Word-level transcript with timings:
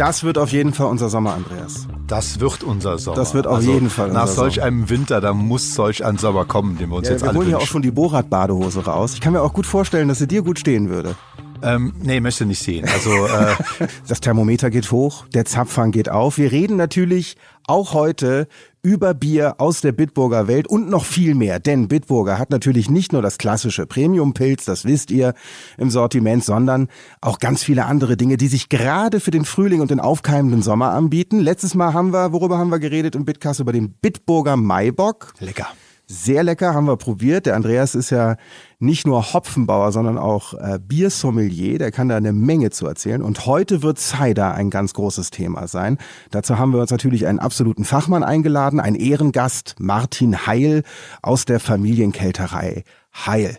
Das 0.00 0.24
wird 0.24 0.38
auf 0.38 0.50
jeden 0.50 0.72
Fall 0.72 0.86
unser 0.86 1.10
Sommer, 1.10 1.34
Andreas. 1.34 1.86
Das 2.06 2.40
wird 2.40 2.62
unser 2.62 2.96
Sommer. 2.96 3.16
Das 3.16 3.34
wird 3.34 3.46
auf 3.46 3.56
also 3.56 3.70
jeden 3.70 3.90
Fall 3.90 4.08
unser 4.08 4.20
Nach 4.20 4.28
solch 4.28 4.54
Sommer. 4.54 4.66
einem 4.66 4.88
Winter, 4.88 5.20
da 5.20 5.34
muss 5.34 5.74
solch 5.74 6.06
ein 6.06 6.16
Sommer 6.16 6.46
kommen, 6.46 6.78
den 6.78 6.88
wir 6.88 6.96
uns 6.96 7.08
ja, 7.08 7.12
jetzt 7.12 7.22
wir 7.22 7.28
alle 7.28 7.38
holen 7.38 7.50
ja 7.50 7.58
auch 7.58 7.66
schon 7.66 7.82
die 7.82 7.90
Borat-Badehose 7.90 8.86
raus. 8.86 9.12
Ich 9.12 9.20
kann 9.20 9.34
mir 9.34 9.42
auch 9.42 9.52
gut 9.52 9.66
vorstellen, 9.66 10.08
dass 10.08 10.16
sie 10.16 10.26
dir 10.26 10.40
gut 10.40 10.58
stehen 10.58 10.88
würde. 10.88 11.16
Ähm, 11.62 11.94
nee, 12.02 12.20
möchte 12.20 12.46
nicht 12.46 12.62
sehen. 12.62 12.86
Also 12.88 13.10
äh 13.26 13.54
das 14.08 14.20
Thermometer 14.20 14.70
geht 14.70 14.90
hoch, 14.90 15.26
der 15.34 15.44
Zapfhahn 15.44 15.92
geht 15.92 16.08
auf. 16.08 16.38
Wir 16.38 16.52
reden 16.52 16.76
natürlich 16.76 17.36
auch 17.66 17.94
heute 17.94 18.48
über 18.82 19.14
Bier 19.14 19.56
aus 19.58 19.80
der 19.80 19.92
Bitburger 19.92 20.48
Welt 20.48 20.66
und 20.66 20.88
noch 20.88 21.04
viel 21.04 21.34
mehr. 21.34 21.60
Denn 21.60 21.88
Bitburger 21.88 22.38
hat 22.38 22.50
natürlich 22.50 22.88
nicht 22.88 23.12
nur 23.12 23.22
das 23.22 23.38
klassische 23.38 23.86
Premium-Pilz, 23.86 24.64
das 24.64 24.84
wisst 24.84 25.10
ihr, 25.10 25.34
im 25.76 25.90
Sortiment, 25.90 26.44
sondern 26.44 26.88
auch 27.20 27.38
ganz 27.38 27.62
viele 27.62 27.84
andere 27.84 28.16
Dinge, 28.16 28.36
die 28.36 28.48
sich 28.48 28.68
gerade 28.68 29.20
für 29.20 29.30
den 29.30 29.44
Frühling 29.44 29.80
und 29.80 29.90
den 29.90 30.00
aufkeimenden 30.00 30.62
Sommer 30.62 30.90
anbieten. 30.92 31.40
Letztes 31.40 31.74
Mal 31.74 31.92
haben 31.92 32.12
wir, 32.12 32.32
worüber 32.32 32.58
haben 32.58 32.70
wir 32.70 32.78
geredet 32.78 33.14
im 33.14 33.24
Bitcast? 33.24 33.60
Über 33.60 33.72
den 33.72 33.92
Bitburger 33.92 34.56
Maibock. 34.56 35.34
Lecker. 35.40 35.68
Sehr 36.12 36.42
lecker, 36.42 36.74
haben 36.74 36.88
wir 36.88 36.96
probiert. 36.96 37.46
Der 37.46 37.54
Andreas 37.54 37.94
ist 37.94 38.10
ja 38.10 38.34
nicht 38.80 39.06
nur 39.06 39.32
Hopfenbauer, 39.32 39.92
sondern 39.92 40.18
auch 40.18 40.54
äh, 40.54 40.80
Biersommelier. 40.84 41.78
Der 41.78 41.92
kann 41.92 42.08
da 42.08 42.16
eine 42.16 42.32
Menge 42.32 42.70
zu 42.70 42.88
erzählen. 42.88 43.22
Und 43.22 43.46
heute 43.46 43.84
wird 43.84 44.00
Cider 44.00 44.52
ein 44.52 44.70
ganz 44.70 44.92
großes 44.92 45.30
Thema 45.30 45.68
sein. 45.68 45.98
Dazu 46.32 46.58
haben 46.58 46.72
wir 46.72 46.80
uns 46.80 46.90
natürlich 46.90 47.28
einen 47.28 47.38
absoluten 47.38 47.84
Fachmann 47.84 48.24
eingeladen, 48.24 48.80
einen 48.80 48.96
Ehrengast, 48.96 49.76
Martin 49.78 50.48
Heil 50.48 50.82
aus 51.22 51.44
der 51.44 51.60
Familienkälterei 51.60 52.82
Heil. 53.14 53.56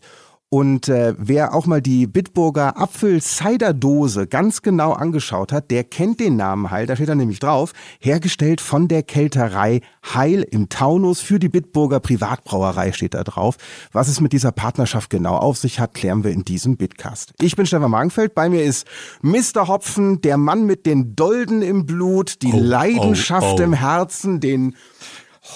Und 0.54 0.90
äh, 0.90 1.16
wer 1.18 1.54
auch 1.54 1.66
mal 1.66 1.82
die 1.82 2.08
Bitburger 2.08 2.78
Apfel-Cider-Dose 2.78 4.28
ganz 4.28 4.62
genau 4.62 4.92
angeschaut 4.92 5.54
hat, 5.54 5.72
der 5.72 5.86
kennt 5.86 6.20
den 6.20 6.36
Namen 6.36 6.70
Heil, 6.72 6.88
da 6.88 6.98
steht 6.98 7.08
er 7.08 7.16
nämlich 7.16 7.40
drauf, 7.40 7.72
hergestellt 8.02 8.60
von 8.60 8.90
der 8.90 9.02
Kälterei 9.02 9.80
Heil 10.14 10.42
im 10.42 10.68
Taunus 10.68 11.22
für 11.22 11.40
die 11.40 11.48
Bitburger 11.48 12.02
Privatbrauerei 12.02 12.92
steht 12.92 13.14
da 13.14 13.24
drauf. 13.24 13.56
Was 13.94 14.10
es 14.10 14.20
mit 14.20 14.34
dieser 14.34 14.52
Partnerschaft 14.52 15.10
genau 15.10 15.38
auf 15.38 15.58
sich 15.58 15.80
hat, 15.80 15.94
klären 15.94 16.26
wir 16.26 16.32
in 16.32 16.44
diesem 16.44 16.76
Bitcast. 16.76 17.32
Ich 17.40 17.56
bin 17.56 17.66
Stefan 17.66 17.90
Magenfeld, 17.90 18.36
bei 18.36 18.50
mir 18.50 18.66
ist 18.66 18.86
Mr. 19.22 19.70
Hopfen, 19.70 20.20
der 20.20 20.36
Mann 20.36 20.66
mit 20.66 20.86
den 20.86 21.16
Dolden 21.16 21.62
im 21.62 21.86
Blut, 21.86 22.42
die 22.42 22.52
oh, 22.52 22.60
Leidenschaft 22.60 23.54
oh, 23.54 23.56
oh. 23.58 23.64
im 23.64 23.72
Herzen, 23.72 24.42
den 24.42 24.76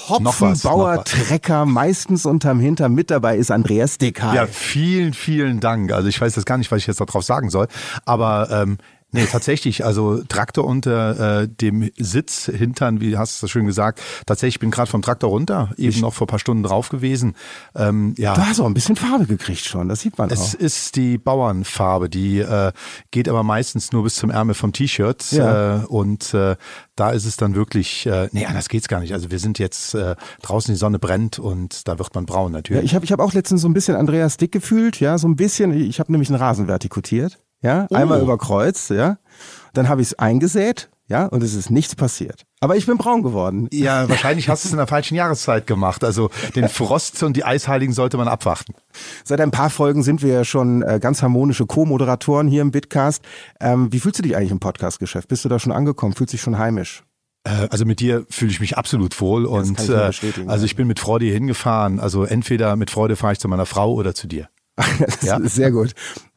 Hopfenbauer 0.10 1.04
Trecker, 1.04 1.66
meistens 1.66 2.26
unterm 2.26 2.60
Hintern. 2.60 2.94
Mit 2.94 3.12
dabei 3.12 3.38
ist 3.38 3.52
Andreas 3.52 4.00
Dicker. 4.00 4.34
Ja, 4.34 4.48
vielen, 4.48 5.14
vielen 5.14 5.60
Dank. 5.60 5.92
Also 5.92 6.08
ich 6.10 6.20
weiß 6.20 6.36
jetzt 6.36 6.46
gar 6.46 6.58
nicht, 6.58 6.72
was 6.72 6.80
ich 6.80 6.88
jetzt 6.88 7.00
darauf 7.00 7.24
sagen 7.24 7.52
soll. 7.52 7.68
Aber 8.04 8.50
ähm, 8.52 8.78
Nee, 9.16 9.28
tatsächlich. 9.32 9.86
Also 9.86 10.22
Traktor 10.24 10.66
unter 10.66 11.42
äh, 11.42 11.48
dem 11.48 11.90
Sitz, 11.98 12.46
Hintern, 12.46 13.00
wie 13.00 13.18
hast 13.18 13.42
du 13.42 13.46
das 13.46 13.52
schön 13.52 13.66
gesagt. 13.66 14.02
Tatsächlich, 14.26 14.56
ich 14.56 14.60
bin 14.60 14.72
gerade 14.72 14.90
vom 14.90 15.02
Traktor 15.02 15.30
runter, 15.30 15.72
eben 15.78 15.90
ich 15.90 16.02
noch 16.02 16.14
vor 16.14 16.26
ein 16.26 16.30
paar 16.30 16.40
Stunden 16.40 16.64
drauf 16.64 16.90
gewesen. 16.90 17.36
Ähm, 17.76 18.14
ja. 18.18 18.34
Du 18.34 18.46
hast 18.46 18.60
auch 18.60 18.66
ein 18.66 18.74
bisschen 18.74 18.96
Farbe 18.96 19.26
gekriegt 19.26 19.66
schon, 19.66 19.88
das 19.88 20.02
sieht 20.02 20.18
man 20.18 20.30
es 20.30 20.40
auch. 20.40 20.44
Es 20.46 20.54
ist 20.54 20.96
die 20.98 21.18
Bauernfarbe, 21.18 22.10
die 22.10 22.40
äh, 22.40 22.74
geht 23.12 23.30
aber 23.30 23.44
meistens 23.44 23.92
nur 23.94 24.04
bis 24.04 24.16
zum 24.16 24.30
Ärmel 24.30 24.54
vom 24.54 24.74
T-Shirt. 24.74 25.32
Ja. 25.32 25.78
Äh, 25.78 25.86
und 25.86 26.34
äh, 26.34 26.56
da 26.96 27.12
ist 27.12 27.26
es 27.26 27.38
dann 27.38 27.56
wirklich, 27.56 28.06
äh, 28.06 28.28
nee, 28.34 28.46
anders 28.46 28.70
geht's 28.70 28.88
gar 28.88 29.00
nicht. 29.00 29.14
Also 29.14 29.32
wir 29.32 29.40
sind 29.40 29.60
jetzt 29.60 29.96
äh, 29.96 30.16
draußen, 30.42 30.74
die 30.74 30.78
Sonne 30.78 31.00
brennt 31.00 31.40
und 31.40 31.88
da 31.88 31.98
wird 32.00 32.14
man 32.16 32.26
braun 32.26 32.52
natürlich. 32.52 32.82
Ja, 32.82 32.86
ich 32.86 32.96
habe 32.96 33.06
ich 33.06 33.12
hab 33.12 33.20
auch 33.20 33.34
letztens 33.34 33.62
so 33.62 33.70
ein 33.70 33.74
bisschen 33.74 33.96
Andreas 33.96 34.38
Dick 34.38 34.52
gefühlt, 34.52 35.00
ja, 35.00 35.18
so 35.18 35.28
ein 35.28 35.36
bisschen. 35.36 35.74
Ich 35.74 36.00
habe 36.00 36.12
nämlich 36.12 36.30
einen 36.30 36.40
Rasen 36.40 36.68
vertikutiert 36.68 37.38
ja, 37.62 37.88
oh. 37.90 37.96
einmal 37.96 38.22
über 38.22 38.38
Kreuz, 38.38 38.90
ja. 38.90 39.18
Dann 39.74 39.90
habe 39.90 40.02
ich 40.02 40.10
es 40.10 40.20
eingesät, 40.20 40.90
ja, 41.08 41.26
und 41.28 41.44
es 41.44 41.54
ist 41.54 41.70
nichts 41.70 41.96
passiert. 41.96 42.44
Aber 42.62 42.76
ich 42.78 42.88
bin 42.88 42.98
braun 42.98 43.22
geworden. 43.22 43.68
Ja, 43.72 44.10
wahrscheinlich 44.10 44.50
hast 44.50 44.64
du 44.64 44.70
es 44.70 44.72
in 44.72 44.78
der 44.78 44.88
falschen 44.88 45.14
Jahreszeit 45.14 45.68
gemacht. 45.68 46.04
Also 46.04 46.32
den 46.56 46.68
Frost 46.68 47.22
und 47.22 47.38
die 47.38 47.44
Eisheiligen 47.44 47.94
sollte 47.94 48.18
man 48.18 48.28
abwarten. 48.28 48.74
Seit 49.24 49.40
ein 49.40 49.52
paar 49.52 49.70
Folgen 49.70 50.02
sind 50.02 50.24
wir 50.24 50.34
ja 50.34 50.44
schon 50.44 50.82
äh, 50.82 51.00
ganz 51.00 51.22
harmonische 51.22 51.68
Co-Moderatoren 51.68 52.48
hier 52.48 52.64
im 52.64 52.72
Bitcast. 52.72 53.24
Ähm, 53.60 53.92
wie 53.94 54.00
fühlst 54.00 54.18
du 54.18 54.24
dich 54.24 54.36
eigentlich 54.36 54.52
im 54.52 54.60
Podcast-Geschäft? 54.60 55.28
Bist 55.28 55.46
du 55.46 55.50
da 55.50 55.60
schon 55.60 55.72
angekommen? 55.72 56.14
Fühlst 56.14 56.34
du 56.34 56.38
dich 56.38 56.42
schon 56.42 56.58
heimisch? 56.58 57.04
Äh, 57.44 57.68
also 57.70 57.86
mit 57.86 58.00
dir 58.00 58.26
fühle 58.32 58.50
ich 58.50 58.60
mich 58.60 58.76
absolut 58.76 59.22
wohl 59.22 59.46
und 59.46 59.80
ich 59.80 59.90
äh, 59.90 60.12
also 60.48 60.66
ich 60.66 60.76
bin 60.76 60.88
mit 60.88 61.00
Freude 61.00 61.26
hier 61.26 61.36
hingefahren. 61.36 62.00
Also 62.00 62.24
entweder 62.24 62.76
mit 62.78 62.90
Freude 62.90 63.16
fahre 63.16 63.34
ich 63.34 63.40
zu 63.40 63.48
meiner 63.48 63.68
Frau 63.68 63.94
oder 63.94 64.16
zu 64.16 64.26
dir. 64.26 64.50
das 64.76 65.22
ja? 65.22 65.38
ist 65.38 65.54
sehr 65.54 65.72
gut 65.72 65.94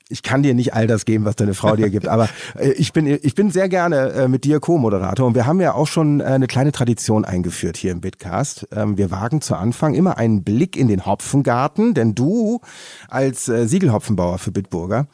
ich 0.08 0.22
kann 0.22 0.42
dir 0.42 0.54
nicht 0.54 0.74
all 0.74 0.86
das 0.86 1.04
geben, 1.04 1.24
was 1.24 1.36
deine 1.36 1.54
Frau 1.54 1.76
dir 1.76 1.90
gibt, 1.90 2.08
aber 2.08 2.28
äh, 2.58 2.70
ich 2.72 2.92
bin 2.92 3.06
ich 3.06 3.34
bin 3.34 3.50
sehr 3.50 3.68
gerne 3.68 4.12
äh, 4.12 4.28
mit 4.28 4.44
dir 4.44 4.60
Co-Moderator 4.60 5.26
und 5.26 5.34
wir 5.34 5.46
haben 5.46 5.60
ja 5.60 5.74
auch 5.74 5.86
schon 5.86 6.20
äh, 6.20 6.24
eine 6.24 6.46
kleine 6.46 6.72
Tradition 6.72 7.24
eingeführt 7.24 7.76
hier 7.76 7.92
im 7.92 8.00
Bitcast. 8.00 8.68
Ähm, 8.72 8.96
wir 8.96 9.10
wagen 9.10 9.40
zu 9.40 9.54
Anfang 9.54 9.94
immer 9.94 10.18
einen 10.18 10.44
Blick 10.44 10.76
in 10.76 10.88
den 10.88 11.06
Hopfengarten, 11.06 11.94
denn 11.94 12.14
du 12.14 12.60
als 13.08 13.48
äh, 13.48 13.66
Siegelhopfenbauer 13.66 14.38
für 14.38 14.50
Bitburger 14.50 15.06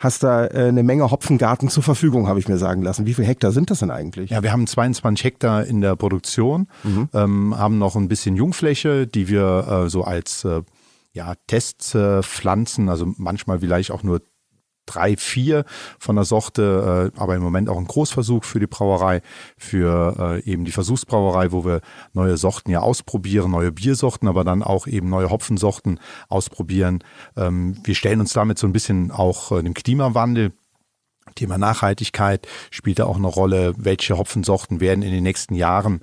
hast 0.00 0.22
da 0.22 0.46
äh, 0.46 0.68
eine 0.68 0.82
Menge 0.82 1.10
Hopfengarten 1.10 1.68
zur 1.68 1.82
Verfügung, 1.82 2.26
habe 2.26 2.40
ich 2.40 2.48
mir 2.48 2.56
sagen 2.56 2.82
lassen. 2.82 3.06
Wie 3.06 3.14
viele 3.14 3.28
Hektar 3.28 3.52
sind 3.52 3.70
das 3.70 3.80
denn 3.80 3.90
eigentlich? 3.90 4.30
Ja, 4.30 4.42
wir 4.42 4.50
haben 4.50 4.66
22 4.66 5.24
Hektar 5.24 5.64
in 5.66 5.80
der 5.82 5.94
Produktion, 5.94 6.68
mhm. 6.82 7.08
ähm, 7.12 7.56
haben 7.56 7.78
noch 7.78 7.94
ein 7.96 8.08
bisschen 8.08 8.34
Jungfläche, 8.34 9.06
die 9.06 9.28
wir 9.28 9.84
äh, 9.84 9.90
so 9.90 10.02
als 10.02 10.44
äh, 10.44 10.62
ja, 11.12 11.34
Testpflanzen, 11.46 12.88
also 12.88 13.12
manchmal 13.16 13.60
vielleicht 13.60 13.90
auch 13.90 14.02
nur 14.02 14.22
drei, 14.86 15.16
vier 15.16 15.64
von 15.98 16.16
der 16.16 16.24
Sorte, 16.24 17.12
äh, 17.14 17.20
aber 17.20 17.36
im 17.36 17.42
Moment 17.42 17.68
auch 17.68 17.78
ein 17.78 17.86
Großversuch 17.86 18.44
für 18.44 18.60
die 18.60 18.66
Brauerei, 18.66 19.22
für 19.56 20.40
äh, 20.44 20.50
eben 20.50 20.64
die 20.64 20.72
Versuchsbrauerei, 20.72 21.52
wo 21.52 21.64
wir 21.64 21.80
neue 22.12 22.36
Sorten 22.36 22.70
ja 22.70 22.80
ausprobieren, 22.80 23.50
neue 23.50 23.72
Biersorten, 23.72 24.28
aber 24.28 24.44
dann 24.44 24.62
auch 24.62 24.86
eben 24.86 25.08
neue 25.08 25.30
Hopfensorten 25.30 26.00
ausprobieren. 26.28 27.04
Ähm, 27.36 27.76
wir 27.84 27.94
stellen 27.94 28.20
uns 28.20 28.32
damit 28.32 28.58
so 28.58 28.66
ein 28.66 28.72
bisschen 28.72 29.10
auch 29.10 29.52
äh, 29.52 29.62
dem 29.62 29.74
Klimawandel 29.74 30.52
Thema 31.34 31.58
Nachhaltigkeit 31.58 32.48
spielt 32.70 32.98
da 32.98 33.04
auch 33.04 33.16
eine 33.16 33.28
Rolle. 33.28 33.74
Welche 33.76 34.18
Hopfensorten 34.18 34.80
werden 34.80 35.02
in 35.02 35.12
den 35.12 35.22
nächsten 35.22 35.54
Jahren 35.54 36.00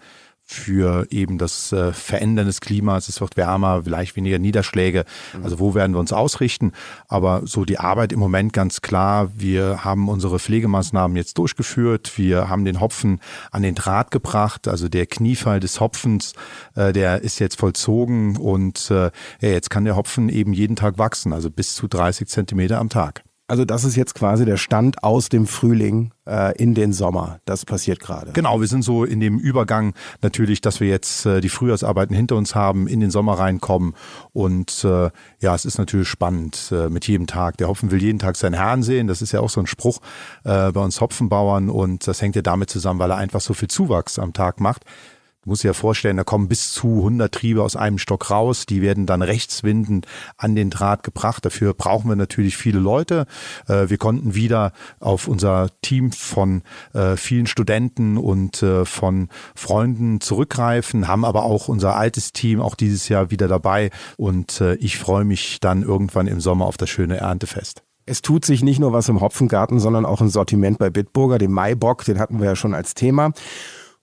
für 0.50 1.06
eben 1.12 1.38
das 1.38 1.74
äh, 1.74 1.92
Verändern 1.92 2.48
des 2.48 2.62
Klimas. 2.62 3.10
Es 3.10 3.20
wird 3.20 3.36
wärmer, 3.36 3.84
vielleicht 3.84 4.16
weniger 4.16 4.40
Niederschläge. 4.40 5.04
Mhm. 5.36 5.44
Also 5.44 5.60
wo 5.60 5.76
werden 5.76 5.94
wir 5.94 6.00
uns 6.00 6.14
ausrichten? 6.14 6.72
Aber 7.10 7.42
so 7.46 7.66
die 7.66 7.80
Arbeit 7.80 8.14
im 8.14 8.20
Moment 8.20 8.54
ganz 8.54 8.82
klar. 8.82 9.30
Wir 9.36 9.84
haben 9.84 10.08
unsere 10.08 10.40
Pflegemaßnahmen 10.40 11.18
jetzt 11.18 11.38
durchgeführt. 11.38 12.14
Wir 12.18 12.48
haben 12.48 12.64
den 12.64 12.80
Hopfen 12.80 13.20
an 13.52 13.62
den 13.62 13.76
Draht 13.76 14.10
gebracht. 14.10 14.70
Also 14.70 14.88
der 14.88 15.06
Kniefall 15.06 15.60
des 15.60 15.82
Hopfens, 15.82 16.34
äh, 16.76 16.94
der 16.94 17.22
ist 17.22 17.40
jetzt 17.40 17.60
vollzogen 17.60 18.38
und 18.38 18.90
äh, 18.90 19.12
ja, 19.42 19.50
jetzt 19.50 19.70
kann 19.70 19.84
der 19.84 19.98
Hopfen 19.98 20.30
eben 20.30 20.54
jeden 20.54 20.78
Tag 20.78 20.98
wachsen, 20.98 21.34
also 21.34 21.52
bis 21.52 21.76
zu 21.76 21.90
30 21.90 22.28
Zentimeter 22.28 22.80
am 22.80 22.88
Tag. 22.88 23.27
Also 23.50 23.64
das 23.64 23.86
ist 23.86 23.96
jetzt 23.96 24.14
quasi 24.14 24.44
der 24.44 24.58
Stand 24.58 25.04
aus 25.06 25.30
dem 25.30 25.48
Frühling 25.48 26.12
äh, 26.28 26.54
in 26.62 26.74
den 26.74 26.92
Sommer. 26.92 27.40
Das 27.46 27.64
passiert 27.64 28.02
gerade. 28.02 28.34
Genau, 28.34 28.60
wir 28.60 28.68
sind 28.68 28.84
so 28.84 29.06
in 29.06 29.22
dem 29.22 29.40
Übergang 29.40 29.94
natürlich, 30.22 30.60
dass 30.60 30.82
wir 30.82 30.90
jetzt 30.90 31.26
äh, 31.26 31.40
die 31.40 31.48
Frühjahrsarbeiten 31.48 32.14
hinter 32.14 32.36
uns 32.36 32.56
haben, 32.56 32.88
in 32.88 33.00
den 33.00 33.10
Sommer 33.10 33.40
reinkommen. 33.40 33.94
Und 34.34 34.84
äh, 34.84 35.12
ja, 35.40 35.56
es 35.56 35.64
ist 35.64 35.78
natürlich 35.78 36.10
spannend 36.10 36.74
äh, 36.74 36.90
mit 36.90 37.08
jedem 37.08 37.26
Tag. 37.26 37.56
Der 37.56 37.70
Hopfen 37.70 37.90
will 37.90 38.02
jeden 38.02 38.20
Tag 38.20 38.36
seinen 38.36 38.56
Herrn 38.56 38.84
sehen. 38.84 39.08
Das 39.08 39.22
ist 39.22 39.32
ja 39.32 39.40
auch 39.40 39.50
so 39.50 39.62
ein 39.62 39.68
Spruch 39.68 40.00
äh, 40.44 40.74
bei 40.74 40.82
uns 40.82 41.00
Hopfenbauern. 41.00 41.70
Und 41.70 42.06
das 42.06 42.22
hängt 42.22 42.36
ja 42.36 42.42
damit 42.42 42.70
zusammen, 42.70 43.00
weil 43.00 43.12
er 43.12 43.18
einfach 43.18 43.40
so 43.40 43.54
viel 43.54 43.70
Zuwachs 43.70 44.20
am 44.20 44.34
Tag 44.34 44.60
macht 44.60 44.84
muss 45.48 45.64
ja 45.64 45.74
vorstellen, 45.74 46.18
da 46.18 46.24
kommen 46.24 46.48
bis 46.48 46.72
zu 46.72 46.98
100 46.98 47.34
Triebe 47.34 47.64
aus 47.64 47.76
einem 47.76 47.98
Stock 47.98 48.30
raus. 48.30 48.66
Die 48.66 48.82
werden 48.82 49.06
dann 49.06 49.22
rechtswindend 49.22 50.06
an 50.38 50.56
den 50.56 50.70
Draht 50.70 51.04
gebracht. 51.04 51.46
Dafür 51.46 51.74
brauchen 51.74 52.10
wir 52.10 52.16
natürlich 52.16 52.58
viele 52.58 52.80
Leute. 52.80 53.26
Äh, 53.68 53.90
wir 53.90 53.98
konnten 53.98 54.36
wieder 54.36 54.74
auf 55.00 55.28
unser 55.28 55.70
Team 55.82 56.12
von 56.12 56.62
äh, 56.94 57.16
vielen 57.16 57.48
Studenten 57.48 58.18
und 58.18 58.62
äh, 58.62 58.86
von 58.86 59.30
Freunden 59.56 60.22
zurückgreifen, 60.22 61.08
haben 61.08 61.26
aber 61.26 61.44
auch 61.44 61.68
unser 61.68 61.96
altes 61.96 62.34
Team 62.34 62.62
auch 62.62 62.76
dieses 62.76 63.10
Jahr 63.10 63.32
wieder 63.32 63.48
dabei. 63.48 63.90
Und 64.18 64.62
ich 64.80 64.98
freue 64.98 65.24
mich 65.24 65.60
dann 65.60 65.84
irgendwann 65.84 66.28
im 66.28 66.42
Sommer 66.42 66.66
auf 66.66 66.78
das 66.78 66.90
schöne 66.90 67.18
Erntefest. 67.18 67.84
Es 68.06 68.22
tut 68.22 68.46
sich 68.46 68.64
nicht 68.64 68.80
nur 68.80 68.94
was 68.94 69.10
im 69.10 69.22
Hopfengarten, 69.22 69.80
sondern 69.80 70.06
auch 70.06 70.22
im 70.22 70.30
Sortiment 70.30 70.80
bei 70.80 70.90
Bitburger, 70.90 71.38
dem 71.38 71.52
Maibock, 71.52 72.06
den 72.06 72.20
hatten 72.20 72.40
wir 72.40 72.46
ja 72.46 72.56
schon 72.56 72.74
als 72.74 72.94
Thema. 72.94 73.32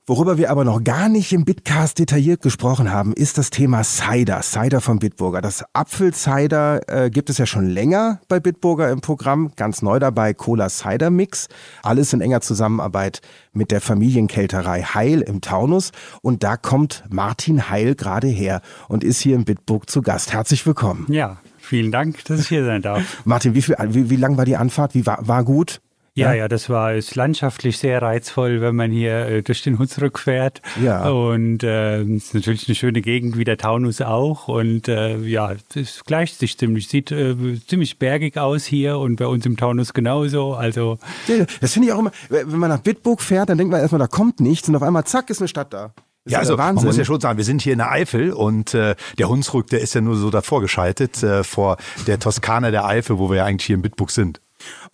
Worüber 0.07 0.37
wir 0.37 0.51
aber 0.51 0.65
noch 0.65 0.85
gar 0.85 1.09
nicht 1.09 1.33
im 1.33 1.47
Bitcast 1.47 1.99
detailliert 1.99 2.43
gesprochen 2.43 2.93
haben, 2.93 3.15
ist 3.15 3.39
das 3.39 3.49
Thema 3.49 3.83
Cider, 3.85 4.43
Cider 4.43 4.83
von 4.83 4.99
Bitburger. 4.99 5.41
Das 5.41 5.65
Apfel-Cider 5.73 7.05
äh, 7.07 7.09
gibt 7.09 7.31
es 7.31 7.39
ja 7.39 7.47
schon 7.47 7.71
länger 7.71 8.21
bei 8.29 8.39
Bitburger 8.39 8.91
im 8.91 9.01
Programm, 9.01 9.53
ganz 9.57 9.81
neu 9.81 9.99
dabei 9.99 10.35
Cola 10.35 10.69
Cider 10.69 11.09
Mix. 11.09 11.49
Alles 11.83 12.13
in 12.13 12.21
enger 12.21 12.43
Zusammenarbeit 12.43 13.23
mit 13.55 13.71
der 13.71 13.81
Familienkälterei 13.81 14.83
Heil 14.83 15.23
im 15.23 15.41
Taunus. 15.41 15.93
Und 16.21 16.43
da 16.43 16.59
kommt 16.59 17.05
Martin 17.09 17.71
Heil 17.71 17.95
gerade 17.95 18.29
her 18.29 18.61
und 18.89 19.05
ist 19.05 19.21
hier 19.21 19.35
in 19.35 19.47
Bitburg 19.47 19.89
zu 19.89 20.03
Gast. 20.03 20.35
Herzlich 20.35 20.67
willkommen. 20.67 21.07
Ja, 21.09 21.39
vielen 21.57 21.91
Dank, 21.91 22.23
dass 22.27 22.41
ich 22.41 22.49
hier 22.49 22.67
sein 22.67 22.83
darf. 22.83 23.03
Martin, 23.25 23.55
wie, 23.55 23.63
viel, 23.63 23.75
wie, 23.89 24.11
wie 24.11 24.17
lang 24.17 24.37
war 24.37 24.45
die 24.45 24.57
Anfahrt? 24.57 24.95
Wie 24.95 25.07
war, 25.07 25.27
war 25.27 25.45
gut? 25.45 25.81
Ja, 26.17 26.33
ja, 26.33 26.47
das 26.47 26.71
war 26.71 26.95
ist 26.95 27.17
landschaftlich 27.17 27.79
sehr 27.79 28.01
reizvoll, 28.01 28.61
wenn 28.61 28.77
man 28.77 28.93
hier 28.93 29.27
äh, 29.27 29.43
durch 29.43 29.63
den 29.63 29.81
Hunsrück 29.81 30.21
fährt. 30.21 30.63
Ja. 30.81 31.09
Und 31.09 31.65
äh, 31.65 32.05
ist 32.05 32.35
natürlich 32.35 32.69
eine 32.69 32.77
schöne 32.77 33.01
Gegend 33.01 33.37
wie 33.37 33.43
der 33.43 33.59
Taunus 33.59 34.01
auch. 34.01 34.47
Und 34.47 34.87
äh, 34.87 35.17
ja, 35.19 35.55
es 35.75 36.05
gleicht 36.05 36.39
sich 36.39 36.57
ziemlich, 36.57 36.87
sieht 36.87 37.11
äh, 37.11 37.35
ziemlich 37.67 37.99
bergig 37.99 38.39
aus 38.39 38.65
hier 38.65 38.99
und 38.99 39.17
bei 39.17 39.27
uns 39.27 39.45
im 39.45 39.57
Taunus 39.57 39.93
genauso. 39.93 40.55
Also 40.55 41.01
ja, 41.27 41.47
das 41.61 41.73
finde 41.73 41.89
ich 41.89 41.95
auch 41.95 41.99
immer, 41.99 42.13
wenn 42.29 42.59
man 42.59 42.71
nach 42.71 42.81
Bitburg 42.81 43.21
fährt, 43.21 43.49
dann 43.49 43.59
denkt 43.59 43.73
man 43.73 43.81
erstmal, 43.81 43.99
da 43.99 44.07
kommt 44.07 44.39
nichts 44.39 44.69
und 44.69 44.77
auf 44.77 44.83
einmal 44.83 45.05
zack 45.05 45.31
ist 45.31 45.41
eine 45.41 45.49
Stadt 45.49 45.73
da. 45.73 45.95
Das 46.25 46.33
ja, 46.33 46.39
also 46.39 46.57
Wahnsinn. 46.57 46.77
man 46.77 46.85
muss 46.87 46.97
ja 46.97 47.05
schon 47.05 47.21
sagen, 47.21 47.39
wir 47.39 47.45
sind 47.45 47.61
hier 47.61 47.73
in 47.73 47.81
der 47.81 47.91
Eifel 47.91 48.33
und 48.33 48.73
äh, 48.73 48.95
der 49.19 49.29
Hunsrück, 49.29 49.67
der 49.67 49.81
ist 49.81 49.95
ja 49.95 50.01
nur 50.01 50.15
so 50.15 50.31
davor 50.31 50.61
geschaltet 50.61 51.23
äh, 51.25 51.43
vor 51.43 51.77
der 52.07 52.21
Toskana 52.21 52.71
der 52.71 52.87
Eifel, 52.87 53.19
wo 53.19 53.29
wir 53.31 53.39
ja 53.39 53.45
eigentlich 53.45 53.67
hier 53.67 53.75
in 53.75 53.83
Bitburg 53.83 54.13
sind. 54.13 54.41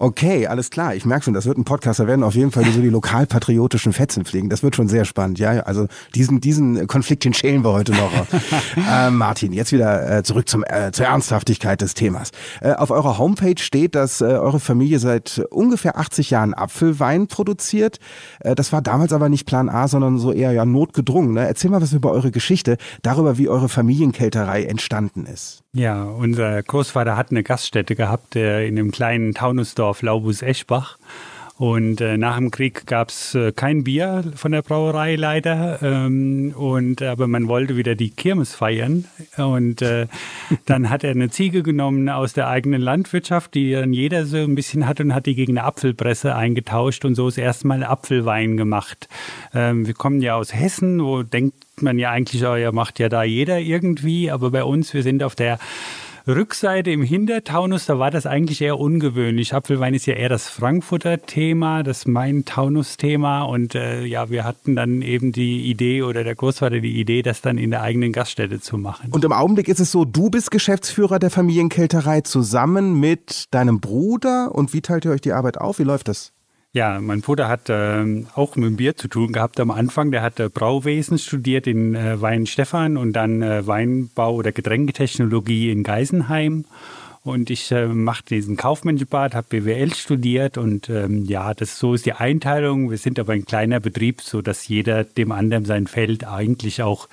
Okay, 0.02 0.46
alles 0.46 0.70
klar. 0.70 0.94
Ich 0.94 1.04
merke 1.04 1.26
schon, 1.26 1.34
das 1.34 1.44
wird 1.44 1.58
ein 1.58 1.64
Podcast. 1.64 2.00
Da 2.00 2.06
werden 2.06 2.22
auf 2.22 2.34
jeden 2.34 2.52
Fall 2.52 2.64
so 2.64 2.80
die 2.80 2.88
lokalpatriotischen 2.88 3.92
Fetzen 3.92 4.24
fliegen. 4.24 4.48
Das 4.48 4.62
wird 4.62 4.74
schon 4.74 4.88
sehr 4.88 5.04
spannend. 5.04 5.38
Ja, 5.38 5.50
also 5.64 5.88
diesen, 6.14 6.40
diesen 6.40 6.86
Konflikt, 6.86 7.22
den 7.26 7.34
schälen 7.34 7.62
wir 7.62 7.72
heute 7.72 7.92
noch. 7.92 8.10
äh, 8.90 9.10
Martin, 9.10 9.52
jetzt 9.52 9.72
wieder 9.72 10.20
äh, 10.20 10.22
zurück 10.22 10.48
zum, 10.48 10.64
äh, 10.64 10.90
zur 10.92 11.04
Ernsthaftigkeit 11.04 11.82
des 11.82 11.92
Themas. 11.92 12.30
Äh, 12.62 12.72
auf 12.72 12.90
eurer 12.90 13.18
Homepage 13.18 13.58
steht, 13.58 13.94
dass 13.94 14.22
äh, 14.22 14.24
eure 14.24 14.58
Familie 14.58 15.00
seit 15.00 15.42
ungefähr 15.50 15.98
80 15.98 16.30
Jahren 16.30 16.54
Apfelwein 16.54 17.26
produziert. 17.26 17.98
Das 18.40 18.72
war 18.72 18.80
damals 18.80 19.12
aber 19.12 19.28
nicht 19.28 19.44
Plan 19.44 19.68
A, 19.68 19.86
sondern 19.86 20.16
so 20.16 20.32
eher 20.32 20.52
ja 20.52 20.64
notgedrungen. 20.64 21.34
Ne? 21.34 21.46
Erzähl 21.46 21.70
mal 21.70 21.82
was 21.82 21.92
über 21.92 22.10
eure 22.10 22.30
Geschichte, 22.30 22.78
darüber, 23.02 23.36
wie 23.36 23.50
eure 23.50 23.68
Familienkälterei 23.68 24.64
entstanden 24.64 25.26
ist. 25.26 25.62
Ja, 25.72 26.04
unser 26.04 26.62
Großvater 26.62 27.18
hat 27.18 27.30
eine 27.30 27.42
Gaststätte 27.42 27.94
gehabt 27.94 28.34
in 28.34 28.42
einem 28.42 28.90
kleinen 28.90 29.34
Taunusdorf 29.34 29.89
Laubus-Eschbach. 30.02 30.98
Und 31.60 32.00
äh, 32.00 32.16
nach 32.16 32.38
dem 32.38 32.50
Krieg 32.50 32.86
gab 32.86 33.10
es 33.10 33.34
äh, 33.34 33.52
kein 33.52 33.84
Bier 33.84 34.24
von 34.34 34.50
der 34.50 34.62
Brauerei 34.62 35.16
leider. 35.16 35.82
Ähm, 35.82 36.54
und 36.56 37.02
aber 37.02 37.28
man 37.28 37.48
wollte 37.48 37.76
wieder 37.76 37.94
die 37.94 38.08
Kirmes 38.08 38.54
feiern. 38.54 39.04
Und 39.36 39.82
äh, 39.82 40.06
dann 40.64 40.88
hat 40.88 41.04
er 41.04 41.10
eine 41.10 41.28
Ziege 41.28 41.62
genommen 41.62 42.08
aus 42.08 42.32
der 42.32 42.48
eigenen 42.48 42.80
Landwirtschaft, 42.80 43.52
die 43.52 43.72
dann 43.72 43.92
jeder 43.92 44.24
so 44.24 44.38
ein 44.38 44.54
bisschen 44.54 44.88
hat 44.88 45.00
und 45.00 45.14
hat 45.14 45.26
die 45.26 45.34
gegen 45.34 45.58
eine 45.58 45.66
Apfelpresse 45.66 46.34
eingetauscht 46.34 47.04
und 47.04 47.14
so 47.14 47.28
ist 47.28 47.36
erstmal 47.36 47.84
Apfelwein 47.84 48.56
gemacht. 48.56 49.10
Ähm, 49.52 49.86
wir 49.86 49.92
kommen 49.92 50.22
ja 50.22 50.36
aus 50.36 50.54
Hessen, 50.54 51.04
wo 51.04 51.22
denkt 51.22 51.82
man 51.82 51.98
ja 51.98 52.10
eigentlich, 52.10 52.42
oh, 52.46 52.56
ja, 52.56 52.72
macht 52.72 52.98
ja 52.98 53.10
da 53.10 53.22
jeder 53.22 53.58
irgendwie, 53.58 54.30
aber 54.30 54.50
bei 54.50 54.64
uns, 54.64 54.94
wir 54.94 55.02
sind 55.02 55.22
auf 55.22 55.34
der 55.34 55.58
Rückseite 56.26 56.90
im 56.90 57.02
Hintertaunus, 57.02 57.86
da 57.86 57.98
war 57.98 58.10
das 58.10 58.26
eigentlich 58.26 58.60
eher 58.60 58.78
ungewöhnlich. 58.78 59.54
Apfelwein 59.54 59.94
ist 59.94 60.06
ja 60.06 60.14
eher 60.14 60.28
das 60.28 60.48
Frankfurter 60.48 61.22
Thema, 61.22 61.82
das 61.82 62.06
Main-Taunus-Thema. 62.06 63.42
Und 63.42 63.74
äh, 63.74 64.04
ja, 64.04 64.30
wir 64.30 64.44
hatten 64.44 64.76
dann 64.76 65.02
eben 65.02 65.32
die 65.32 65.70
Idee 65.70 66.02
oder 66.02 66.24
der 66.24 66.34
Großvater 66.34 66.80
die 66.80 67.00
Idee, 67.00 67.22
das 67.22 67.40
dann 67.40 67.58
in 67.58 67.70
der 67.70 67.82
eigenen 67.82 68.12
Gaststätte 68.12 68.60
zu 68.60 68.78
machen. 68.78 69.10
Und 69.12 69.24
im 69.24 69.32
Augenblick 69.32 69.68
ist 69.68 69.80
es 69.80 69.92
so, 69.92 70.04
du 70.04 70.30
bist 70.30 70.50
Geschäftsführer 70.50 71.18
der 71.18 71.30
Familienkälterei 71.30 72.20
zusammen 72.22 72.98
mit 72.98 73.46
deinem 73.52 73.80
Bruder. 73.80 74.54
Und 74.54 74.72
wie 74.72 74.80
teilt 74.82 75.04
ihr 75.04 75.10
euch 75.10 75.20
die 75.20 75.32
Arbeit 75.32 75.58
auf? 75.58 75.78
Wie 75.78 75.84
läuft 75.84 76.08
das? 76.08 76.32
Ja, 76.72 77.00
mein 77.00 77.20
Bruder 77.20 77.48
hat 77.48 77.68
äh, 77.68 78.24
auch 78.36 78.54
mit 78.54 78.68
dem 78.68 78.76
Bier 78.76 78.96
zu 78.96 79.08
tun 79.08 79.32
gehabt 79.32 79.58
am 79.58 79.72
Anfang. 79.72 80.12
Der 80.12 80.22
hat 80.22 80.38
äh, 80.38 80.48
Brauwesen 80.48 81.18
studiert 81.18 81.66
in 81.66 81.96
äh, 81.96 82.20
Weinstefan 82.20 82.96
und 82.96 83.12
dann 83.14 83.42
äh, 83.42 83.66
Weinbau 83.66 84.34
oder 84.34 84.52
Getränketechnologie 84.52 85.72
in 85.72 85.82
Geisenheim. 85.82 86.64
Und 87.24 87.50
ich 87.50 87.72
äh, 87.72 87.88
mache 87.88 88.22
diesen 88.22 88.56
Kaufmännchenbad, 88.56 89.34
habe 89.34 89.48
BWL 89.48 89.92
studiert 89.94 90.58
und 90.58 90.88
ähm, 90.88 91.24
ja, 91.24 91.54
das 91.54 91.76
so 91.80 91.94
ist 91.94 92.06
die 92.06 92.12
Einteilung. 92.12 92.88
Wir 92.88 92.98
sind 92.98 93.18
aber 93.18 93.32
ein 93.32 93.44
kleiner 93.44 93.80
Betrieb, 93.80 94.20
so 94.20 94.40
dass 94.40 94.68
jeder 94.68 95.02
dem 95.02 95.32
anderen 95.32 95.64
sein 95.64 95.88
Feld 95.88 96.24
eigentlich 96.24 96.84
auch 96.84 97.08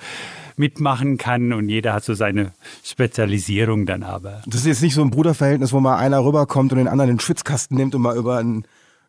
mitmachen 0.56 1.18
kann 1.18 1.52
und 1.52 1.68
jeder 1.68 1.94
hat 1.94 2.04
so 2.04 2.14
seine 2.14 2.52
Spezialisierung 2.84 3.86
dann 3.86 4.04
aber. 4.04 4.40
Das 4.46 4.60
ist 4.60 4.66
jetzt 4.66 4.82
nicht 4.82 4.94
so 4.94 5.02
ein 5.02 5.10
Bruderverhältnis, 5.10 5.72
wo 5.72 5.80
mal 5.80 5.96
einer 5.96 6.24
rüberkommt 6.24 6.72
und 6.72 6.78
den 6.78 6.88
anderen 6.88 7.10
den 7.10 7.20
Schwitzkasten 7.20 7.76
nimmt 7.76 7.96
und 7.96 8.02
mal 8.02 8.16
über 8.16 8.38
einen 8.38 8.64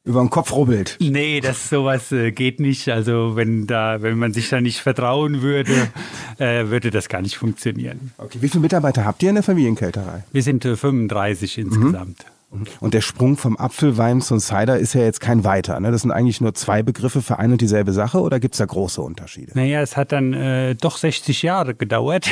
über 0.05 0.21
den 0.21 0.29
Kopf 0.29 0.53
rubbelt. 0.53 0.97
Nee, 0.99 1.41
das 1.41 1.69
sowas 1.69 2.11
äh, 2.11 2.31
geht 2.31 2.59
nicht. 2.59 2.89
Also 2.89 3.35
wenn 3.35 3.67
da, 3.67 4.01
wenn 4.01 4.17
man 4.17 4.33
sich 4.33 4.49
da 4.49 4.61
nicht 4.61 4.79
vertrauen 4.79 5.41
würde, 5.41 5.89
äh, 6.37 6.67
würde 6.67 6.89
das 6.89 7.09
gar 7.09 7.21
nicht 7.21 7.37
funktionieren. 7.37 8.11
Okay, 8.17 8.39
wie 8.41 8.49
viele 8.49 8.61
Mitarbeiter 8.61 9.05
habt 9.05 9.21
ihr 9.23 9.29
in 9.29 9.35
der 9.35 9.43
Familienkälterei? 9.43 10.23
Wir 10.31 10.43
sind 10.43 10.65
äh, 10.65 10.75
35 10.75 11.57
insgesamt. 11.57 12.19
Mhm. 12.19 12.38
Und 12.79 12.95
der 12.95 13.01
Sprung 13.01 13.37
vom 13.37 13.57
Apfelwein 13.57 14.21
zum 14.21 14.39
Cider 14.39 14.79
ist 14.79 14.95
ja 14.95 15.01
jetzt 15.01 15.21
kein 15.21 15.43
weiter. 15.43 15.79
Ne? 15.79 15.91
Das 15.91 16.01
sind 16.01 16.11
eigentlich 16.11 16.41
nur 16.41 16.55
zwei 16.55 16.81
Begriffe 16.81 17.21
für 17.21 17.37
eine 17.37 17.53
und 17.53 17.61
dieselbe 17.61 17.93
Sache 17.93 18.19
oder 18.19 18.39
gibt 18.39 18.55
es 18.55 18.57
da 18.57 18.65
große 18.65 19.01
Unterschiede? 19.01 19.51
Naja, 19.53 19.81
es 19.81 19.95
hat 19.95 20.11
dann 20.11 20.33
äh, 20.33 20.73
doch 20.73 20.97
60 20.97 21.43
Jahre 21.43 21.75
gedauert, 21.75 22.27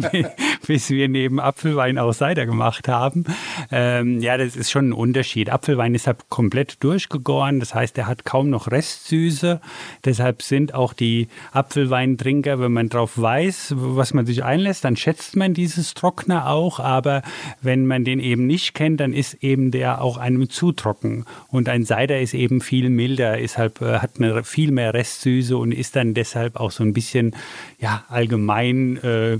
bis 0.66 0.90
wir 0.90 1.08
neben 1.08 1.40
Apfelwein 1.40 1.96
auch 1.96 2.12
Cider 2.12 2.44
gemacht 2.44 2.88
haben. 2.88 3.24
Ähm, 3.70 4.20
ja, 4.20 4.36
das 4.36 4.54
ist 4.54 4.70
schon 4.70 4.90
ein 4.90 4.92
Unterschied. 4.92 5.48
Apfelwein 5.48 5.94
ist 5.94 6.06
halt 6.06 6.28
komplett 6.28 6.84
durchgegoren, 6.84 7.58
das 7.58 7.74
heißt, 7.74 7.96
er 7.96 8.06
hat 8.06 8.26
kaum 8.26 8.50
noch 8.50 8.70
Restsüße. 8.70 9.62
Deshalb 10.04 10.42
sind 10.42 10.74
auch 10.74 10.92
die 10.92 11.28
Apfelweintrinker, 11.52 12.60
wenn 12.60 12.72
man 12.72 12.90
drauf 12.90 13.12
weiß, 13.16 13.74
was 13.76 14.12
man 14.12 14.26
sich 14.26 14.44
einlässt, 14.44 14.84
dann 14.84 14.96
schätzt 14.96 15.36
man 15.36 15.54
dieses 15.54 15.94
Trockner 15.94 16.50
auch. 16.50 16.80
Aber 16.80 17.22
wenn 17.62 17.86
man 17.86 18.04
den 18.04 18.20
eben 18.20 18.46
nicht 18.46 18.74
kennt, 18.74 19.00
dann 19.00 19.14
ist 19.14 19.42
eben 19.42 19.53
eben 19.54 19.70
der 19.70 20.02
auch 20.02 20.16
einem 20.18 20.50
zu 20.50 20.72
trocken. 20.72 21.24
Und 21.48 21.68
ein 21.68 21.84
Cider 21.84 22.20
ist 22.20 22.34
eben 22.34 22.60
viel 22.60 22.90
milder, 22.90 23.38
ist 23.38 23.56
halt, 23.56 23.80
äh, 23.80 24.00
hat 24.00 24.18
eine 24.18 24.42
viel 24.42 24.72
mehr 24.72 24.92
Restsüße 24.92 25.56
und 25.56 25.70
ist 25.70 25.94
dann 25.94 26.12
deshalb 26.12 26.56
auch 26.56 26.72
so 26.72 26.82
ein 26.82 26.92
bisschen 26.92 27.36
ja, 27.78 28.04
allgemein 28.08 28.96
äh, 28.96 29.38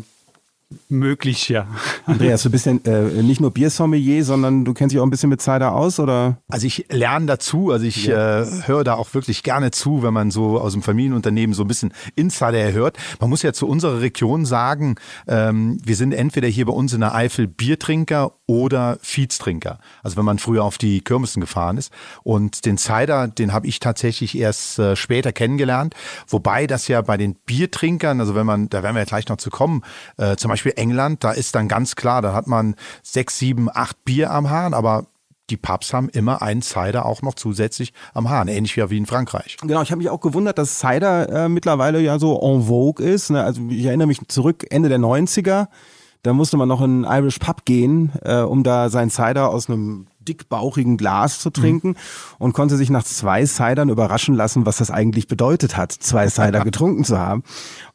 möglich, 0.88 1.48
ja. 1.48 1.66
Andreas, 2.06 2.42
du 2.42 2.50
bist 2.50 2.66
ja 2.66 2.72
äh, 2.84 3.22
nicht 3.22 3.40
nur 3.40 3.50
Biersommelier, 3.50 4.24
sondern 4.24 4.64
du 4.64 4.74
kennst 4.74 4.92
dich 4.92 5.00
auch 5.00 5.04
ein 5.04 5.10
bisschen 5.10 5.30
mit 5.30 5.40
Cider 5.40 5.72
aus, 5.72 5.98
oder? 5.98 6.38
Also 6.48 6.66
ich 6.66 6.86
lerne 6.90 7.26
dazu, 7.26 7.70
also 7.70 7.84
ich 7.84 8.06
ja. 8.06 8.42
äh, 8.42 8.46
höre 8.66 8.84
da 8.84 8.94
auch 8.94 9.14
wirklich 9.14 9.42
gerne 9.42 9.70
zu, 9.70 10.02
wenn 10.02 10.14
man 10.14 10.30
so 10.30 10.58
aus 10.58 10.72
dem 10.72 10.82
Familienunternehmen 10.82 11.54
so 11.54 11.62
ein 11.64 11.68
bisschen 11.68 11.92
Insider 12.14 12.72
hört. 12.72 12.96
Man 13.20 13.30
muss 13.30 13.42
ja 13.42 13.52
zu 13.52 13.66
unserer 13.66 14.00
Region 14.00 14.44
sagen, 14.44 14.96
ähm, 15.26 15.78
wir 15.84 15.96
sind 15.96 16.12
entweder 16.12 16.48
hier 16.48 16.66
bei 16.66 16.72
uns 16.72 16.92
in 16.92 17.00
der 17.00 17.14
Eifel 17.14 17.46
Biertrinker 17.46 18.32
oder 18.46 18.98
Viehstrinker. 19.00 19.78
Also 20.02 20.16
wenn 20.16 20.24
man 20.24 20.38
früher 20.38 20.64
auf 20.64 20.78
die 20.78 21.00
Kirmessen 21.00 21.40
gefahren 21.40 21.78
ist. 21.78 21.92
Und 22.22 22.66
den 22.66 22.78
Cider, 22.78 23.28
den 23.28 23.52
habe 23.52 23.66
ich 23.66 23.80
tatsächlich 23.80 24.36
erst 24.36 24.78
äh, 24.78 24.96
später 24.96 25.32
kennengelernt. 25.32 25.94
Wobei 26.28 26.66
das 26.66 26.88
ja 26.88 27.00
bei 27.00 27.16
den 27.16 27.34
Biertrinkern, 27.34 28.20
also 28.20 28.34
wenn 28.34 28.46
man, 28.46 28.68
da 28.68 28.82
werden 28.82 28.94
wir 28.94 29.00
ja 29.00 29.06
gleich 29.06 29.28
noch 29.28 29.36
zu 29.36 29.50
kommen, 29.50 29.82
äh, 30.16 30.36
zum 30.36 30.50
Beispiel 30.50 30.63
England, 30.72 31.24
da 31.24 31.32
ist 31.32 31.54
dann 31.54 31.68
ganz 31.68 31.96
klar, 31.96 32.22
da 32.22 32.32
hat 32.32 32.46
man 32.46 32.74
sechs, 33.02 33.38
sieben, 33.38 33.68
acht 33.72 34.04
Bier 34.04 34.30
am 34.30 34.50
Hahn, 34.50 34.74
aber 34.74 35.06
die 35.50 35.56
Pubs 35.58 35.92
haben 35.92 36.08
immer 36.08 36.40
einen 36.40 36.62
Cider 36.62 37.04
auch 37.04 37.20
noch 37.20 37.34
zusätzlich 37.34 37.92
am 38.14 38.30
Hahn, 38.30 38.48
ähnlich 38.48 38.76
wie 38.76 38.96
in 38.96 39.06
Frankreich. 39.06 39.58
Genau, 39.60 39.82
ich 39.82 39.90
habe 39.90 39.98
mich 39.98 40.08
auch 40.08 40.20
gewundert, 40.20 40.56
dass 40.56 40.78
Cider 40.78 41.44
äh, 41.44 41.48
mittlerweile 41.48 42.00
ja 42.00 42.18
so 42.18 42.40
en 42.40 42.62
vogue 42.62 43.04
ist. 43.04 43.30
Ne? 43.30 43.44
Also 43.44 43.60
ich 43.68 43.84
erinnere 43.84 44.08
mich 44.08 44.20
zurück, 44.28 44.64
Ende 44.70 44.88
der 44.88 44.98
90er 44.98 45.68
da 46.24 46.32
musste 46.32 46.56
man 46.56 46.68
noch 46.68 46.80
in 46.80 47.04
einen 47.04 47.22
Irish 47.22 47.38
Pub 47.38 47.66
gehen, 47.66 48.10
äh, 48.22 48.38
um 48.38 48.62
da 48.62 48.88
sein 48.88 49.10
Cider 49.10 49.50
aus 49.50 49.68
einem 49.68 50.06
dickbauchigen 50.20 50.96
Glas 50.96 51.38
zu 51.38 51.50
trinken 51.50 51.88
mhm. 51.88 51.96
und 52.38 52.54
konnte 52.54 52.76
sich 52.76 52.88
nach 52.88 53.04
zwei 53.04 53.44
Cidern 53.44 53.90
überraschen 53.90 54.34
lassen, 54.34 54.64
was 54.64 54.78
das 54.78 54.90
eigentlich 54.90 55.28
bedeutet 55.28 55.76
hat, 55.76 55.92
zwei 55.92 56.28
Cider 56.28 56.60
getrunken 56.64 57.04
zu 57.04 57.18
haben. 57.18 57.42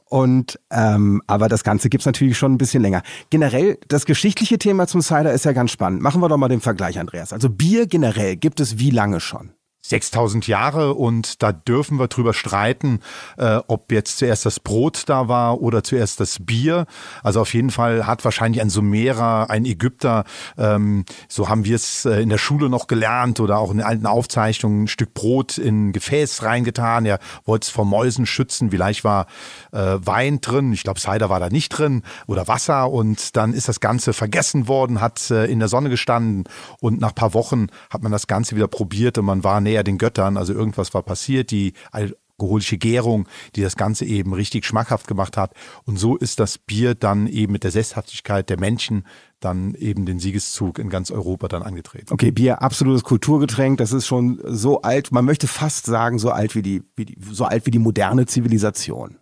Und 0.10 0.60
ähm, 0.72 1.22
aber 1.28 1.50
das 1.50 1.64
Ganze 1.64 1.90
gibt's 1.90 2.08
natürlich 2.08 2.38
schon 2.38 2.54
ein 2.54 2.58
bisschen 2.58 2.82
länger. 2.82 3.04
Generell, 3.30 3.78
das 3.88 4.06
geschichtliche 4.06 4.58
Thema 4.58 4.88
zum 4.88 5.02
Cider 5.02 5.32
ist 5.32 5.46
ja 5.46 5.52
ganz 5.54 5.72
spannend. 5.72 6.02
Machen 6.02 6.22
wir 6.22 6.30
doch 6.30 6.38
mal 6.38 6.50
den 6.50 6.62
Vergleich, 6.62 7.00
Andreas. 7.00 7.32
Also 7.32 7.50
Bier 7.50 7.86
generell 7.86 8.36
gibt 8.36 8.60
es 8.60 8.80
wie 8.80 8.90
lange 8.90 9.20
schon? 9.20 9.52
6000 9.82 10.48
Jahre 10.48 10.94
und 10.94 11.42
da 11.42 11.52
dürfen 11.52 12.00
wir 12.00 12.08
drüber 12.08 12.34
streiten, 12.34 13.00
äh, 13.38 13.60
ob 13.68 13.92
jetzt 13.92 14.18
zuerst 14.18 14.46
das 14.46 14.60
Brot 14.60 15.04
da 15.08 15.28
war 15.28 15.62
oder 15.62 15.84
zuerst 15.84 16.20
das 16.20 16.38
Bier. 16.46 16.86
Also 17.24 17.42
auf 17.42 17.54
jeden 17.54 17.70
Fall 17.70 18.06
hat 18.06 18.26
wahrscheinlich 18.26 18.62
ein 18.62 18.70
Sumerer, 18.70 19.50
ein 19.50 19.66
Ägypter, 19.66 20.26
ähm, 20.58 21.06
so 21.30 21.48
haben 21.48 21.64
wir 21.66 21.76
es 21.76 22.06
äh, 22.06 22.22
in 22.22 22.30
der 22.30 22.38
Schule 22.38 22.70
noch 22.70 22.88
gelernt 22.88 23.40
oder 23.40 23.58
auch 23.60 23.72
in 23.72 23.82
alten 23.82 24.06
Aufzeichnungen, 24.06 24.84
ein 24.84 24.88
Stück 24.88 25.14
Brot 25.14 25.58
in 25.58 25.90
ein 25.90 25.92
Gefäß 25.94 26.44
reingetan. 26.44 27.06
Er 27.06 27.20
wollte 27.46 27.66
es 27.66 27.70
vor 27.70 27.86
Mäusen 27.86 28.26
schützen. 28.26 28.72
Vielleicht 28.72 29.04
war 29.04 29.28
äh, 29.72 29.98
Wein 30.02 30.42
drin, 30.42 30.74
ich 30.74 30.84
glaube 30.84 31.00
Cider 31.00 31.30
war 31.30 31.40
da 31.40 31.50
nicht 31.50 31.70
drin 31.70 32.04
oder 32.28 32.48
Wasser 32.48 32.92
und 32.92 33.38
dann 33.38 33.54
ist 33.54 33.70
das 33.70 33.80
Ganze 33.80 34.14
vergessen 34.14 34.68
worden, 34.68 35.00
hat 35.00 35.32
äh, 35.32 35.46
in 35.46 35.60
der 35.60 35.70
Sonne 35.70 35.90
gestanden 35.90 36.44
und 36.82 37.00
nach 37.00 37.16
paar 37.16 37.34
Wochen 37.34 37.68
hat 37.90 38.04
man 38.04 38.12
das 38.12 38.28
Ganze 38.28 38.56
wieder 38.56 38.68
probiert 38.68 39.18
und 39.18 39.26
man 39.26 39.44
war 39.44 39.62
näher 39.70 39.84
den 39.84 39.98
Göttern, 39.98 40.38
also 40.38 40.54
irgendwas 40.54 40.94
war 40.94 41.04
passiert, 41.04 41.52
die 41.52 41.74
alkoholische 41.92 42.78
Gärung, 42.78 43.28
die 43.56 43.62
das 43.62 43.76
Ganze 43.76 44.06
eben 44.06 44.34
richtig 44.34 44.66
schmackhaft 44.66 45.08
gemacht 45.08 45.38
hat. 45.38 45.54
Und 45.86 45.98
so 45.98 46.16
ist 46.16 46.40
das 46.40 46.58
Bier 46.58 46.96
dann 46.96 47.28
eben 47.28 47.52
mit 47.52 47.64
der 47.64 47.72
Sesshaftigkeit 47.72 48.50
der 48.50 48.60
Menschen 48.60 49.06
dann 49.40 49.74
eben 49.76 50.06
den 50.06 50.20
Siegeszug 50.20 50.80
in 50.80 50.90
ganz 50.90 51.12
Europa 51.12 51.48
dann 51.48 51.64
angetreten. 51.64 52.12
Okay, 52.12 52.32
Bier, 52.32 52.62
absolutes 52.62 53.04
Kulturgetränk, 53.04 53.78
das 53.78 53.94
ist 53.94 54.08
schon 54.08 54.42
so 54.44 54.82
alt, 54.82 55.12
man 55.12 55.26
möchte 55.26 55.48
fast 55.48 55.86
sagen, 55.86 56.20
so 56.20 56.32
alt 56.32 56.56
wie 56.56 56.62
die, 56.62 56.84
wie 56.96 57.06
die 57.06 57.18
so 57.32 57.46
alt 57.46 57.66
wie 57.66 57.72
die 57.72 57.80
moderne 57.80 58.26
Zivilisation. 58.26 59.18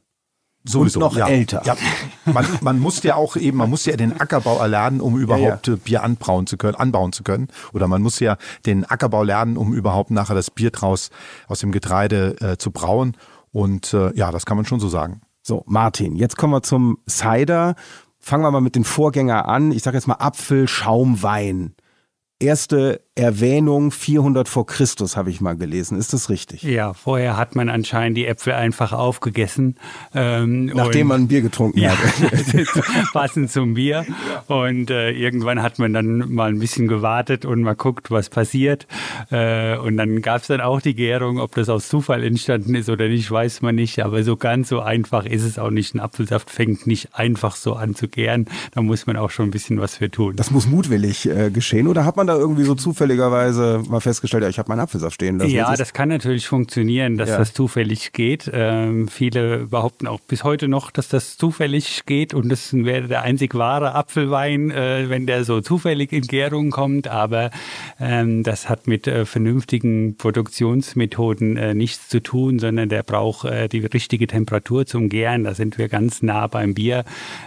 Sowieso, 0.68 1.00
und 1.00 1.06
noch 1.06 1.18
ja. 1.18 1.28
älter. 1.28 1.62
Ja, 1.66 1.76
man, 2.26 2.46
man 2.62 2.80
muss 2.80 3.02
ja 3.04 3.16
auch 3.16 3.36
eben, 3.36 3.58
man 3.58 3.70
muss 3.70 3.86
ja 3.86 3.96
den 3.96 4.20
Ackerbau 4.20 4.60
erlernen, 4.60 5.02
um 5.02 5.18
überhaupt 5.18 5.68
Ja, 5.68 5.74
äh, 5.74 5.78
Bier 5.78 6.04
anbauen 6.04 6.48
zu 6.48 6.58
können, 6.58 6.76
anbauen 6.76 7.14
zu 7.14 7.24
können. 7.24 7.48
Oder 7.74 7.88
man 7.88 8.02
muss 8.02 8.20
ja 8.20 8.38
den 8.66 8.86
Ackerbau 8.86 9.24
lernen, 9.24 9.58
um 9.58 9.74
überhaupt 9.74 10.12
nachher 10.12 10.36
das 10.36 10.52
Bier 10.52 10.72
draus 10.72 11.10
aus 11.48 11.60
dem 11.60 11.72
Getreide 11.72 12.36
äh, 12.42 12.58
zu 12.58 12.72
brauen. 12.72 13.16
Und 13.52 13.94
äh, 13.94 14.14
ja, 14.16 14.32
das 14.32 14.46
kann 14.46 14.58
man 14.58 14.66
schon 14.66 14.80
so 14.80 14.90
sagen. 14.90 15.22
So, 15.42 15.64
Martin, 15.66 16.16
jetzt 16.16 16.38
kommen 16.38 16.54
wir 16.54 16.62
zum 16.62 16.98
Cider. 17.10 17.76
Fangen 18.20 18.44
wir 18.44 18.52
mal 18.52 18.62
mit 18.62 18.76
den 18.76 18.84
Vorgänger 18.84 19.48
an. 19.48 19.72
Ich 19.72 19.84
sage 19.84 19.96
jetzt 19.96 20.08
mal 20.08 20.16
Apfel, 20.16 20.68
Schaumwein. 20.68 21.76
Erste 22.40 23.02
Erwähnung 23.16 23.90
400 23.90 24.48
vor 24.48 24.68
Christus 24.68 25.18
habe 25.18 25.32
ich 25.32 25.42
mal 25.42 25.58
gelesen. 25.58 25.98
Ist 25.98 26.14
das 26.14 26.30
richtig? 26.30 26.62
Ja, 26.62 26.94
vorher 26.94 27.36
hat 27.36 27.56
man 27.56 27.68
anscheinend 27.68 28.16
die 28.16 28.28
Äpfel 28.28 28.54
einfach 28.54 28.94
aufgegessen. 28.94 29.76
Ähm, 30.14 30.68
Nachdem 30.68 31.08
man 31.08 31.22
ein 31.22 31.28
Bier 31.28 31.42
getrunken 31.42 31.80
Ja, 31.80 31.98
hat. 31.98 32.68
passend 33.14 33.50
zum 33.50 33.74
Bier. 33.74 34.06
Und 34.46 34.92
äh, 34.92 35.10
irgendwann 35.10 35.64
hat 35.64 35.80
man 35.80 35.94
dann 35.94 36.32
mal 36.32 36.50
ein 36.50 36.60
bisschen 36.60 36.88
gewartet 36.88 37.44
und 37.44 37.64
mal 37.64 37.76
guckt, 37.76 38.12
was 38.12 38.30
passiert. 38.30 38.86
Äh, 39.32 39.78
und 39.78 39.98
dann 39.98 40.22
gab 40.22 40.42
es 40.42 40.48
dann 40.48 40.62
auch 40.62 40.80
die 40.80 40.94
Gärung, 40.94 41.40
ob 41.40 41.56
das 41.56 41.70
aus 41.70 41.88
Zufall 41.88 42.24
entstanden 42.24 42.76
ist 42.76 42.88
oder 42.88 43.08
nicht, 43.08 43.32
weiß 43.32 43.64
man 43.64 43.74
nicht. 43.74 44.04
Aber 44.06 44.22
so 44.24 44.38
ganz 44.38 44.70
so 44.70 44.82
einfach 44.82 45.26
ist 45.26 45.44
es 45.44 45.58
auch 45.58 45.72
nicht. 45.72 45.96
Ein 45.96 46.02
Apfelsaft 46.02 46.52
fängt 46.52 46.86
nicht 46.86 47.16
einfach 47.16 47.56
so 47.56 47.74
an 47.74 47.96
zu 47.96 48.08
gären. 48.08 48.46
Da 48.76 48.84
muss 48.84 49.08
man 49.08 49.18
auch 49.18 49.32
schon 49.32 49.48
ein 49.48 49.52
bisschen 49.52 49.82
was 49.82 49.96
für 49.96 50.12
tun. 50.12 50.36
Das 50.36 50.52
muss 50.52 50.68
mutwillig 50.68 51.28
äh, 51.28 51.50
geschehen. 51.50 51.88
Oder 51.88 52.06
hat 52.06 52.16
man 52.16 52.27
da 52.28 52.36
irgendwie 52.36 52.64
so 52.64 52.76
zufälligerweise 52.76 53.82
mal 53.90 54.00
festgestellt, 54.00 54.44
ja, 54.44 54.50
ich 54.50 54.60
habe 54.60 54.70
meinen 54.70 54.82
Apfelsaft 54.82 55.16
stehen 55.16 55.40
lassen? 55.40 55.52
Ja, 55.52 55.76
das 55.76 55.94
kann 55.94 56.10
natürlich 56.10 56.48
funktionieren, 56.48 57.18
dass 57.18 57.30
Ja. 57.30 57.38
das 57.38 57.54
zufällig 57.54 58.14
geht. 58.14 58.50
Ähm, 58.54 59.08
viele 59.08 59.66
behaupten 59.68 60.08
auch 60.08 60.20
bis 60.20 60.44
heute 60.44 60.68
noch, 60.68 60.92
dass 60.92 61.08
das 61.08 61.38
zufällig 61.38 62.04
geht 62.06 62.34
und 62.34 62.50
das 62.50 62.74
wäre 62.74 63.08
der 63.08 63.24
einzig 63.24 63.56
wahre 63.56 63.96
Apfelwein, 63.96 64.72
äh, 64.72 65.10
wenn 65.10 65.26
der 65.26 65.44
so 65.44 65.62
zufällig 65.62 66.12
in 66.14 66.22
Gärung 66.22 66.70
kommt. 66.72 67.08
Aber 67.08 67.50
ähm, 68.00 68.44
das 68.44 68.70
hat 68.70 68.88
mit 68.88 69.08
äh, 69.08 69.26
vernünftigen 69.26 70.16
Produktionsmethoden 70.18 71.58
äh, 71.58 71.74
nichts 71.74 72.10
zu 72.10 72.22
tun, 72.22 72.60
sondern 72.60 72.90
der 72.90 73.04
braucht 73.04 73.46
äh, 73.46 73.68
die 73.68 73.80
richtige 73.80 74.28
Temperatur 74.28 74.86
zum 74.86 75.10
Gären. 75.10 75.44
Da 75.44 75.54
sind 75.54 75.78
wir 75.78 75.88
ganz 75.88 76.22
nah 76.22 76.48
beim 76.48 76.74
Bier. 76.74 77.06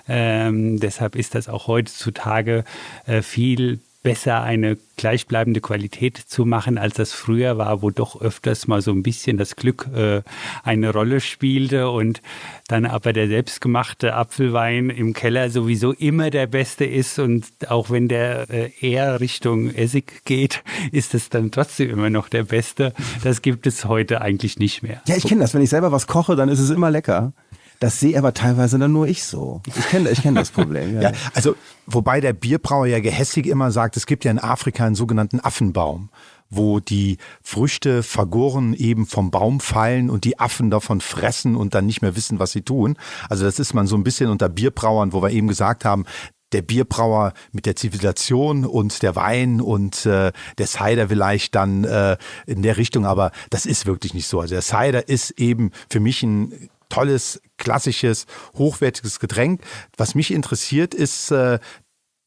Ähm, 0.09 0.81
deshalb 0.81 1.17
ist 1.17 1.35
das 1.35 1.49
auch 1.49 1.67
heutzutage 1.67 2.65
äh, 3.07 3.23
viel 3.23 3.81
besser 4.03 4.43
eine 4.43 4.79
gleichbleibende 4.97 5.61
Qualität 5.61 6.17
zu 6.17 6.45
machen, 6.45 6.79
als 6.79 6.95
das 6.95 7.13
früher 7.13 7.59
war, 7.59 7.83
wo 7.83 7.91
doch 7.91 8.21
öfters 8.21 8.67
mal 8.67 8.81
so 8.81 8.93
ein 8.93 9.03
bisschen 9.03 9.37
das 9.37 9.57
Glück 9.57 9.89
äh, 9.95 10.23
eine 10.63 10.93
Rolle 10.93 11.21
spielte 11.21 11.91
und 11.91 12.23
dann 12.69 12.87
aber 12.87 13.13
der 13.13 13.29
selbstgemachte 13.29 14.15
Apfelwein 14.15 14.91
im 14.91 15.13
Keller 15.13 15.51
sowieso 15.51 15.93
immer 15.93 16.31
der 16.31 16.47
beste 16.47 16.85
ist 16.85 17.19
und 17.19 17.47
auch 17.69 17.91
wenn 17.91 18.09
der 18.09 18.49
äh, 18.51 18.71
eher 18.81 19.21
Richtung 19.21 19.75
Essig 19.75 20.25
geht, 20.25 20.63
ist 20.93 21.15
es 21.15 21.29
dann 21.29 21.51
trotzdem 21.51 21.91
immer 21.91 22.11
noch 22.11 22.29
der 22.29 22.45
beste. 22.45 22.95
Das 23.23 23.43
gibt 23.43 23.67
es 23.67 23.85
heute 23.85 24.23
eigentlich 24.23 24.59
nicht 24.59 24.83
mehr. 24.83 25.03
Ja, 25.09 25.17
ich 25.17 25.25
kenne 25.25 25.43
das. 25.43 25.53
Wenn 25.53 25.63
ich 25.63 25.71
selber 25.71 25.93
was 25.93 26.07
koche, 26.07 26.37
dann 26.37 26.49
ist 26.49 26.61
es 26.61 26.71
immer 26.71 26.91
lecker. 26.91 27.33
Das 27.81 27.99
sehe 27.99 28.17
aber 28.19 28.35
teilweise 28.35 28.79
dann 28.79 28.93
nur 28.93 29.09
ich 29.09 29.25
so. 29.25 29.63
Ich 29.67 29.89
kenne 29.89 30.11
ich 30.11 30.23
kenn 30.23 30.35
das 30.35 30.51
Problem. 30.51 30.95
Ja. 31.01 31.03
Ja, 31.03 31.13
also 31.35 31.57
wobei 31.87 32.21
der 32.21 32.33
Bierbrauer 32.33 32.87
ja 32.87 33.01
gehässig 33.01 33.47
immer 33.47 33.71
sagt, 33.71 33.97
es 33.97 34.07
gibt 34.07 34.25
ja 34.25 34.31
in 34.31 34.39
Afrika 34.39 34.85
einen 34.85 34.95
sogenannten 34.95 35.41
Affenbaum, 35.41 36.11
wo 36.51 36.81
die 36.81 37.17
Früchte 37.43 38.03
vergoren 38.03 38.75
eben 38.75 39.07
vom 39.07 39.31
Baum 39.31 39.61
fallen 39.61 40.11
und 40.11 40.25
die 40.25 40.39
Affen 40.39 40.71
davon 40.71 41.01
fressen 41.01 41.57
und 41.57 41.75
dann 41.75 41.87
nicht 41.87 42.03
mehr 42.03 42.17
wissen, 42.17 42.39
was 42.39 42.53
sie 42.53 42.63
tun. 42.63 42.97
Also 43.29 43.45
das 43.45 43.59
ist 43.59 43.73
man 43.73 43.87
so 43.87 43.97
ein 43.97 44.05
bisschen 44.05 44.31
unter 44.31 44.49
Bierbrauern, 44.49 45.13
wo 45.13 45.23
wir 45.23 45.31
eben 45.31 45.49
gesagt 45.49 45.85
haben, 45.85 46.05
der 46.53 46.63
Bierbrauer 46.63 47.33
mit 47.53 47.67
der 47.67 47.77
Zivilisation 47.77 48.67
und 48.67 49.03
der 49.03 49.17
Wein 49.17 49.61
und 49.61 50.05
äh, 50.05 50.33
der 50.59 50.67
Cider 50.67 51.09
vielleicht 51.09 51.55
dann 51.55 51.85
äh, 51.85 52.17
in 52.47 52.63
der 52.63 52.77
Richtung, 52.77 53.07
aber 53.07 53.31
das 53.51 53.65
ist 53.65 53.87
wirklich 53.87 54.15
nicht 54.15 54.27
so. 54.27 54.41
Also 54.41 54.55
der 54.55 54.63
Cider 54.63 55.09
ist 55.09 55.31
eben 55.39 55.71
für 55.89 56.01
mich 56.01 56.23
ein 56.23 56.71
tolles, 56.91 57.41
klassisches, 57.57 58.27
hochwertiges 58.59 59.19
Getränk. 59.19 59.63
Was 59.97 60.15
mich 60.15 60.31
interessiert 60.31 60.95
ist, 60.95 61.31
äh, 61.31 61.59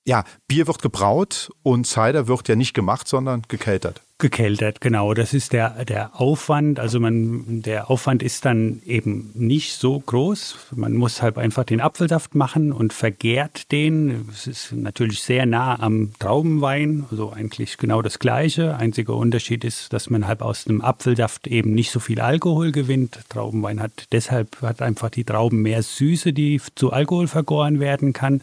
ja, 0.06 0.24
Bier 0.48 0.68
wird 0.68 0.82
gebraut 0.82 1.52
und 1.64 1.88
Cider 1.88 2.28
wird 2.28 2.48
ja 2.50 2.56
nicht 2.56 2.74
gemacht, 2.74 3.08
sondern 3.08 3.44
gekeltert. 3.48 4.02
Gekeltert, 4.20 4.80
genau. 4.80 5.14
Das 5.14 5.34
ist 5.34 5.52
der, 5.52 5.84
der 5.84 6.12
Aufwand. 6.20 6.80
Also 6.80 7.00
man, 7.00 7.62
der 7.62 7.90
Aufwand 7.90 8.24
ist 8.24 8.46
dann 8.46 8.82
eben 8.86 9.32
nicht 9.34 9.74
so 9.74 10.00
groß. 10.00 10.56
Man 10.76 10.94
muss 10.94 11.22
halt 11.22 11.38
einfach 11.38 11.66
den 11.66 11.82
Apfelsaft 11.82 12.34
machen 12.34 12.72
und 12.72 12.94
vergärt 12.94 13.72
den. 13.72 14.30
Es 14.32 14.48
ist 14.48 14.72
natürlich 14.72 15.24
sehr 15.24 15.46
nah 15.46 15.78
am 15.78 16.14
Traubenwein, 16.20 17.06
also 17.12 17.34
eigentlich 17.34 17.78
genau 17.78 18.02
das 18.02 18.20
Gleiche. 18.20 18.78
Einziger 18.78 19.16
Unterschied 19.16 19.66
ist, 19.66 19.92
dass 19.92 20.10
man 20.10 20.26
halt 20.26 20.42
aus 20.42 20.64
dem 20.66 20.82
Apfelsaft 20.82 21.48
eben 21.48 21.74
nicht 21.74 21.92
so 21.92 22.00
viel 22.00 22.22
Alkohol 22.22 22.72
gewinnt. 22.72 23.20
Traubenwein 23.28 23.82
hat 23.82 24.08
deshalb 24.14 24.62
hat 24.62 24.82
einfach 24.82 25.10
die 25.10 25.26
Trauben 25.26 25.64
mehr 25.64 25.84
Süße, 25.84 26.32
die 26.32 26.62
zu 26.76 26.94
Alkohol 26.94 27.28
vergoren 27.28 27.82
werden 27.82 28.14
kann. 28.14 28.42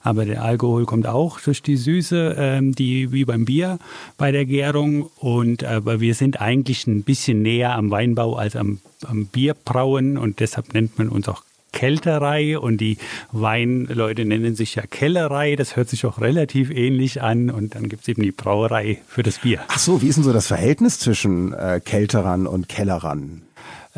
Aber 0.00 0.24
der 0.24 0.42
Alkohol 0.42 0.84
kommt 0.84 1.06
auch 1.06 1.40
durch 1.40 1.62
die 1.62 1.76
Süße, 1.76 2.36
ähm, 2.38 2.74
die 2.74 3.12
wie 3.12 3.24
beim 3.24 3.44
Bier 3.44 3.78
bei 4.16 4.32
der 4.32 4.46
Gärung. 4.46 5.10
Und 5.16 5.64
aber 5.64 6.00
wir 6.00 6.14
sind 6.14 6.40
eigentlich 6.40 6.86
ein 6.86 7.02
bisschen 7.02 7.42
näher 7.42 7.74
am 7.74 7.90
Weinbau 7.90 8.36
als 8.36 8.56
am, 8.56 8.78
am 9.06 9.26
Bierbrauen 9.26 10.18
und 10.18 10.40
deshalb 10.40 10.74
nennt 10.74 10.98
man 10.98 11.08
uns 11.08 11.28
auch 11.28 11.42
Kälterei 11.72 12.58
und 12.58 12.78
die 12.78 12.96
Weinleute 13.30 14.24
nennen 14.24 14.56
sich 14.56 14.74
ja 14.74 14.82
Kellerei. 14.82 15.54
Das 15.54 15.76
hört 15.76 15.88
sich 15.88 16.06
auch 16.06 16.20
relativ 16.20 16.70
ähnlich 16.70 17.22
an. 17.22 17.50
Und 17.50 17.74
dann 17.74 17.88
gibt 17.88 18.02
es 18.02 18.08
eben 18.08 18.22
die 18.22 18.32
Brauerei 18.32 19.00
für 19.06 19.22
das 19.22 19.40
Bier. 19.40 19.60
Ach 19.68 19.78
so, 19.78 20.02
wie 20.02 20.08
ist 20.08 20.16
denn 20.16 20.24
so 20.24 20.32
das 20.32 20.46
Verhältnis 20.46 20.98
zwischen 20.98 21.52
äh, 21.52 21.80
Kälterern 21.84 22.46
und 22.46 22.68
Kellerern? 22.68 23.42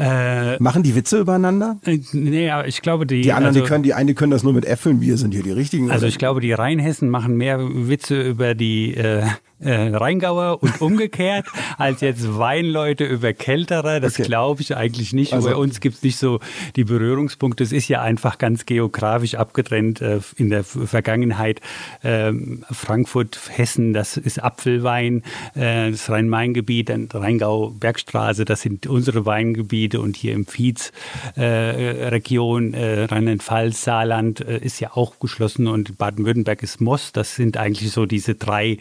Äh, 0.01 0.57
Machen 0.63 0.83
die 0.83 0.95
Witze 0.95 1.19
übereinander? 1.19 1.79
äh, 1.85 1.99
nee, 2.13 2.49
aber 2.51 2.67
ich 2.67 2.81
glaube, 2.81 3.07
die, 3.07 3.21
Die 3.21 3.33
anderen, 3.33 3.49
also, 3.55 3.61
die 3.61 3.67
können, 3.67 3.83
die 3.83 3.93
einen 3.93 4.07
die 4.07 4.15
können 4.15 4.31
das 4.31 4.43
nur 4.43 4.55
mit 4.55 4.65
Äpfeln, 4.65 5.01
wir 5.03 5.19
sind 5.19 5.35
hier 5.35 5.43
die 5.43 5.53
richtigen. 5.53 5.91
Also 5.91 6.05
oder? 6.05 6.09
ich 6.09 6.19
glaube, 6.19 6.41
die 6.41 6.53
Rheinhessen 6.53 7.11
machen 7.11 7.37
mehr 7.37 7.59
Witze 7.61 8.21
über 8.21 8.55
die 8.55 8.95
äh, 8.95 9.25
äh, 9.61 9.95
Rheingauer 9.95 10.63
und 10.63 10.81
umgekehrt, 10.81 11.47
als 11.79 12.01
jetzt 12.01 12.37
Weinleute 12.39 13.05
über 13.05 13.33
Kälterer. 13.33 14.01
Das 14.01 14.15
Okay. 14.15 14.25
glaube 14.25 14.63
ich 14.63 14.77
eigentlich 14.77 15.13
nicht. 15.13 15.33
Also- 15.35 15.49
Bei 15.51 15.57
uns 15.57 15.81
gibt 15.81 15.97
es 15.97 16.03
nicht 16.03 16.19
so 16.19 16.41
die 16.77 16.85
Berührungspunkte. 16.85 17.63
Es 17.65 17.73
ist 17.73 17.89
ja 17.89 18.03
einfach 18.03 18.39
ganz 18.39 18.67
geografisch 18.67 19.35
abgetrennt 19.35 20.01
äh, 20.01 20.21
in 20.37 20.51
der 20.51 20.65
Vergangenheit. 20.65 21.61
Ähm, 22.03 22.65
Frankfurt, 22.71 23.39
Hessen, 23.51 23.93
das 23.93 24.17
ist 24.17 24.43
Apfelwein. 24.43 25.23
Äh, 25.55 25.91
das 25.91 26.09
Rhein-Main-Gebiet, 26.11 26.89
dann 26.89 27.09
Rheingau, 27.13 27.71
Bergstraße, 27.71 28.45
das 28.45 28.63
sind 28.63 28.87
unsere 28.87 29.27
Weingebiete. 29.27 30.01
Und 30.01 30.17
hier 30.17 30.33
im 30.35 30.47
Viez 30.47 30.93
äh, 31.37 31.43
Region 31.45 32.75
äh, 32.75 33.05
Rheinland-Pfalz, 33.05 33.85
Saarland 33.85 34.41
äh, 34.41 34.59
ist 34.59 34.81
ja 34.81 34.91
auch 34.95 35.19
geschlossen 35.19 35.67
und 35.67 35.99
Baden-Württemberg 35.99 36.63
ist 36.63 36.81
Moss. 36.81 37.13
Das 37.13 37.35
sind 37.35 37.57
eigentlich 37.57 37.91
so 37.93 38.07
diese 38.07 38.35
drei 38.35 38.79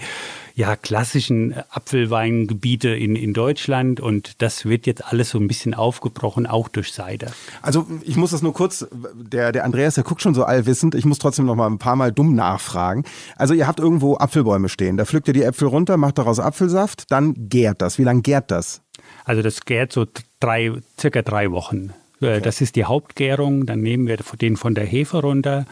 ja, 0.60 0.76
klassischen 0.76 1.56
Apfelweingebiete 1.70 2.90
in, 2.90 3.16
in 3.16 3.34
Deutschland 3.34 4.02
und 4.02 4.42
das 4.42 4.66
wird 4.66 4.88
jetzt 4.88 5.06
alles 5.06 5.30
so 5.30 5.40
ein 5.40 5.48
bisschen 5.48 5.74
aufgebrochen, 5.74 6.46
auch 6.46 6.68
durch 6.68 6.92
Cider. 6.92 7.32
Also 7.62 7.88
ich 8.04 8.18
muss 8.18 8.32
das 8.32 8.42
nur 8.42 8.54
kurz, 8.54 8.86
der, 9.16 9.54
der 9.54 9.64
Andreas, 9.64 9.96
der 9.96 10.04
guckt 10.04 10.22
schon 10.22 10.34
so 10.36 10.44
allwissend, 10.44 10.96
ich 10.96 11.06
muss 11.06 11.18
trotzdem 11.18 11.46
noch 11.46 11.56
mal 11.56 11.68
ein 11.68 11.78
paar 11.78 11.96
Mal 11.96 12.12
dumm 12.12 12.36
nachfragen. 12.36 13.06
Also 13.38 13.54
ihr 13.54 13.68
habt 13.68 13.80
irgendwo 13.80 14.18
Apfelbäume 14.18 14.68
stehen, 14.68 14.98
da 14.98 15.06
pflückt 15.06 15.30
ihr 15.30 15.34
die 15.34 15.44
Äpfel 15.44 15.70
runter, 15.70 15.96
macht 15.96 16.18
daraus 16.18 16.42
Apfelsaft, 16.42 17.10
dann 17.10 17.48
gärt 17.48 17.82
das. 17.82 17.98
Wie 17.98 18.04
lange 18.04 18.22
gärt 18.22 18.52
das? 18.52 18.82
Also 19.24 19.42
das 19.42 19.64
gärt 19.64 19.94
so 19.94 20.08
drei, 20.42 20.74
circa 21.00 21.22
drei 21.22 21.52
Wochen. 21.52 21.94
Äh, 22.20 22.42
Das 22.42 22.60
ist 22.60 22.76
die 22.76 22.84
Hauptgärung, 22.84 23.66
dann 23.66 23.80
nehmen 23.80 24.08
wir 24.08 24.18
den 24.18 24.58
von 24.58 24.76
der 24.76 24.86
Hefe 24.86 25.22
runter 25.22 25.66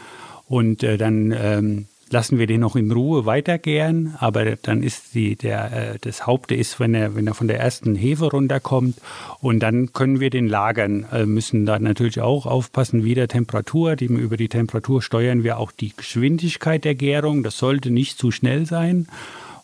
und 0.46 0.82
äh, 0.82 0.96
dann 0.96 1.34
ähm, 1.38 1.88
lassen 2.12 2.38
wir 2.38 2.46
den 2.46 2.60
noch 2.60 2.76
in 2.76 2.90
Ruhe 2.90 3.26
weitergären, 3.26 4.14
aber 4.18 4.56
dann 4.56 4.82
ist 4.82 5.14
die, 5.14 5.36
der, 5.36 5.72
äh, 5.72 5.98
das 6.00 6.26
Haupte 6.26 6.54
ist, 6.54 6.80
wenn 6.80 6.94
er, 6.94 7.14
wenn 7.14 7.26
er 7.26 7.34
von 7.34 7.48
der 7.48 7.60
ersten 7.60 7.94
Hefe 7.94 8.30
runterkommt 8.30 8.96
und 9.40 9.60
dann 9.60 9.92
können 9.92 10.20
wir 10.20 10.30
den 10.30 10.48
lagern, 10.48 11.06
äh, 11.12 11.26
müssen 11.26 11.66
da 11.66 11.78
natürlich 11.78 12.20
auch 12.20 12.46
aufpassen, 12.46 13.04
wie 13.04 13.14
der 13.14 13.28
Temperatur, 13.28 13.96
die, 13.96 14.06
über 14.06 14.36
die 14.36 14.48
Temperatur 14.48 15.02
steuern 15.02 15.44
wir 15.44 15.58
auch 15.58 15.72
die 15.72 15.92
Geschwindigkeit 15.96 16.84
der 16.84 16.94
Gärung, 16.94 17.42
das 17.42 17.58
sollte 17.58 17.90
nicht 17.90 18.18
zu 18.18 18.30
schnell 18.30 18.66
sein. 18.66 19.08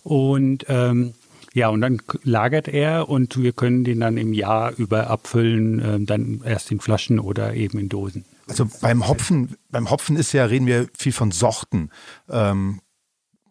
Und 0.03 0.67
ähm, 0.69 1.15
Ja, 1.55 1.69
und 1.69 1.83
dann 1.83 2.03
lagert 2.25 2.67
er 2.67 3.09
und 3.09 3.41
wir 3.41 3.53
können 3.53 3.85
den 3.85 4.01
dann 4.01 4.17
im 4.17 4.33
Jahr 4.33 4.73
über 4.77 5.09
abfüllen, 5.09 5.79
äh, 5.79 6.01
dann 6.01 6.41
erst 6.45 6.73
in 6.73 6.81
Flaschen 6.81 7.21
oder 7.21 7.55
eben 7.55 7.79
in 7.79 7.89
Dosen. 7.89 8.25
Also 8.49 8.69
beim 8.81 9.09
Hopfen, 9.09 9.57
beim 9.71 9.91
Hopfen 9.91 10.17
ist 10.17 10.33
ja, 10.33 10.45
reden 10.45 10.67
wir 10.67 10.89
viel 10.97 11.13
von 11.13 11.31
Sorten. 11.31 11.91
Ähm, 12.29 12.81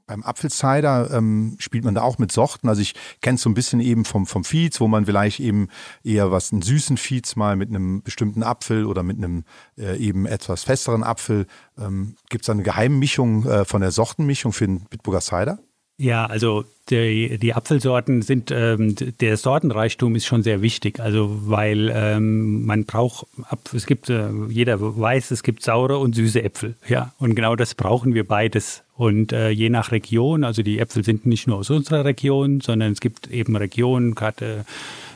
beim 0.06 0.24
Apfelcider 0.24 1.12
ähm, 1.12 1.56
spielt 1.60 1.86
man 1.86 1.96
da 1.96 2.02
auch 2.02 2.18
mit 2.18 2.32
Sorten. 2.32 2.68
Also 2.68 2.82
ich 2.82 2.94
kenne 3.22 3.36
es 3.36 3.42
so 3.42 3.50
ein 3.50 3.54
bisschen 3.54 3.80
eben 3.80 4.06
vom, 4.06 4.26
vom 4.26 4.44
Fietz, 4.44 4.80
wo 4.80 4.88
man 4.88 5.06
vielleicht 5.06 5.40
eben 5.40 5.70
eher 6.04 6.32
was, 6.32 6.52
einen 6.52 6.62
süßen 6.62 6.98
Fietz 6.98 7.36
mal 7.36 7.56
mit 7.56 7.70
einem 7.70 8.04
bestimmten 8.04 8.44
Apfel 8.44 8.86
oder 8.86 9.04
mit 9.04 9.18
einem 9.18 9.44
äh, 9.78 9.98
eben 9.98 10.26
etwas 10.26 10.64
festeren 10.64 11.04
Apfel. 11.04 11.48
Ähm, 11.78 12.16
Gibt 12.30 12.44
es 12.44 12.48
da 12.48 12.54
eine 12.54 12.64
Geheimmischung 12.64 13.46
äh, 13.46 13.66
von 13.66 13.82
der 13.82 13.92
Sortenmischung 13.92 14.54
für 14.54 14.68
den 14.68 14.82
Bitburger 14.86 15.22
Cider? 15.22 15.60
Ja, 15.98 16.26
also 16.26 16.66
die, 16.90 17.38
die 17.38 17.54
Apfelsorten 17.54 18.24
sind, 18.24 18.52
ähm, 18.52 18.96
der 19.22 19.38
Sortenreichtum 19.38 20.16
ist 20.16 20.26
schon 20.26 20.44
sehr 20.44 20.62
wichtig. 20.62 21.00
Also 21.00 21.30
weil 21.46 21.92
ähm, 21.94 22.66
man 22.66 22.86
braucht, 22.86 23.28
es 23.74 23.86
gibt, 23.86 24.10
äh, 24.10 24.30
jeder 24.50 24.78
weiß, 24.80 25.32
es 25.32 25.44
gibt 25.44 25.64
saure 25.64 25.98
und 25.98 26.16
süße 26.16 26.44
Äpfel. 26.44 26.76
Ja, 26.88 27.14
und 27.20 27.36
genau 27.36 27.56
das 27.56 27.76
brauchen 27.76 28.14
wir 28.14 28.28
beides. 28.28 28.84
Und 28.96 29.34
äh, 29.34 29.50
je 29.50 29.70
nach 29.70 29.92
Region, 29.92 30.44
also 30.44 30.62
die 30.62 30.80
Äpfel 30.80 31.04
sind 31.04 31.26
nicht 31.26 31.48
nur 31.48 31.58
aus 31.58 31.70
unserer 31.70 32.06
Region, 32.06 32.62
sondern 32.62 32.92
es 32.92 33.00
gibt 33.00 33.30
eben 33.32 33.56
Regionen, 33.56 34.14
gerade 34.14 34.66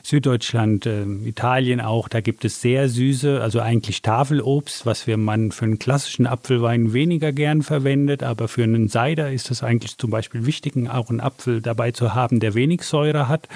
Süddeutschland, 0.07 0.85
äh, 0.85 1.03
Italien 1.25 1.81
auch, 1.81 2.07
da 2.07 2.21
gibt 2.21 2.45
es 2.45 2.61
sehr 2.61 2.87
süße, 2.87 3.41
also 3.41 3.59
eigentlich 3.59 4.01
Tafelobst, 4.01 4.85
was 4.85 5.05
wir 5.05 5.17
man 5.17 5.51
für 5.51 5.65
einen 5.65 5.79
klassischen 5.79 6.27
Apfelwein 6.27 6.93
weniger 6.93 7.33
gern 7.33 7.61
verwendet, 7.61 8.23
aber 8.23 8.47
für 8.47 8.63
einen 8.63 8.87
Cider 8.87 9.33
ist 9.33 9.51
es 9.51 9.63
eigentlich 9.63 9.97
zum 9.97 10.09
Beispiel 10.09 10.45
wichtig, 10.45 10.75
auch 10.89 11.09
einen 11.09 11.19
Apfel 11.19 11.61
dabei 11.61 11.91
zu 11.91 12.15
haben, 12.15 12.39
der 12.39 12.53
wenig 12.53 12.83
Säure 12.83 13.27
hat. 13.27 13.49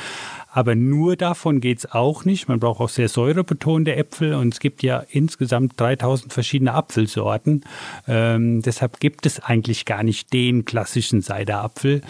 Aber 0.53 0.75
nur 0.75 1.15
davon 1.15 1.61
geht 1.61 1.79
es 1.79 1.91
auch 1.91 2.25
nicht. 2.25 2.49
Man 2.49 2.59
braucht 2.59 2.81
auch 2.81 2.89
sehr 2.89 3.07
säurebetonte 3.07 3.95
Äpfel 3.95 4.33
und 4.33 4.53
es 4.53 4.59
gibt 4.59 4.83
ja 4.83 5.03
insgesamt 5.09 5.79
3000 5.79 6.33
verschiedene 6.33 6.73
Apfelsorten. 6.73 7.63
Ähm, 8.05 8.61
deshalb 8.61 8.99
gibt 8.99 9.25
es 9.25 9.39
eigentlich 9.39 9.85
gar 9.85 10.03
nicht 10.03 10.33
den 10.33 10.65
klassischen 10.65 11.21
Ciderapfel. 11.21 12.01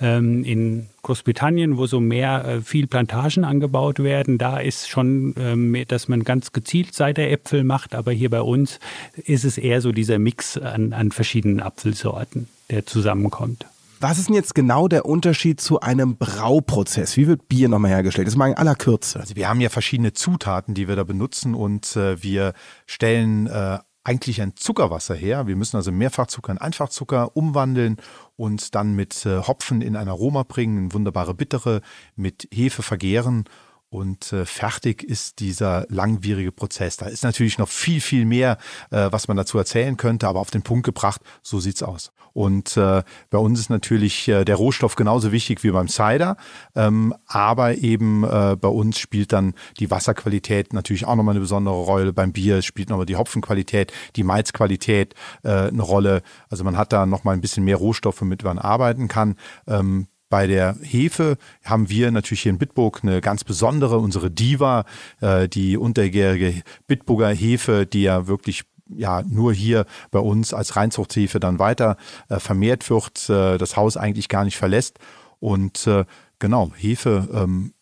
Ähm, 0.00 0.44
in 0.44 0.86
Großbritannien, 1.02 1.76
wo 1.76 1.86
so 1.86 2.00
mehr 2.00 2.44
äh, 2.46 2.60
viel 2.62 2.86
Plantagen 2.86 3.44
angebaut 3.44 3.98
werden, 3.98 4.38
da 4.38 4.58
ist 4.58 4.88
schon, 4.88 5.34
ähm, 5.38 5.76
dass 5.88 6.08
man 6.08 6.24
ganz 6.24 6.52
gezielt 6.52 6.94
Cideräpfel 6.94 7.64
macht. 7.64 7.94
Aber 7.94 8.12
hier 8.12 8.30
bei 8.30 8.40
uns 8.40 8.80
ist 9.16 9.44
es 9.44 9.58
eher 9.58 9.82
so 9.82 9.92
dieser 9.92 10.18
Mix 10.18 10.56
an, 10.56 10.94
an 10.94 11.10
verschiedenen 11.10 11.60
Apfelsorten, 11.60 12.48
der 12.70 12.86
zusammenkommt. 12.86 13.66
Was 14.02 14.18
ist 14.18 14.28
denn 14.28 14.34
jetzt 14.34 14.54
genau 14.54 14.88
der 14.88 15.04
Unterschied 15.04 15.60
zu 15.60 15.80
einem 15.80 16.16
Brauprozess? 16.16 17.18
Wie 17.18 17.26
wird 17.26 17.48
Bier 17.48 17.68
nochmal 17.68 17.90
hergestellt? 17.90 18.26
Das 18.26 18.32
ist 18.32 18.38
mal 18.38 18.48
in 18.48 18.56
aller 18.56 18.74
Kürze. 18.74 19.20
Also 19.20 19.36
wir 19.36 19.46
haben 19.46 19.60
ja 19.60 19.68
verschiedene 19.68 20.14
Zutaten, 20.14 20.72
die 20.72 20.88
wir 20.88 20.96
da 20.96 21.04
benutzen 21.04 21.54
und 21.54 21.96
äh, 21.96 22.22
wir 22.22 22.54
stellen 22.86 23.46
äh, 23.46 23.78
eigentlich 24.02 24.40
ein 24.40 24.56
Zuckerwasser 24.56 25.14
her. 25.14 25.46
Wir 25.46 25.54
müssen 25.54 25.76
also 25.76 25.92
Mehrfachzucker 25.92 26.50
in 26.50 26.56
Einfachzucker 26.56 27.36
umwandeln 27.36 27.98
und 28.36 28.74
dann 28.74 28.94
mit 28.94 29.26
äh, 29.26 29.42
Hopfen 29.42 29.82
in 29.82 29.96
ein 29.96 30.08
Aroma 30.08 30.44
bringen, 30.44 30.78
in 30.78 30.92
wunderbare 30.94 31.34
Bittere, 31.34 31.82
mit 32.16 32.48
Hefe 32.50 32.82
vergären 32.82 33.44
und 33.90 34.32
äh, 34.32 34.46
fertig 34.46 35.02
ist 35.02 35.40
dieser 35.40 35.84
langwierige 35.88 36.52
Prozess. 36.52 36.96
Da 36.96 37.06
ist 37.06 37.24
natürlich 37.24 37.58
noch 37.58 37.68
viel, 37.68 38.00
viel 38.00 38.24
mehr, 38.24 38.56
äh, 38.90 39.08
was 39.10 39.28
man 39.28 39.36
dazu 39.36 39.58
erzählen 39.58 39.96
könnte, 39.96 40.28
aber 40.28 40.40
auf 40.40 40.50
den 40.50 40.62
Punkt 40.62 40.84
gebracht, 40.84 41.20
so 41.42 41.60
sieht's 41.60 41.82
aus. 41.82 42.12
Und 42.32 42.76
äh, 42.76 43.02
bei 43.30 43.38
uns 43.38 43.58
ist 43.58 43.70
natürlich 43.70 44.28
äh, 44.28 44.44
der 44.44 44.54
Rohstoff 44.54 44.94
genauso 44.94 45.32
wichtig 45.32 45.64
wie 45.64 45.72
beim 45.72 45.88
Cider, 45.88 46.36
ähm, 46.76 47.12
aber 47.26 47.78
eben 47.78 48.22
äh, 48.22 48.56
bei 48.56 48.68
uns 48.68 49.00
spielt 49.00 49.32
dann 49.32 49.54
die 49.80 49.90
Wasserqualität 49.90 50.72
natürlich 50.72 51.06
auch 51.06 51.16
nochmal 51.16 51.32
eine 51.32 51.40
besondere 51.40 51.74
Rolle. 51.74 52.12
Beim 52.12 52.32
Bier 52.32 52.62
spielt 52.62 52.88
nochmal 52.88 53.06
die 53.06 53.16
Hopfenqualität, 53.16 53.92
die 54.14 54.22
Malzqualität 54.22 55.14
äh, 55.42 55.50
eine 55.50 55.82
Rolle. 55.82 56.22
Also 56.48 56.62
man 56.62 56.76
hat 56.76 56.92
da 56.92 57.06
nochmal 57.06 57.34
ein 57.34 57.40
bisschen 57.40 57.64
mehr 57.64 57.76
Rohstoffe, 57.76 58.22
mit 58.22 58.44
man 58.44 58.60
arbeiten 58.60 59.08
kann. 59.08 59.34
Ähm, 59.66 60.06
bei 60.30 60.46
der 60.46 60.76
Hefe 60.80 61.36
haben 61.64 61.90
wir 61.90 62.10
natürlich 62.10 62.42
hier 62.42 62.50
in 62.50 62.58
Bitburg 62.58 63.00
eine 63.02 63.20
ganz 63.20 63.44
besondere, 63.44 63.98
unsere 63.98 64.30
Diva, 64.30 64.84
äh, 65.20 65.48
die 65.48 65.76
untergärige 65.76 66.62
Bitburger 66.86 67.28
Hefe, 67.28 67.84
die 67.84 68.02
ja 68.02 68.26
wirklich 68.26 68.62
ja 68.88 69.22
nur 69.22 69.52
hier 69.52 69.84
bei 70.10 70.20
uns 70.20 70.54
als 70.54 70.76
Reinzuchthefe 70.76 71.40
dann 71.40 71.58
weiter 71.58 71.96
äh, 72.28 72.38
vermehrt 72.38 72.88
wird, 72.88 73.28
äh, 73.28 73.58
das 73.58 73.76
Haus 73.76 73.96
eigentlich 73.96 74.28
gar 74.28 74.44
nicht 74.44 74.56
verlässt. 74.56 74.98
Und 75.40 75.86
äh, 75.86 76.04
genau, 76.38 76.72
Hefe 76.76 77.28
ähm, 77.32 77.74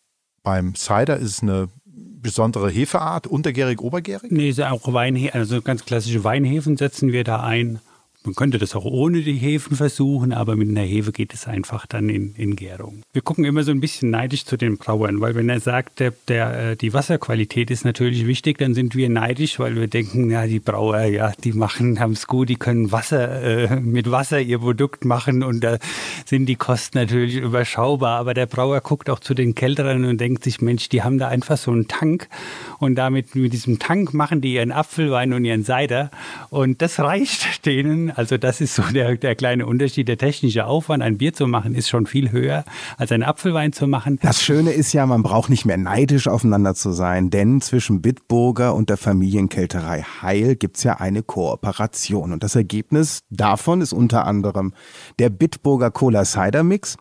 beim 0.43 0.75
Cider 0.75 1.19
ist 1.19 1.43
eine 1.43 1.69
besondere 1.85 2.71
Hefeart, 2.71 3.27
untergärig, 3.27 3.81
obergärig? 3.81 4.33
Nee, 4.33 4.49
ist 4.49 4.61
auch 4.61 4.93
Weinhefen, 4.93 5.39
also 5.39 5.63
ganz 5.63 5.85
klassische 5.85 6.25
Weinhefen 6.25 6.77
setzen 6.77 7.13
wir 7.13 7.25
da 7.25 7.41
ein. 7.41 7.81
Man 8.29 8.35
könnte 8.35 8.59
das 8.59 8.77
auch 8.77 8.85
ohne 8.85 9.23
die 9.23 9.39
Hefen 9.39 9.75
versuchen, 9.75 10.35
aber 10.35 10.55
mit 10.55 10.69
einer 10.69 10.83
Hefe 10.83 11.13
geht 11.13 11.33
es 11.33 11.47
einfach 11.47 11.87
dann 11.87 12.11
in, 12.11 12.35
in 12.35 12.57
Gärung. 12.57 13.01
Wir 13.15 13.23
gucken 13.23 13.47
immer 13.47 13.63
so 13.63 13.71
ein 13.71 13.81
bisschen 13.81 14.11
neidisch 14.11 14.45
zu 14.45 14.59
den 14.59 14.77
Brauern, 14.77 15.23
weil 15.23 15.35
wenn 15.35 15.49
er 15.49 15.61
sagt, 15.61 15.99
der, 15.99 16.13
der, 16.29 16.73
äh, 16.73 16.77
die 16.77 16.93
Wasserqualität 16.93 17.71
ist 17.71 17.87
natürlich 17.87 18.27
wichtig, 18.27 18.59
dann 18.59 18.75
sind 18.75 18.95
wir 18.95 19.09
neidisch, 19.09 19.59
weil 19.59 19.77
wir 19.77 19.89
denken, 19.89 20.31
ja, 20.31 20.47
die 20.47 20.61
Brauer, 20.61 21.05
ja, 21.05 21.33
die 21.43 21.55
machen, 21.55 22.01
haben 22.01 22.13
es 22.13 22.27
gut, 22.27 22.51
die 22.51 22.57
können 22.57 22.93
Wasser, 22.93 23.43
äh, 23.43 23.81
mit 23.81 24.11
Wasser 24.11 24.43
ihr 24.43 24.59
Produkt 24.59 25.07
machen 25.07 25.43
und 25.43 25.65
da 25.65 25.79
sind 26.27 26.45
die 26.45 26.57
Kosten 26.57 26.99
natürlich 26.99 27.37
überschaubar. 27.37 28.19
Aber 28.19 28.35
der 28.35 28.45
Brauer 28.45 28.83
guckt 28.83 29.09
auch 29.09 29.21
zu 29.21 29.33
den 29.33 29.55
Kälteren 29.55 30.05
und 30.05 30.21
denkt 30.21 30.45
sich, 30.45 30.61
Mensch, 30.61 30.91
die 30.91 31.03
haben 31.03 31.17
da 31.17 31.29
einfach 31.29 31.57
so 31.57 31.71
einen 31.71 31.89
Tank 31.89 32.29
und 32.79 32.97
damit 32.97 33.35
mit 33.35 33.55
diesem 33.55 33.79
Tank 33.79 34.13
machen 34.13 34.43
die 34.43 34.53
ihren 34.53 34.71
Apfelwein 34.71 35.33
und 35.33 35.47
ihren 35.47 35.65
Cider 35.65 36.11
und 36.51 36.83
das 36.83 37.01
reicht 37.01 37.65
denen 37.65 38.11
also 38.19 38.37
das 38.37 38.61
ist 38.61 38.75
so 38.75 38.83
der, 38.83 39.17
der 39.17 39.37
kleine 39.37 39.65
Unterschied. 39.65 40.09
Der 40.09 40.19
technische 40.19 40.67
Aufwand, 40.67 41.05
ein 41.05 41.19
Bier 41.19 41.33
zu 41.33 41.47
machen, 41.47 41.73
ist 41.77 41.89
schon 41.89 42.05
viel 42.05 42.33
höher, 42.33 42.65
als 42.97 43.13
einen 43.13 43.23
Apfelwein 43.23 43.73
zu 43.73 43.87
machen. 43.87 44.19
Das 44.21 44.43
Schöne 44.43 44.73
ist 44.73 44.93
ja, 44.93 45.07
man 45.07 45.23
braucht 45.23 45.51
nicht 45.51 45.65
mehr 45.65 45.77
neidisch 45.77 46.27
aufeinander 46.27 46.75
zu 46.75 46.91
sein, 46.91 47.31
denn 47.31 47.61
zwischen 47.61 48.03
Bitburger 48.03 48.75
und 48.75 48.91
der 48.91 48.97
Familienkälterei 48.97 50.03
Heil 50.03 50.57
gibt 50.57 50.79
es 50.79 50.83
ja 50.83 50.95
eine 50.95 51.23
Kooperation. 51.23 52.33
Und 52.33 52.43
das 52.43 52.57
Ergebnis 52.57 53.21
davon 53.31 53.81
ist 53.83 53.93
unter 53.93 54.27
anderem 54.27 54.75
der 55.21 55.31
Bitburger 55.31 55.93
Cola 55.93 56.25
Cider 56.25 56.65
Mix. 56.65 56.97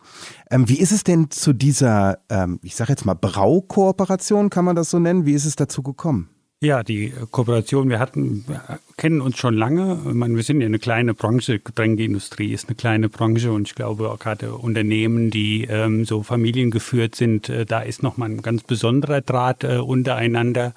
Ähm, 0.52 0.68
wie 0.68 0.78
ist 0.78 0.92
es 0.92 1.02
denn 1.02 1.32
zu 1.32 1.52
dieser, 1.52 2.18
ähm, 2.28 2.60
ich 2.62 2.76
sage 2.76 2.92
jetzt 2.92 3.04
mal, 3.04 3.14
Braukooperation, 3.14 4.50
kann 4.50 4.64
man 4.64 4.76
das 4.76 4.90
so 4.90 5.00
nennen? 5.00 5.26
Wie 5.26 5.34
ist 5.34 5.46
es 5.46 5.56
dazu 5.56 5.82
gekommen? 5.82 6.30
Ja, 6.60 6.82
die 6.82 7.12
Kooperation, 7.30 7.88
wir 7.88 8.00
hatten, 8.00 8.44
wir 8.48 8.80
kennen 8.96 9.20
uns 9.20 9.38
schon 9.38 9.54
lange. 9.54 10.00
Ich 10.08 10.14
meine, 10.14 10.34
wir 10.34 10.42
sind 10.42 10.60
ja 10.60 10.66
eine 10.66 10.80
kleine 10.80 11.14
Branche, 11.14 11.60
Getränkeindustrie 11.60 12.52
ist 12.52 12.66
eine 12.66 12.74
kleine 12.74 13.08
Branche 13.08 13.52
und 13.52 13.68
ich 13.68 13.76
glaube 13.76 14.10
auch 14.10 14.18
gerade 14.18 14.52
Unternehmen, 14.54 15.30
die 15.30 15.68
ähm, 15.70 16.04
so 16.04 16.24
familiengeführt 16.24 17.14
sind, 17.14 17.48
äh, 17.48 17.64
da 17.64 17.78
ist 17.82 18.02
nochmal 18.02 18.30
ein 18.30 18.42
ganz 18.42 18.64
besonderer 18.64 19.20
Draht 19.20 19.62
äh, 19.62 19.76
untereinander. 19.76 20.74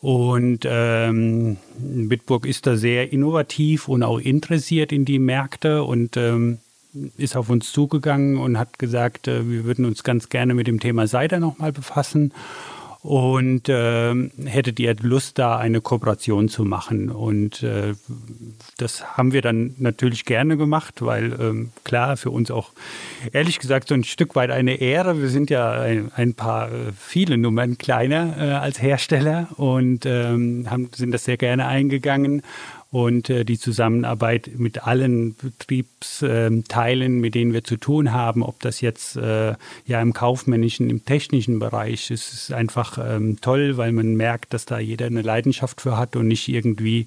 Und 0.00 0.60
ähm, 0.64 1.58
Bitburg 1.78 2.46
ist 2.46 2.66
da 2.66 2.76
sehr 2.76 3.12
innovativ 3.12 3.88
und 3.88 4.02
auch 4.02 4.18
interessiert 4.18 4.92
in 4.92 5.04
die 5.04 5.18
Märkte 5.18 5.84
und 5.84 6.16
ähm, 6.16 6.56
ist 7.18 7.36
auf 7.36 7.50
uns 7.50 7.70
zugegangen 7.70 8.38
und 8.38 8.58
hat 8.58 8.78
gesagt, 8.78 9.28
äh, 9.28 9.46
wir 9.46 9.64
würden 9.64 9.84
uns 9.84 10.04
ganz 10.04 10.30
gerne 10.30 10.54
mit 10.54 10.68
dem 10.68 10.80
Thema 10.80 11.06
Cider 11.06 11.38
nochmal 11.38 11.70
befassen 11.70 12.32
und 13.02 13.68
äh, 13.68 14.14
hättet 14.44 14.78
ihr 14.78 14.94
Lust, 15.02 15.38
da 15.38 15.56
eine 15.56 15.80
Kooperation 15.80 16.48
zu 16.48 16.64
machen. 16.64 17.10
Und 17.10 17.62
äh, 17.64 17.94
das 18.78 19.16
haben 19.16 19.32
wir 19.32 19.42
dann 19.42 19.74
natürlich 19.78 20.24
gerne 20.24 20.56
gemacht, 20.56 21.02
weil 21.02 21.36
ähm, 21.40 21.70
klar, 21.82 22.16
für 22.16 22.30
uns 22.30 22.52
auch 22.52 22.70
ehrlich 23.32 23.58
gesagt 23.58 23.88
so 23.88 23.94
ein 23.94 24.04
Stück 24.04 24.36
weit 24.36 24.50
eine 24.50 24.76
Ehre. 24.76 25.20
Wir 25.20 25.30
sind 25.30 25.50
ja 25.50 25.72
ein, 25.72 26.12
ein 26.14 26.34
paar, 26.34 26.70
äh, 26.70 26.92
viele 26.96 27.38
Nummern 27.38 27.76
kleiner 27.76 28.36
äh, 28.38 28.52
als 28.52 28.80
Hersteller 28.80 29.48
und 29.56 30.06
ähm, 30.06 30.70
haben, 30.70 30.88
sind 30.94 31.10
das 31.10 31.24
sehr 31.24 31.36
gerne 31.36 31.66
eingegangen 31.66 32.42
und 32.92 33.30
äh, 33.30 33.46
die 33.46 33.58
Zusammenarbeit 33.58 34.50
mit 34.58 34.86
allen 34.86 35.34
Betriebsteilen, 35.34 37.20
mit 37.20 37.34
denen 37.34 37.54
wir 37.54 37.64
zu 37.64 37.78
tun 37.78 38.12
haben, 38.12 38.42
ob 38.42 38.60
das 38.60 38.82
jetzt 38.82 39.16
äh, 39.16 39.54
ja 39.86 40.02
im 40.02 40.12
kaufmännischen, 40.12 40.90
im 40.90 41.02
technischen 41.02 41.58
Bereich 41.58 42.10
ist, 42.10 42.34
ist 42.34 42.52
einfach 42.52 42.98
ähm, 43.02 43.38
toll, 43.40 43.78
weil 43.78 43.92
man 43.92 44.14
merkt, 44.14 44.52
dass 44.52 44.66
da 44.66 44.78
jeder 44.78 45.06
eine 45.06 45.22
Leidenschaft 45.22 45.80
für 45.80 45.96
hat 45.96 46.16
und 46.16 46.28
nicht 46.28 46.48
irgendwie 46.48 47.06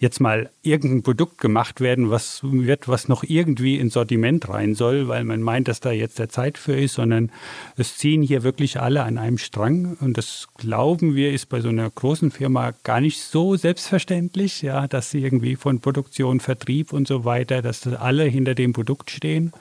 jetzt 0.00 0.20
mal 0.20 0.50
irgendein 0.62 1.02
Produkt 1.02 1.38
gemacht 1.38 1.80
werden, 1.80 2.10
was 2.10 2.40
wird, 2.42 2.86
was 2.86 3.08
noch 3.08 3.24
irgendwie 3.24 3.78
ins 3.78 3.94
Sortiment 3.94 4.50
rein 4.50 4.74
soll, 4.74 5.08
weil 5.08 5.24
man 5.24 5.40
meint, 5.40 5.66
dass 5.66 5.80
da 5.80 5.92
jetzt 5.92 6.18
der 6.18 6.28
Zeit 6.28 6.58
für 6.58 6.76
ist, 6.76 6.92
sondern 6.92 7.32
es 7.78 7.96
ziehen 7.96 8.20
hier 8.20 8.42
wirklich 8.42 8.78
alle 8.78 9.02
an 9.02 9.16
einem 9.16 9.38
Strang 9.38 9.96
und 9.98 10.18
das 10.18 10.48
glauben 10.58 11.14
wir 11.14 11.32
ist 11.32 11.48
bei 11.48 11.62
so 11.62 11.70
einer 11.70 11.88
großen 11.88 12.30
Firma 12.30 12.74
gar 12.84 13.00
nicht 13.00 13.22
so 13.22 13.56
selbstverständlich, 13.56 14.60
ja, 14.60 14.86
dass 14.86 15.10
sie 15.10 15.21
irgendwie 15.22 15.56
von 15.56 15.80
Produktion, 15.80 16.40
Vertrieb 16.40 16.92
und 16.92 17.08
so 17.08 17.24
weiter, 17.24 17.62
dass 17.62 17.86
alle 17.86 18.24
hinter 18.24 18.54
dem 18.54 18.72
Produkt 18.72 19.10
stehen, 19.10 19.52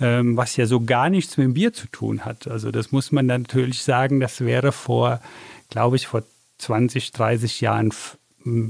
ähm, 0.00 0.36
was 0.36 0.56
ja 0.56 0.66
so 0.66 0.80
gar 0.80 1.10
nichts 1.10 1.36
mit 1.36 1.44
dem 1.46 1.54
Bier 1.54 1.72
zu 1.72 1.86
tun 1.88 2.24
hat. 2.24 2.48
Also 2.48 2.70
das 2.70 2.92
muss 2.92 3.12
man 3.12 3.26
natürlich 3.26 3.82
sagen, 3.82 4.20
das 4.20 4.40
wäre 4.40 4.72
vor, 4.72 5.20
glaube 5.70 5.96
ich, 5.96 6.06
vor 6.06 6.22
20, 6.58 7.12
30 7.12 7.60
Jahren 7.60 7.92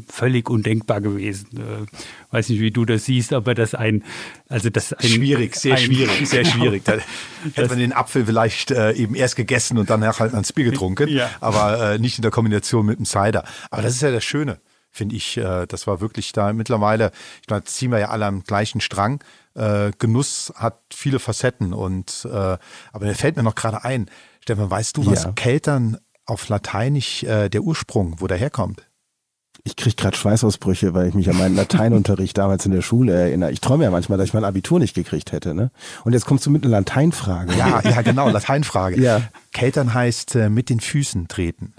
völlig 0.09 0.49
undenkbar 0.49 1.01
gewesen. 1.01 1.49
Äh, 1.57 1.87
weiß 2.33 2.49
nicht, 2.49 2.61
wie 2.61 2.71
du 2.71 2.85
das 2.85 3.07
siehst, 3.07 3.33
aber 3.33 3.55
das 3.55 3.75
ein, 3.75 4.05
also 4.49 4.71
das 4.71 4.93
ein, 4.93 5.09
schwierig, 5.09 5.57
sehr 5.57 5.75
ein, 5.75 5.83
schwierig, 5.83 6.29
sehr 6.29 6.43
genau, 6.45 6.55
schwierig. 6.55 6.85
Da 6.85 6.99
hätte 7.55 7.69
man 7.69 7.79
den 7.79 7.93
Apfel 7.93 8.25
vielleicht 8.27 8.71
äh, 8.71 8.93
eben 8.93 9.15
erst 9.15 9.37
gegessen 9.37 9.79
und 9.79 9.91
danach 9.91 10.21
halt 10.21 10.33
ans 10.33 10.53
Bier 10.53 10.65
getrunken, 10.67 11.09
ja. 11.09 11.31
aber 11.41 11.95
äh, 11.95 11.99
nicht 11.99 12.19
in 12.19 12.23
der 12.23 12.31
Kombination 12.31 12.87
mit 12.87 12.99
dem 12.99 13.05
Cider. 13.05 13.45
Aber 13.71 13.83
das 13.83 13.95
ist 13.95 14.03
ja 14.03 14.13
das 14.13 14.25
Schöne, 14.25 14.59
finde 14.95 15.17
ich. 15.17 15.37
Äh, 15.37 15.67
das 15.67 15.87
war 15.87 16.01
wirklich 16.01 16.33
da 16.33 16.53
mittlerweile. 16.53 17.11
Ich 17.41 17.47
glaube, 17.47 17.65
ziehen 17.65 17.91
wir 17.91 17.99
ja 17.99 18.09
alle 18.09 18.27
am 18.27 18.45
gleichen 18.45 18.81
Strang. 18.81 19.23
Äh, 19.55 19.91
Genuss 19.99 20.53
hat 20.57 20.81
viele 20.93 21.19
Facetten 21.19 21.75
und 21.75 22.27
äh, 22.31 22.57
aber 22.93 23.07
der 23.07 23.15
fällt 23.15 23.37
mir 23.37 23.43
noch 23.43 23.55
gerade 23.55 23.85
ein. 23.85 24.09
Stefan, 24.41 24.71
weißt 24.71 24.97
du, 24.97 25.07
was 25.07 25.25
ja. 25.25 25.33
Keltern 25.33 25.99
auf 26.27 26.49
Lateinisch 26.49 27.23
äh, 27.25 27.49
der 27.49 27.63
Ursprung, 27.63 28.17
wo 28.21 28.27
der 28.27 28.39
herkommt? 28.39 28.87
Ich 29.67 29.77
kriege 29.77 29.97
gerade 29.97 30.17
Schweißausbrüche, 30.17 30.93
weil 30.93 31.09
ich 31.09 31.15
mich 31.15 31.31
an 31.31 31.39
meinen 31.39 31.57
Lateinunterricht 31.57 32.37
damals 32.39 32.67
in 32.67 32.73
der 32.73 32.83
Schule 32.83 33.15
erinnere. 33.15 33.51
Ich 33.51 33.63
träume 33.63 33.85
ja 33.85 33.91
manchmal, 33.91 34.19
dass 34.19 34.29
ich 34.29 34.35
mein 34.35 34.45
Abitur 34.45 34.79
nicht 34.79 34.95
gekriegt 34.95 35.33
hätte. 35.33 35.55
Ne? 35.55 35.71
Und 36.05 36.13
jetzt 36.13 36.27
kommst 36.27 36.45
du 36.45 36.51
mit 36.51 36.65
einer 36.65 36.79
Lateinfrage. 36.79 37.55
Ja, 37.55 37.81
ja, 37.81 38.03
genau, 38.03 38.29
Lateinfrage. 38.29 39.01
ja. 39.01 39.23
Keltern 39.53 39.95
heißt 39.95 40.35
äh, 40.35 40.51
mit 40.51 40.69
den 40.69 40.81
Füßen 40.81 41.29
treten. 41.29 41.75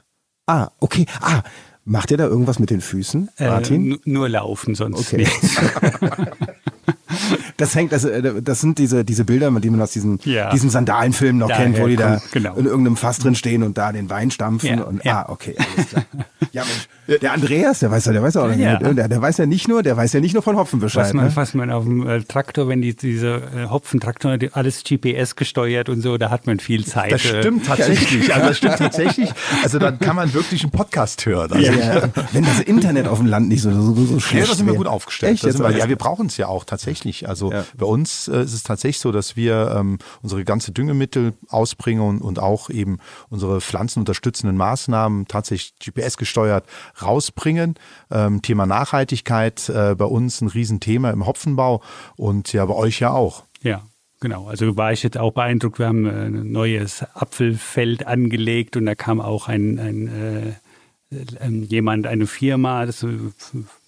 Ah, 0.48 0.70
okay. 0.80 1.06
Ah, 1.22 1.44
macht 1.86 2.12
ihr 2.12 2.18
da 2.18 2.26
irgendwas 2.26 2.60
mit 2.60 2.70
den 2.70 2.82
Füßen, 2.82 3.30
äh, 3.38 3.48
Martin? 3.48 3.94
Äh, 3.94 3.98
nur 4.06 4.28
laufen, 4.28 4.76
sonst 4.76 5.00
okay. 5.00 5.18
nichts. 5.18 5.58
das 7.58 7.76
hängt, 7.76 7.92
das, 7.92 8.04
äh, 8.04 8.42
das 8.42 8.62
sind 8.62 8.78
diese, 8.78 9.06
diese 9.06 9.24
Bilder, 9.24 9.52
die 9.52 9.70
man 9.70 9.82
aus 9.82 9.92
diesen, 9.92 10.20
ja. 10.24 10.52
diesen 10.52 10.70
Sandalenfilmen 10.70 11.40
noch 11.40 11.48
Daher 11.48 11.66
kennt, 11.66 11.80
wo 11.80 11.88
die 11.88 11.96
da 11.96 12.22
genau. 12.32 12.56
in 12.56 12.66
irgendeinem 12.66 12.98
Fass 12.98 13.20
drin 13.20 13.36
stehen 13.36 13.64
und 13.64 13.78
da 13.78 13.92
den 13.92 14.10
Wein 14.10 14.32
stampfen. 14.32 14.80
Ja, 14.80 14.84
und, 14.84 15.04
ja. 15.06 15.26
Ah, 15.26 15.32
okay, 15.32 15.56
alles 15.58 15.90
klar. 15.90 16.06
Ja, 16.52 16.64
Mensch, 16.64 17.22
der 17.22 17.34
Andreas, 17.34 17.80
der 17.80 17.92
weiß 17.92 18.06
ja, 18.06 18.14
der 18.14 18.24
weiß 18.24 18.38
auch, 18.38 18.52
ja. 18.52 18.78
Der, 18.78 19.08
der, 19.08 19.22
weiß 19.22 19.38
ja 19.38 19.46
nicht 19.46 19.68
nur, 19.68 19.84
der 19.84 19.96
weiß 19.96 20.14
ja 20.14 20.20
nicht 20.20 20.34
nur 20.34 20.42
von 20.42 20.58
Hopfen 20.58 20.80
Bescheid. 20.80 21.06
Was 21.06 21.14
man, 21.14 21.26
ne? 21.26 21.36
was 21.36 21.54
man 21.54 21.70
auf 21.70 21.84
dem 21.84 22.08
äh, 22.08 22.22
Traktor, 22.22 22.68
wenn 22.68 22.82
die, 22.82 22.96
diese 22.96 23.42
äh, 23.56 23.70
Hopfentraktor, 23.70 24.38
die, 24.38 24.52
alles 24.54 24.84
GPS 24.84 25.36
gesteuert 25.36 25.90
und 25.90 26.02
so, 26.02 26.18
da 26.18 26.30
hat 26.30 26.48
man 26.48 26.60
viel 26.60 26.86
Zeit. 26.86 27.12
Das 27.12 27.22
stimmt 27.22 27.66
tatsächlich. 27.66 28.34
Also 28.34 28.48
das 28.48 28.58
stimmt 28.58 28.78
tatsächlich. 28.78 29.30
Also 29.64 29.80
dann 29.80 30.00
kann 30.00 30.16
man 30.16 30.34
wirklich 30.34 30.64
einen 30.64 30.72
Podcast 30.72 31.26
hören. 31.26 31.52
Also, 31.52 31.72
ja, 31.72 32.10
wenn 32.32 32.44
das 32.44 32.60
Internet 32.60 33.08
auf 33.08 33.20
dem 33.20 33.28
Land 33.28 33.50
nicht 33.50 33.62
so, 33.62 33.72
so, 33.72 33.94
so 33.94 34.20
schlecht 34.20 34.48
Ja, 34.48 34.52
da 34.52 34.58
sind 34.58 34.68
wir 34.68 34.76
gut 34.76 34.88
aufgestellt. 34.88 35.44
Echt? 35.44 35.60
Wir, 35.60 35.78
ja, 35.78 35.90
wir 35.90 35.96
brauchen 35.96 36.28
es 36.28 36.38
ja 36.38 36.48
auch 36.48 36.64
tatsächlich. 36.64 37.30
Also 37.30 37.45
ja. 37.52 37.66
bei 37.78 37.86
uns 37.86 38.28
äh, 38.28 38.44
ist 38.44 38.54
es 38.54 38.64
tatsächlich 38.64 39.00
so, 39.00 39.12
dass 39.12 39.36
wir 39.36 39.76
ähm, 39.76 39.98
unsere 40.22 40.44
ganze 40.44 40.72
Düngemittel 40.72 41.34
ausbringen 41.50 42.02
und, 42.02 42.22
und 42.22 42.40
auch 42.40 42.70
eben 42.70 43.00
unsere 43.30 43.62
pflanzenunterstützenden 43.62 44.58
Maßnahmen 44.58 45.28
tatsächlich 45.28 45.74
GPS 45.80 46.18
gesteuert 46.18 46.66
rausbringen. 47.02 47.76
Ähm, 48.12 48.42
Thema 48.42 48.66
Nachhaltigkeit 48.66 49.70
äh, 49.70 49.96
bei 49.96 50.06
uns 50.06 50.42
ein 50.42 50.48
Riesenthema 50.48 51.12
im 51.12 51.26
Hopfenbau 51.26 51.82
und 52.16 52.54
ja 52.54 52.66
bei 52.66 52.76
euch 52.76 53.00
ja 53.00 53.12
auch. 53.12 53.44
Ja, 53.62 53.84
Genau, 54.22 54.48
also 54.48 54.76
war 54.78 54.94
ich 54.94 55.04
jetzt 55.04 55.18
auch 55.18 55.34
beeindruckt. 55.34 55.78
Wir 55.78 55.88
haben 55.88 56.08
ein 56.08 56.52
neues 56.52 57.04
Apfelfeld 57.14 58.08
angelegt 58.08 58.78
und 58.78 58.86
da 58.86 58.96
kam 58.96 59.20
auch 59.20 59.50
ein, 59.50 59.78
ein 59.78 60.08
äh, 60.08 60.54
ähm, 61.40 61.64
jemand, 61.64 62.08
eine 62.08 62.28
Firma, 62.28 62.86
das, 62.86 63.06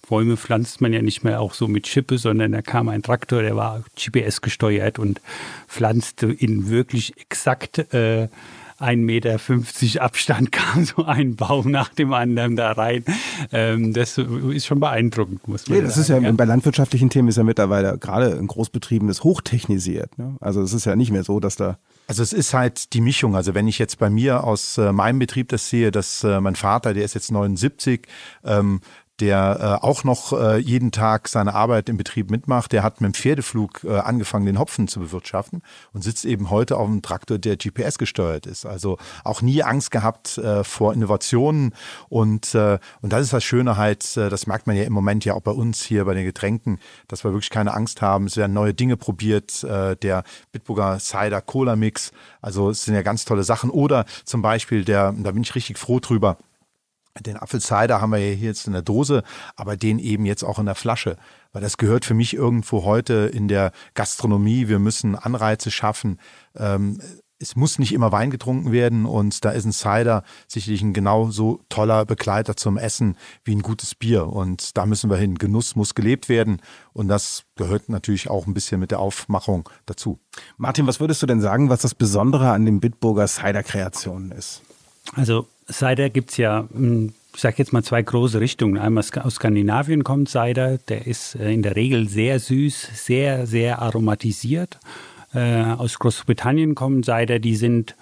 Bäume 0.08 0.36
pflanzt 0.36 0.80
man 0.80 0.92
ja 0.92 1.02
nicht 1.02 1.24
mehr 1.24 1.40
auch 1.40 1.54
so 1.54 1.68
mit 1.68 1.84
Chippe, 1.84 2.18
sondern 2.18 2.52
da 2.52 2.62
kam 2.62 2.88
ein 2.88 3.02
Traktor, 3.02 3.42
der 3.42 3.56
war 3.56 3.84
GPS 3.96 4.40
gesteuert 4.40 4.98
und 4.98 5.20
pflanzte 5.66 6.26
in 6.26 6.68
wirklich 6.68 7.18
exakt 7.18 7.78
äh, 7.92 8.28
1,50 8.80 8.96
Meter 8.96 10.02
Abstand 10.02 10.52
kam 10.52 10.84
so 10.84 11.04
ein 11.04 11.36
Baum 11.36 11.70
nach 11.70 11.88
dem 11.88 12.12
anderen 12.12 12.56
da 12.56 12.72
rein. 12.72 13.04
Ähm, 13.52 13.92
das 13.92 14.18
ist 14.18 14.66
schon 14.66 14.80
beeindruckend, 14.80 15.46
muss 15.48 15.68
man 15.68 15.78
nee, 15.78 15.84
das 15.84 15.94
sagen. 15.94 16.24
ist 16.24 16.30
ja, 16.30 16.32
bei 16.32 16.44
landwirtschaftlichen 16.44 17.10
Themen 17.10 17.28
ist 17.28 17.36
ja 17.36 17.42
mittlerweile 17.42 17.98
gerade 17.98 18.30
in 18.30 18.46
Großbetrieben 18.46 19.08
das 19.08 19.24
hochtechnisiert. 19.24 20.16
Ne? 20.16 20.36
Also 20.40 20.62
es 20.62 20.72
ist 20.72 20.84
ja 20.84 20.94
nicht 20.96 21.10
mehr 21.10 21.24
so, 21.24 21.40
dass 21.40 21.56
da 21.56 21.78
also 22.06 22.22
es 22.22 22.32
ist 22.32 22.54
halt 22.54 22.94
die 22.94 23.02
Mischung. 23.02 23.36
Also 23.36 23.54
wenn 23.54 23.68
ich 23.68 23.78
jetzt 23.78 23.98
bei 23.98 24.08
mir 24.08 24.42
aus 24.42 24.78
äh, 24.78 24.92
meinem 24.92 25.18
Betrieb 25.18 25.50
das 25.50 25.68
sehe, 25.68 25.90
dass 25.90 26.24
äh, 26.24 26.40
mein 26.40 26.56
Vater, 26.56 26.94
der 26.94 27.04
ist 27.04 27.14
jetzt 27.14 27.30
79, 27.30 28.06
ähm, 28.44 28.80
der 29.20 29.80
äh, 29.82 29.84
auch 29.84 30.04
noch 30.04 30.32
äh, 30.32 30.58
jeden 30.58 30.92
Tag 30.92 31.28
seine 31.28 31.54
Arbeit 31.54 31.88
im 31.88 31.96
Betrieb 31.96 32.30
mitmacht. 32.30 32.72
Der 32.72 32.82
hat 32.82 33.00
mit 33.00 33.12
dem 33.12 33.14
Pferdeflug 33.14 33.84
äh, 33.84 33.98
angefangen, 33.98 34.46
den 34.46 34.58
Hopfen 34.58 34.88
zu 34.88 35.00
bewirtschaften 35.00 35.62
und 35.92 36.02
sitzt 36.02 36.24
eben 36.24 36.50
heute 36.50 36.76
auf 36.76 36.88
einem 36.88 37.02
Traktor, 37.02 37.38
der 37.38 37.56
GPS 37.56 37.98
gesteuert 37.98 38.46
ist. 38.46 38.66
Also 38.66 38.98
auch 39.24 39.42
nie 39.42 39.62
Angst 39.62 39.90
gehabt 39.90 40.38
äh, 40.38 40.64
vor 40.64 40.92
Innovationen 40.92 41.74
und 42.08 42.54
äh, 42.54 42.78
und 43.00 43.12
das 43.12 43.22
ist 43.22 43.32
das 43.32 43.44
Schöne 43.44 43.76
halt. 43.76 44.16
Äh, 44.16 44.28
das 44.28 44.46
merkt 44.46 44.66
man 44.66 44.76
ja 44.76 44.84
im 44.84 44.92
Moment 44.92 45.24
ja 45.24 45.34
auch 45.34 45.42
bei 45.42 45.50
uns 45.52 45.82
hier 45.82 46.04
bei 46.04 46.14
den 46.14 46.24
Getränken, 46.24 46.78
dass 47.08 47.24
wir 47.24 47.32
wirklich 47.32 47.50
keine 47.50 47.74
Angst 47.74 48.02
haben. 48.02 48.26
Es 48.26 48.36
werden 48.36 48.52
neue 48.52 48.74
Dinge 48.74 48.96
probiert. 48.96 49.64
Äh, 49.64 49.96
der 49.96 50.24
Bitburger 50.52 50.98
Cider 50.98 51.40
Cola 51.40 51.76
Mix. 51.76 52.12
Also 52.40 52.70
es 52.70 52.84
sind 52.84 52.94
ja 52.94 53.02
ganz 53.02 53.24
tolle 53.24 53.44
Sachen. 53.44 53.70
Oder 53.70 54.04
zum 54.24 54.42
Beispiel 54.42 54.84
der, 54.84 55.12
da 55.16 55.32
bin 55.32 55.42
ich 55.42 55.54
richtig 55.54 55.78
froh 55.78 56.00
drüber 56.00 56.38
den 57.20 57.36
Apfelcider 57.36 58.00
haben 58.00 58.12
wir 58.12 58.18
ja 58.18 58.34
hier 58.34 58.48
jetzt 58.48 58.66
in 58.66 58.72
der 58.72 58.82
Dose, 58.82 59.22
aber 59.56 59.76
den 59.76 59.98
eben 59.98 60.26
jetzt 60.26 60.42
auch 60.42 60.58
in 60.58 60.66
der 60.66 60.74
Flasche. 60.74 61.16
Weil 61.52 61.62
das 61.62 61.76
gehört 61.76 62.04
für 62.04 62.14
mich 62.14 62.34
irgendwo 62.34 62.84
heute 62.84 63.30
in 63.32 63.48
der 63.48 63.72
Gastronomie. 63.94 64.68
Wir 64.68 64.78
müssen 64.78 65.16
Anreize 65.16 65.70
schaffen. 65.70 66.20
Ähm, 66.56 67.00
es 67.40 67.56
muss 67.56 67.78
nicht 67.78 67.92
immer 67.92 68.10
Wein 68.10 68.30
getrunken 68.30 68.72
werden 68.72 69.06
und 69.06 69.44
da 69.44 69.50
ist 69.50 69.64
ein 69.64 69.72
Cider 69.72 70.24
sicherlich 70.48 70.82
ein 70.82 70.92
genauso 70.92 71.60
toller 71.68 72.04
Begleiter 72.04 72.56
zum 72.56 72.76
Essen 72.76 73.16
wie 73.44 73.54
ein 73.54 73.62
gutes 73.62 73.94
Bier. 73.94 74.26
Und 74.26 74.76
da 74.76 74.86
müssen 74.86 75.08
wir 75.08 75.16
hin. 75.16 75.36
Genuss 75.36 75.76
muss 75.76 75.94
gelebt 75.94 76.28
werden 76.28 76.60
und 76.92 77.08
das 77.08 77.44
gehört 77.54 77.88
natürlich 77.88 78.28
auch 78.28 78.46
ein 78.46 78.54
bisschen 78.54 78.80
mit 78.80 78.90
der 78.90 78.98
Aufmachung 78.98 79.68
dazu. 79.86 80.18
Martin, 80.56 80.86
was 80.86 81.00
würdest 81.00 81.22
du 81.22 81.26
denn 81.26 81.40
sagen, 81.40 81.70
was 81.70 81.82
das 81.82 81.94
Besondere 81.94 82.50
an 82.50 82.64
den 82.64 82.80
Bitburger 82.80 83.28
Cider-Kreationen 83.28 84.32
ist? 84.32 84.62
Also 85.14 85.46
Cider 85.70 86.10
gibt 86.10 86.30
es 86.30 86.36
ja, 86.36 86.66
hm, 86.72 87.12
ich 87.34 87.40
sage 87.40 87.56
jetzt 87.58 87.72
mal 87.72 87.84
zwei 87.84 88.02
große 88.02 88.40
Richtungen. 88.40 88.78
Einmal 88.78 89.04
aus 89.22 89.34
Skandinavien 89.34 90.02
kommt 90.02 90.28
Cider, 90.28 90.78
der 90.88 91.06
ist 91.06 91.34
äh, 91.36 91.52
in 91.52 91.62
der 91.62 91.76
Regel 91.76 92.08
sehr 92.08 92.40
süß, 92.40 92.90
sehr, 92.94 93.46
sehr 93.46 93.80
aromatisiert. 93.80 94.78
Äh, 95.34 95.62
aus 95.62 95.98
Großbritannien 95.98 96.74
kommen 96.74 97.02
Cider, 97.02 97.38
die 97.38 97.56
sind 97.56 97.94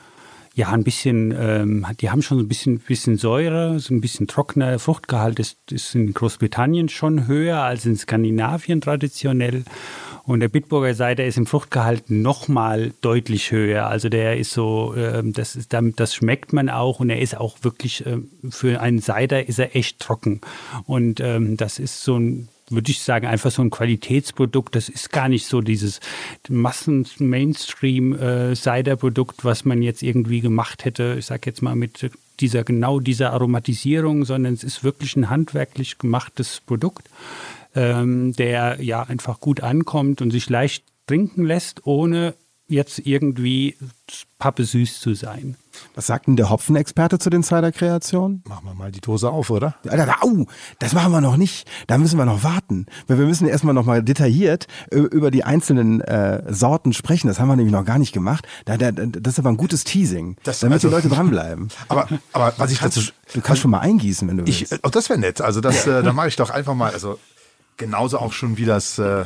ja 0.55 0.71
ein 0.71 0.85
bisschen, 0.85 1.35
ähm, 1.39 1.87
die 2.01 2.11
haben 2.11 2.23
schon 2.23 2.39
ein 2.39 2.49
bisschen, 2.49 2.79
bisschen 2.79 3.19
Säure, 3.19 3.79
so 3.79 3.93
ein 3.93 4.01
bisschen 4.01 4.27
trockener 4.27 4.79
Fruchtgehalt 4.79 5.39
ist, 5.39 5.59
ist 5.71 5.95
in 5.95 6.15
Großbritannien 6.15 6.89
schon 6.89 7.27
höher 7.27 7.59
als 7.59 7.85
in 7.85 7.97
Skandinavien 7.97 8.81
traditionell. 8.81 9.65
Und 10.27 10.41
der 10.41 10.49
Bitburger 10.49 10.93
Cider 10.93 11.25
ist 11.25 11.39
im 11.39 11.47
Fruchtgehalt 11.47 12.11
nochmal 12.11 12.93
deutlich 13.01 13.53
höher. 13.53 13.87
Also 13.87 14.09
der 14.09 14.37
ist 14.37 14.51
so, 14.51 14.93
ähm, 14.97 15.33
das, 15.33 15.55
ist, 15.55 15.73
das 15.73 16.15
schmeckt 16.15 16.53
man 16.53 16.69
auch 16.69 16.99
und 16.99 17.11
er 17.11 17.21
ist 17.21 17.37
auch 17.37 17.59
wirklich, 17.63 18.05
ähm, 18.05 18.29
für 18.51 18.81
einen 18.81 19.01
Cider 19.01 19.49
ist 19.49 19.61
er 19.61 19.77
echt 19.77 20.01
trocken. 20.01 20.41
Und 20.85 21.21
ähm, 21.21 21.57
das 21.57 21.79
ist 21.79 22.03
so 22.03 22.19
ein 22.19 22.49
würde 22.69 22.91
ich 22.91 23.01
sagen, 23.01 23.29
einfach 23.29 23.53
so 23.53 23.63
ein 23.63 23.71
Qualitätsprodukt. 23.71 24.75
Das 24.75 24.89
ist 24.89 25.13
gar 25.13 25.29
nicht 25.29 25.47
so 25.47 25.61
dieses 25.61 26.01
Massen-Mainstream-Cider-Produkt, 26.49 29.45
was 29.45 29.65
man 29.65 29.83
jetzt 29.83 30.03
irgendwie 30.03 30.41
gemacht 30.41 30.85
hätte, 30.85 31.15
ich 31.17 31.27
sage 31.27 31.43
jetzt 31.47 31.63
mal 31.63 31.77
mit 31.77 32.11
dieser 32.41 32.65
genau 32.65 32.99
dieser 32.99 33.33
Aromatisierung, 33.33 34.25
sondern 34.25 34.55
es 34.55 34.65
ist 34.65 34.83
wirklich 34.83 35.15
ein 35.15 35.31
handwerklich 35.31 35.99
gemachtes 35.99 36.61
Produkt 36.67 37.09
ähm, 37.77 38.33
der 38.33 38.83
ja 38.83 39.03
einfach 39.03 39.39
gut 39.39 39.61
ankommt 39.61 40.21
und 40.23 40.33
sich 40.33 40.49
leicht 40.51 40.85
trinken 41.07 41.45
lässt, 41.45 41.87
ohne 41.87 42.35
jetzt 42.69 42.99
irgendwie 42.99 43.77
Pappe 44.39 44.65
süß 44.65 45.01
zu 45.01 45.15
sein. 45.15 45.57
Was 45.95 46.07
sagt 46.07 46.27
denn 46.27 46.37
der 46.37 46.51
Hopfenexperte 46.51 47.19
zu 47.19 47.31
den 47.31 47.43
Cider-Kreationen? 47.43 48.43
Machen 48.49 48.67
wir 48.67 48.75
mal 48.75 48.91
die 48.91 49.01
Dose 49.01 49.31
auf, 49.31 49.51
oder? 49.51 49.77
Au, 50.21 50.47
das 50.79 50.95
machen 50.95 51.13
wir 51.13 51.21
noch 51.21 51.37
nicht. 51.37 51.69
Da 51.87 51.99
müssen 51.99 52.19
wir 52.19 52.25
noch 52.25 52.43
warten. 52.43 52.87
Weil 53.07 53.19
wir 53.19 53.27
müssen 53.27 53.47
erstmal 53.47 53.75
noch 53.75 53.85
mal 53.85 54.03
detailliert 54.03 54.67
über 54.91 55.31
die 55.31 55.45
einzelnen 55.45 56.01
äh, 56.01 56.43
Sorten 56.53 56.93
sprechen. 56.93 57.29
Das 57.29 57.39
haben 57.39 57.49
wir 57.49 57.57
nämlich 57.57 57.73
noch 57.73 57.85
gar 57.85 57.99
nicht 57.99 58.13
gemacht. 58.13 58.49
Da, 58.65 58.77
da, 58.79 58.91
das 58.91 59.35
ist 59.35 59.39
aber 59.39 59.51
ein 59.51 59.59
gutes 59.59 59.85
Teasing, 59.85 60.37
das, 60.43 60.61
damit 60.61 60.77
also, 60.77 60.89
die 60.89 60.95
Leute 60.95 61.09
dranbleiben. 61.15 61.69
Aber, 61.89 62.09
aber 62.33 62.55
was 62.57 62.73
ich 62.73 62.79
dazu... 62.79 63.01
Du 63.35 63.41
kannst 63.43 63.61
schon 63.61 63.71
mal 63.71 63.81
eingießen, 63.81 64.27
wenn 64.29 64.39
du 64.39 64.45
ich, 64.45 64.71
willst. 64.71 64.81
Oh, 64.83 64.89
das 64.89 65.09
wäre 65.09 65.19
nett. 65.19 65.41
Also 65.41 65.61
das, 65.61 65.87
äh, 65.87 66.03
da 66.03 66.13
mache 66.13 66.29
ich 66.29 66.37
doch 66.37 66.51
einfach 66.51 66.75
mal... 66.75 66.93
Also 66.93 67.19
genauso 67.77 68.19
auch 68.19 68.33
schon 68.33 68.57
wie 68.57 68.65
das, 68.65 68.99
äh, 68.99 69.25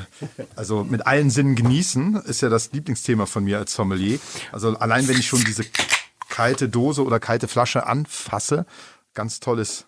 also 0.56 0.84
mit 0.84 1.06
allen 1.06 1.30
Sinnen 1.30 1.54
genießen, 1.54 2.16
ist 2.26 2.40
ja 2.40 2.48
das 2.48 2.72
Lieblingsthema 2.72 3.26
von 3.26 3.44
mir 3.44 3.58
als 3.58 3.74
Sommelier. 3.74 4.18
Also 4.52 4.76
allein 4.78 5.08
wenn 5.08 5.18
ich 5.18 5.26
schon 5.26 5.44
diese 5.44 5.64
kalte 6.28 6.68
Dose 6.68 7.04
oder 7.04 7.20
kalte 7.20 7.48
Flasche 7.48 7.86
anfasse, 7.86 8.66
ganz 9.14 9.40
tolles 9.40 9.86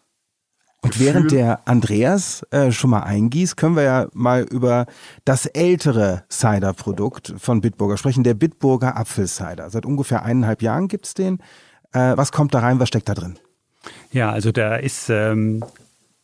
Und 0.82 0.98
während 0.98 1.30
der 1.30 1.60
Andreas 1.66 2.44
äh, 2.50 2.72
schon 2.72 2.90
mal 2.90 3.04
eingießt, 3.04 3.56
können 3.56 3.76
wir 3.76 3.84
ja 3.84 4.08
mal 4.12 4.42
über 4.42 4.86
das 5.24 5.46
ältere 5.46 6.24
Cider-Produkt 6.30 7.34
von 7.38 7.60
Bitburger 7.60 7.96
sprechen, 7.96 8.24
der 8.24 8.34
Bitburger 8.34 8.96
Apfelcider. 8.96 9.70
Seit 9.70 9.86
ungefähr 9.86 10.24
eineinhalb 10.24 10.60
Jahren 10.60 10.88
gibt's 10.88 11.14
den. 11.14 11.38
Äh, 11.92 12.16
was 12.16 12.32
kommt 12.32 12.54
da 12.54 12.60
rein, 12.60 12.80
was 12.80 12.88
steckt 12.88 13.08
da 13.08 13.14
drin? 13.14 13.38
Ja, 14.10 14.30
also 14.30 14.52
da 14.52 14.76
ist 14.76 15.08
ähm, 15.08 15.64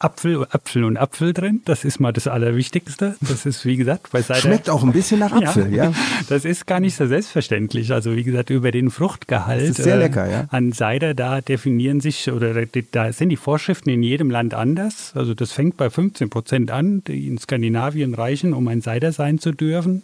Apfel, 0.00 0.46
Apfel 0.50 0.84
und 0.84 0.96
Apfel 0.96 1.32
drin. 1.32 1.60
Das 1.64 1.84
ist 1.84 1.98
mal 1.98 2.12
das 2.12 2.28
Allerwichtigste. 2.28 3.16
Das 3.20 3.46
ist, 3.46 3.64
wie 3.64 3.76
gesagt, 3.76 4.12
bei 4.12 4.22
Cider. 4.22 4.36
Schmeckt 4.36 4.70
auch 4.70 4.84
ein 4.84 4.92
bisschen 4.92 5.18
nach 5.18 5.32
Apfel, 5.32 5.74
ja. 5.74 5.86
ja. 5.86 5.92
Das 6.28 6.44
ist 6.44 6.66
gar 6.66 6.78
nicht 6.78 6.94
so 6.94 7.06
selbstverständlich. 7.06 7.92
Also, 7.92 8.14
wie 8.14 8.22
gesagt, 8.22 8.50
über 8.50 8.70
den 8.70 8.90
Fruchtgehalt 8.90 9.62
das 9.62 9.70
ist 9.70 9.82
sehr 9.82 9.96
äh, 9.96 9.98
lecker, 9.98 10.30
ja. 10.30 10.46
an 10.50 10.72
Cider, 10.72 11.14
da 11.14 11.40
definieren 11.40 12.00
sich 12.00 12.30
oder 12.30 12.54
da 12.92 13.12
sind 13.12 13.30
die 13.30 13.36
Vorschriften 13.36 13.90
in 13.90 14.04
jedem 14.04 14.30
Land 14.30 14.54
anders. 14.54 15.12
Also, 15.16 15.34
das 15.34 15.50
fängt 15.50 15.76
bei 15.76 15.90
15 15.90 16.30
Prozent 16.30 16.70
an, 16.70 17.02
die 17.04 17.26
in 17.26 17.38
Skandinavien 17.38 18.14
reichen, 18.14 18.52
um 18.52 18.68
ein 18.68 18.82
Cider 18.82 19.10
sein 19.10 19.38
zu 19.38 19.50
dürfen. 19.50 20.02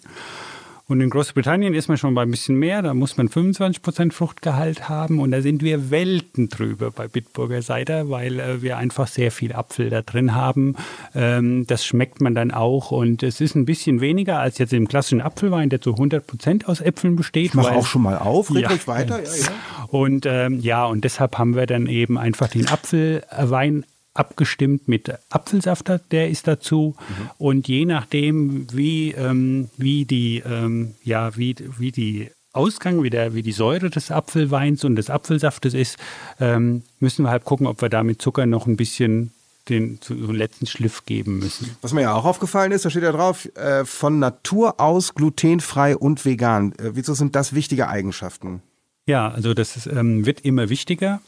Und 0.86 1.00
in 1.00 1.08
Großbritannien 1.08 1.72
ist 1.72 1.88
man 1.88 1.96
schon 1.96 2.14
bei 2.14 2.22
ein 2.22 2.30
bisschen 2.30 2.56
mehr, 2.56 2.82
da 2.82 2.92
muss 2.92 3.16
man 3.16 3.30
25% 3.30 4.12
Fruchtgehalt 4.12 4.86
haben 4.86 5.18
und 5.18 5.30
da 5.30 5.40
sind 5.40 5.62
wir 5.62 5.90
Welten 5.90 6.50
drüber 6.50 6.90
bei 6.90 7.08
Bitburger 7.08 7.62
Cider, 7.62 8.10
weil 8.10 8.38
äh, 8.38 8.60
wir 8.60 8.76
einfach 8.76 9.06
sehr 9.06 9.30
viel 9.30 9.54
Apfel 9.54 9.88
da 9.88 10.02
drin 10.02 10.34
haben. 10.34 10.76
Ähm, 11.14 11.66
das 11.66 11.86
schmeckt 11.86 12.20
man 12.20 12.34
dann 12.34 12.50
auch 12.50 12.90
und 12.90 13.22
es 13.22 13.40
ist 13.40 13.54
ein 13.54 13.64
bisschen 13.64 14.02
weniger 14.02 14.40
als 14.40 14.58
jetzt 14.58 14.74
im 14.74 14.86
klassischen 14.86 15.22
Apfelwein, 15.22 15.70
der 15.70 15.80
zu 15.80 15.94
100% 15.94 16.66
aus 16.66 16.82
Äpfeln 16.82 17.16
besteht. 17.16 17.46
Ich 17.46 17.54
mache 17.54 17.72
auch 17.72 17.86
schon 17.86 18.02
mal 18.02 18.18
auf, 18.18 18.54
red 18.54 18.64
ja, 18.64 18.86
weiter. 18.86 19.22
Ja, 19.22 19.30
ja. 19.30 19.88
Und 19.88 20.26
ähm, 20.26 20.60
ja, 20.60 20.84
und 20.84 21.04
deshalb 21.04 21.38
haben 21.38 21.56
wir 21.56 21.64
dann 21.64 21.86
eben 21.86 22.18
einfach 22.18 22.48
den 22.48 22.68
Apfelwein 22.68 23.86
abgestimmt 24.14 24.88
mit 24.88 25.12
Apfelsaft, 25.30 25.90
der 26.10 26.30
ist 26.30 26.46
dazu. 26.46 26.94
Mhm. 26.96 27.30
Und 27.38 27.68
je 27.68 27.84
nachdem, 27.84 28.72
wie, 28.72 29.10
ähm, 29.12 29.68
wie 29.76 30.04
die, 30.04 30.42
ähm, 30.46 30.94
ja, 31.02 31.36
wie, 31.36 31.56
wie 31.78 31.92
die 31.92 32.30
Ausgang, 32.52 33.02
wie, 33.02 33.10
der, 33.10 33.34
wie 33.34 33.42
die 33.42 33.52
Säure 33.52 33.90
des 33.90 34.12
Apfelweins 34.12 34.84
und 34.84 34.96
des 34.96 35.10
Apfelsaftes 35.10 35.74
ist, 35.74 35.98
ähm, 36.40 36.82
müssen 37.00 37.24
wir 37.24 37.30
halt 37.30 37.44
gucken, 37.44 37.66
ob 37.66 37.82
wir 37.82 37.88
da 37.88 38.04
mit 38.04 38.22
Zucker 38.22 38.46
noch 38.46 38.66
ein 38.66 38.76
bisschen 38.76 39.32
den, 39.68 39.98
so 40.02 40.14
einen 40.14 40.34
letzten 40.34 40.66
Schliff 40.66 41.04
geben 41.04 41.38
müssen. 41.38 41.76
Was 41.80 41.92
mir 41.92 42.02
ja 42.02 42.14
auch 42.14 42.24
aufgefallen 42.24 42.70
ist, 42.70 42.84
da 42.84 42.90
steht 42.90 43.02
ja 43.02 43.12
drauf, 43.12 43.48
äh, 43.56 43.84
von 43.84 44.18
Natur 44.18 44.80
aus 44.80 45.14
glutenfrei 45.14 45.96
und 45.96 46.24
vegan. 46.24 46.72
Äh, 46.72 46.92
wieso 46.94 47.14
sind 47.14 47.34
das 47.34 47.54
wichtige 47.54 47.88
Eigenschaften? 47.88 48.62
Ja, 49.06 49.28
also 49.28 49.52
das 49.54 49.76
ist, 49.76 49.86
ähm, 49.86 50.24
wird 50.24 50.40
immer 50.42 50.68
wichtiger. 50.68 51.20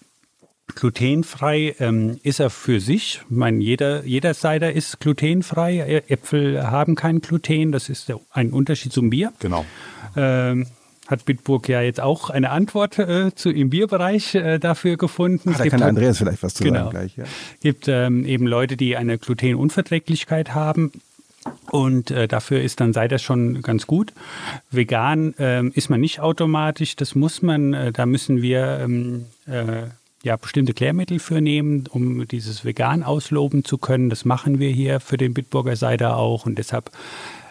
Glutenfrei 0.75 1.75
ähm, 1.79 2.19
ist 2.23 2.41
er 2.41 2.51
für 2.51 2.81
sich. 2.81 3.21
Ich 3.29 3.37
meine, 3.37 3.63
jeder, 3.63 4.05
jeder 4.05 4.35
Cider 4.35 4.73
ist 4.73 5.01
glutenfrei. 5.01 6.03
Äpfel 6.09 6.63
haben 6.63 6.97
kein 6.97 7.21
Gluten. 7.21 7.73
Das 7.73 7.89
ist 7.89 8.09
der, 8.09 8.21
ein 8.31 8.53
Unterschied 8.53 8.93
zum 8.93 9.11
Bier. 9.11 9.33
Genau. 9.39 9.65
Ähm, 10.17 10.67
hat 11.07 11.25
Bitburg 11.25 11.69
ja 11.69 11.81
jetzt 11.83 12.01
auch 12.01 12.31
eine 12.31 12.51
Antwort 12.51 12.99
äh, 12.99 13.35
zu 13.35 13.51
im 13.51 13.71
Bierbereich 13.71 14.35
äh, 14.35 14.59
dafür 14.59 14.97
gefunden. 14.97 15.51
Ah, 15.55 15.59
da 15.59 15.69
kann 15.69 15.81
halt, 15.81 15.91
Andreas 15.91 16.19
vielleicht 16.19 16.43
was 16.43 16.55
zu 16.55 16.65
genau, 16.65 16.79
sagen 16.79 16.91
gleich. 16.91 17.17
Ja. 17.17 17.25
gibt 17.61 17.87
ähm, 17.89 18.25
eben 18.27 18.47
Leute, 18.47 18.77
die 18.77 18.97
eine 18.97 19.19
Glutenunverträglichkeit 19.19 20.55
haben. 20.55 20.93
Und 21.71 22.11
äh, 22.11 22.27
dafür 22.27 22.61
ist 22.61 22.81
dann 22.81 22.93
sei 22.93 23.07
das 23.07 23.23
schon 23.23 23.63
ganz 23.63 23.87
gut. 23.87 24.13
Vegan 24.73 25.33
ähm, 25.39 25.71
ist 25.75 25.91
man 25.91 26.01
nicht 26.01 26.19
automatisch, 26.19 26.97
das 26.97 27.15
muss 27.15 27.41
man, 27.41 27.73
äh, 27.73 27.93
da 27.93 28.05
müssen 28.05 28.43
wir 28.43 28.81
ähm, 28.83 29.27
äh, 29.47 29.85
ja, 30.27 30.37
bestimmte 30.37 30.75
Klärmittel 30.75 31.21
für 31.21 31.41
nehmen, 31.41 31.87
um 31.89 32.27
dieses 32.27 32.65
vegan 32.65 33.05
ausloben 33.05 33.65
zu 33.65 33.79
können. 33.79 34.11
Das 34.11 34.25
machen 34.25 34.59
wir 34.59 34.71
hier 34.71 34.99
für 34.99 35.17
den 35.17 35.35
Bitburger 35.35 35.77
Cider 35.77 36.17
auch 36.17 36.47
und 36.47 36.59
deshalb 36.59 36.91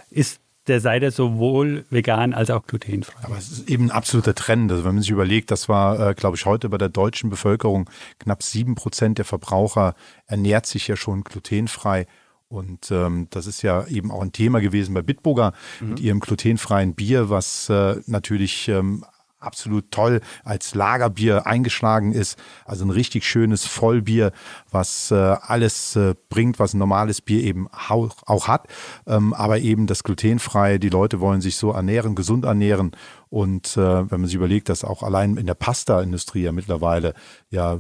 ist 0.10 0.42
der 0.68 0.82
Cider 0.82 1.12
sowohl 1.12 1.86
vegan 1.90 2.34
als 2.34 2.50
auch 2.50 2.66
glutenfrei. 2.68 3.24
Aber 3.24 3.38
es 3.38 3.50
ist 3.50 3.70
eben 3.70 3.86
ein 3.86 3.92
absoluter 3.92 4.36
Trend. 4.36 4.72
Also 4.72 4.84
wenn 4.84 4.96
man 4.96 5.02
sich 5.02 5.12
überlegt, 5.12 5.52
das 5.52 5.70
war, 5.70 6.10
äh, 6.10 6.14
glaube 6.16 6.36
ich, 6.36 6.46
heute 6.46 6.68
bei 6.68 6.78
der 6.78 6.90
deutschen 6.90 7.30
Bevölkerung 7.30 7.90
knapp 8.20 8.44
sieben 8.44 8.76
Prozent 8.76 9.20
der 9.20 9.26
Verbraucher 9.26 9.96
ernährt 10.26 10.66
sich 10.66 10.88
ja 10.88 10.98
schon 10.98 11.24
glutenfrei. 11.24 12.08
Und 12.50 12.92
ähm, 12.92 13.28
das 13.30 13.48
ist 13.48 13.62
ja 13.62 13.88
eben 13.88 14.12
auch 14.12 14.22
ein 14.22 14.34
Thema 14.34 14.60
gewesen 14.60 14.94
bei 14.94 15.02
Bitburger 15.02 15.54
mhm. 15.80 15.90
mit 15.90 16.00
ihrem 16.02 16.20
glutenfreien 16.20 16.94
Bier, 16.94 17.30
was 17.30 17.70
äh, 17.70 18.02
natürlich 18.06 18.68
ähm, 18.68 19.06
absolut 19.46 19.92
toll 19.92 20.22
als 20.44 20.76
Lagerbier 20.76 21.48
eingeschlagen 21.48 22.12
ist. 22.12 22.38
Also 22.66 22.86
ein 22.86 22.90
richtig 22.90 23.26
schönes 23.26 23.66
Vollbier, 23.66 24.32
was 24.72 25.12
äh, 25.12 25.16
alles 25.16 25.96
äh, 25.96 26.16
bringt, 26.30 26.60
was 26.60 26.74
ein 26.74 26.80
normales 26.80 27.22
Bier 27.22 27.44
eben 27.44 27.68
auch, 27.72 28.16
auch 28.26 28.48
hat. 28.48 28.68
Ähm, 29.08 29.34
aber 29.34 29.60
eben 29.60 29.88
das 29.88 30.04
glutenfreie, 30.04 30.80
die 30.80 30.90
Leute 30.90 31.20
wollen 31.20 31.42
sich 31.42 31.58
so 31.58 31.72
ernähren, 31.72 32.16
gesund 32.16 32.46
ernähren. 32.46 32.92
Und 33.30 33.78
äh, 33.78 34.12
wenn 34.12 34.22
man 34.22 34.26
sich 34.26 34.36
überlegt, 34.36 34.70
dass 34.70 34.84
auch 34.84 35.04
allein 35.04 35.38
in 35.38 35.46
der 35.46 35.56
Pasta-Industrie 35.56 36.44
ja 36.44 36.52
mittlerweile 36.52 37.14
ja 37.50 37.80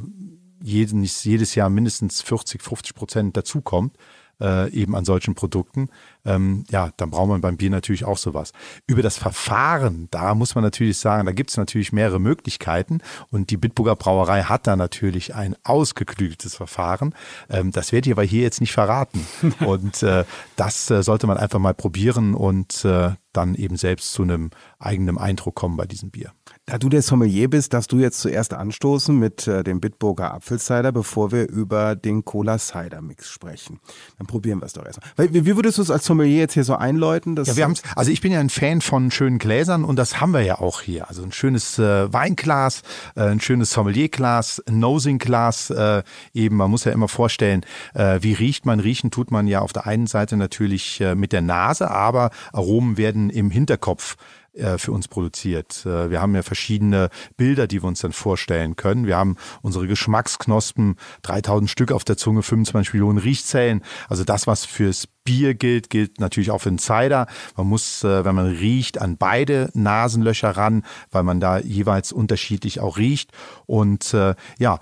jeden, 0.61 1.03
jedes 1.03 1.55
Jahr 1.55 1.69
mindestens 1.69 2.21
40, 2.21 2.61
50 2.61 2.95
Prozent 2.95 3.37
dazukommt, 3.37 3.97
äh, 4.41 4.69
eben 4.71 4.95
an 4.95 5.05
solchen 5.05 5.35
Produkten, 5.35 5.89
ähm, 6.25 6.65
ja, 6.69 6.91
dann 6.97 7.11
braucht 7.11 7.29
man 7.29 7.41
beim 7.41 7.57
Bier 7.57 7.69
natürlich 7.69 8.05
auch 8.05 8.17
sowas. 8.17 8.51
Über 8.87 9.01
das 9.01 9.17
Verfahren, 9.17 10.07
da 10.11 10.35
muss 10.35 10.55
man 10.55 10.63
natürlich 10.63 10.97
sagen, 10.97 11.25
da 11.25 11.31
gibt 11.31 11.51
es 11.51 11.57
natürlich 11.57 11.93
mehrere 11.93 12.19
Möglichkeiten 12.19 12.99
und 13.31 13.49
die 13.51 13.57
Bitburger 13.57 13.95
Brauerei 13.95 14.43
hat 14.43 14.67
da 14.67 14.75
natürlich 14.75 15.35
ein 15.35 15.55
ausgeklügeltes 15.63 16.55
Verfahren. 16.55 17.13
Ähm, 17.49 17.71
das 17.71 17.91
werde 17.91 18.09
ich 18.09 18.13
aber 18.13 18.23
hier 18.23 18.41
jetzt 18.41 18.61
nicht 18.61 18.73
verraten. 18.73 19.25
und 19.65 20.03
äh, 20.03 20.25
das 20.55 20.89
äh, 20.89 21.03
sollte 21.03 21.27
man 21.27 21.37
einfach 21.37 21.59
mal 21.59 21.73
probieren 21.73 22.33
und 22.33 22.83
äh, 22.85 23.11
dann 23.33 23.55
eben 23.55 23.77
selbst 23.77 24.13
zu 24.13 24.23
einem 24.23 24.49
eigenen 24.79 25.17
Eindruck 25.17 25.55
kommen 25.55 25.77
bei 25.77 25.85
diesem 25.85 26.09
Bier. 26.09 26.31
Da 26.67 26.79
du 26.79 26.89
der 26.89 27.03
Sommelier 27.03 27.47
bist, 27.47 27.75
darfst 27.75 27.91
du 27.91 27.99
jetzt 27.99 28.19
zuerst 28.19 28.51
anstoßen 28.51 29.15
mit 29.15 29.47
äh, 29.47 29.63
dem 29.63 29.79
Bitburger 29.79 30.33
Apfelcider, 30.33 30.91
bevor 30.91 31.31
wir 31.31 31.47
über 31.47 31.95
den 31.95 32.25
Cola-Cider-Mix 32.25 33.29
sprechen. 33.29 33.79
Dann 34.17 34.25
probieren 34.25 34.61
wir 34.61 34.65
es 34.65 34.73
doch 34.73 34.83
erstmal. 34.83 35.31
Wie, 35.31 35.45
wie 35.45 35.55
würdest 35.55 35.77
du 35.77 35.83
es 35.83 35.91
als 35.91 36.05
Sommelier 36.05 36.39
jetzt 36.39 36.55
hier 36.55 36.63
so 36.63 36.73
einläuten? 36.73 37.35
ja, 37.35 37.55
wir 37.55 37.65
haben's, 37.65 37.83
also 37.95 38.09
ich 38.09 38.19
bin 38.19 38.31
ja 38.31 38.39
ein 38.39 38.49
Fan 38.49 38.81
von 38.81 39.11
schönen 39.11 39.37
Gläsern 39.37 39.83
und 39.83 39.97
das 39.97 40.19
haben 40.19 40.31
wir 40.31 40.41
ja 40.41 40.57
auch 40.57 40.81
hier. 40.81 41.07
Also 41.07 41.21
ein 41.21 41.31
schönes 41.31 41.77
äh, 41.77 42.11
Weinglas, 42.11 42.81
äh, 43.15 43.21
ein 43.21 43.41
schönes 43.41 43.69
Sommelierglas, 43.69 44.63
ein 44.65 44.79
Nosing-Glas. 44.79 45.69
Äh, 45.69 46.01
eben, 46.33 46.55
man 46.55 46.71
muss 46.71 46.83
ja 46.83 46.93
immer 46.93 47.09
vorstellen, 47.09 47.63
äh, 47.93 48.17
wie 48.21 48.33
riecht 48.33 48.65
man? 48.65 48.79
Riechen 48.79 49.11
tut 49.11 49.29
man 49.29 49.45
ja 49.45 49.59
auf 49.59 49.71
der 49.71 49.85
einen 49.85 50.07
Seite 50.07 50.35
natürlich 50.35 50.99
äh, 50.99 51.13
mit 51.13 51.31
der 51.31 51.43
Nase, 51.43 51.91
aber 51.91 52.31
Aromen 52.53 52.97
werden 52.97 53.29
im 53.29 53.51
Hinterkopf 53.51 54.17
äh, 54.55 54.77
für 54.77 54.93
uns 54.93 55.07
produziert. 55.07 55.85
Äh, 55.85 56.09
wir 56.09 56.21
haben 56.21 56.33
ja 56.33 56.41
verschiedene 56.41 57.09
Bilder, 57.35 57.67
die 57.67 57.83
wir 57.83 57.87
uns 57.87 57.99
dann 57.99 58.13
vorstellen 58.13 58.77
können. 58.77 59.05
Wir 59.05 59.17
haben 59.17 59.35
unsere 59.61 59.85
Geschmacksknospen, 59.85 60.95
3000 61.23 61.69
Stück 61.69 61.91
auf 61.91 62.05
der 62.05 62.15
Zunge, 62.15 62.41
25 62.41 62.93
Millionen 62.93 63.17
Riechzellen. 63.17 63.81
Also 64.07 64.23
das, 64.23 64.47
was 64.47 64.63
fürs 64.63 65.07
Bier 65.25 65.55
gilt, 65.55 65.89
gilt 65.89 66.21
natürlich 66.21 66.51
auch 66.51 66.59
für 66.59 66.69
den 66.69 66.79
Cider. 66.79 67.27
Man 67.57 67.67
muss, 67.67 68.03
äh, 68.05 68.23
wenn 68.23 68.35
man 68.35 68.47
riecht, 68.47 69.01
an 69.01 69.17
beide 69.17 69.71
Nasenlöcher 69.73 70.51
ran, 70.51 70.83
weil 71.11 71.23
man 71.23 71.41
da 71.41 71.59
jeweils 71.59 72.13
unterschiedlich 72.13 72.79
auch 72.79 72.97
riecht. 72.97 73.31
Und 73.65 74.15
ja, 74.57 74.79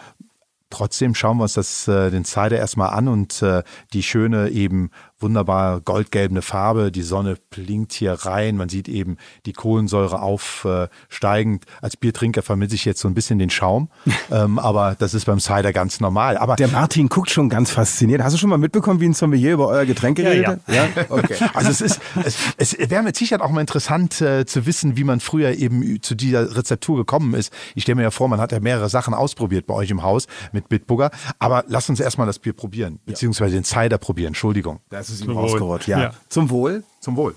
Trotzdem 0.69 1.13
schauen 1.13 1.37
wir 1.37 1.43
uns 1.43 1.53
das, 1.53 1.85
den 1.85 2.25
Cider 2.25 2.57
erstmal 2.57 2.89
an 2.89 3.07
und 3.07 3.45
die 3.93 4.01
schöne 4.01 4.49
eben 4.49 4.89
wunderbar 5.23 5.81
goldgelbe 5.81 6.41
Farbe. 6.41 6.91
Die 6.91 7.01
Sonne 7.01 7.37
blinkt 7.49 7.93
hier 7.93 8.13
rein. 8.13 8.57
Man 8.57 8.69
sieht 8.69 8.87
eben 8.87 9.17
die 9.45 9.53
Kohlensäure 9.53 10.21
aufsteigend. 10.21 11.65
Als 11.81 11.97
Biertrinker 11.97 12.43
vermisse 12.43 12.75
ich 12.75 12.85
jetzt 12.85 12.99
so 12.99 13.07
ein 13.07 13.15
bisschen 13.15 13.39
den 13.39 13.49
Schaum. 13.49 13.89
ähm, 14.31 14.59
aber 14.59 14.95
das 14.99 15.13
ist 15.13 15.25
beim 15.25 15.39
Cider 15.39 15.73
ganz 15.73 15.99
normal. 15.99 16.37
Aber 16.37 16.55
der 16.55 16.67
Martin 16.67 17.09
guckt 17.09 17.31
schon 17.31 17.49
ganz 17.49 17.71
fasziniert. 17.71 18.21
Hast 18.21 18.33
du 18.33 18.37
schon 18.37 18.49
mal 18.49 18.57
mitbekommen, 18.57 18.99
wie 18.99 19.05
ein 19.05 19.13
Sommelier 19.13 19.53
über 19.53 19.67
euer 19.67 19.85
Getränk 19.85 20.17
geredet 20.17 20.59
ja, 20.67 20.73
ja. 20.73 20.85
ja? 20.95 21.05
Okay. 21.09 21.35
Also 21.53 21.69
es 21.69 21.81
ist, 21.81 22.01
es, 22.23 22.37
es 22.57 22.89
wäre 22.89 23.03
mit 23.03 23.15
Sicherheit 23.15 23.41
auch 23.41 23.51
mal 23.51 23.61
interessant 23.61 24.19
äh, 24.21 24.45
zu 24.45 24.65
wissen, 24.65 24.97
wie 24.97 25.03
man 25.03 25.19
früher 25.19 25.51
eben 25.51 26.01
zu 26.01 26.15
dieser 26.15 26.55
Rezeptur 26.55 26.97
gekommen 26.97 27.33
ist. 27.33 27.53
Ich 27.75 27.83
stelle 27.83 27.95
mir 27.95 28.03
ja 28.03 28.11
vor, 28.11 28.27
man 28.27 28.41
hat 28.41 28.51
ja 28.51 28.59
mehrere 28.59 28.89
Sachen 28.89 29.13
ausprobiert 29.13 29.65
bei 29.67 29.73
euch 29.73 29.89
im 29.89 30.03
Haus 30.03 30.27
mit 30.51 30.67
Bitburger. 30.67 31.11
Aber 31.39 31.63
lass 31.67 31.89
uns 31.89 31.99
erstmal 31.99 32.27
das 32.27 32.39
Bier 32.39 32.53
probieren, 32.53 32.99
beziehungsweise 33.05 33.53
den 33.55 33.63
Cider 33.63 33.97
probieren. 33.97 34.29
Entschuldigung. 34.29 34.79
Das 34.89 35.09
ist 35.09 35.12
ihm 35.21 35.31
rausgerutscht. 35.31 35.87
Ja. 35.87 35.99
ja. 35.99 36.13
Zum 36.29 36.49
Wohl. 36.49 36.83
Zum 36.99 37.15
Wohl. 37.15 37.35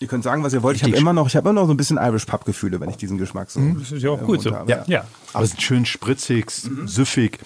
Ihr 0.00 0.08
könnt 0.08 0.24
sagen, 0.24 0.42
was 0.42 0.52
ihr 0.52 0.62
wollt. 0.62 0.76
Ich 0.76 0.82
habe 0.82 0.96
immer 0.96 1.12
noch, 1.12 1.26
ich 1.28 1.36
habe 1.36 1.48
immer 1.48 1.60
noch 1.60 1.66
so 1.66 1.72
ein 1.72 1.76
bisschen 1.76 1.96
Irish 1.96 2.26
Pub 2.26 2.44
Gefühle, 2.44 2.80
wenn 2.80 2.90
ich 2.90 2.96
diesen 2.96 3.16
Geschmack 3.16 3.50
so. 3.50 3.60
Mhm. 3.60 3.78
Das 3.78 3.92
ist 3.92 4.02
ja 4.02 4.10
auch 4.10 4.20
gut 4.22 4.42
so. 4.42 4.50
Ja. 4.50 4.84
ja. 4.86 5.06
Aber 5.32 5.44
es 5.44 5.52
ist 5.52 5.62
schön 5.62 5.86
spritzig, 5.86 6.46
mhm. 6.64 6.86
süffig. 6.86 7.38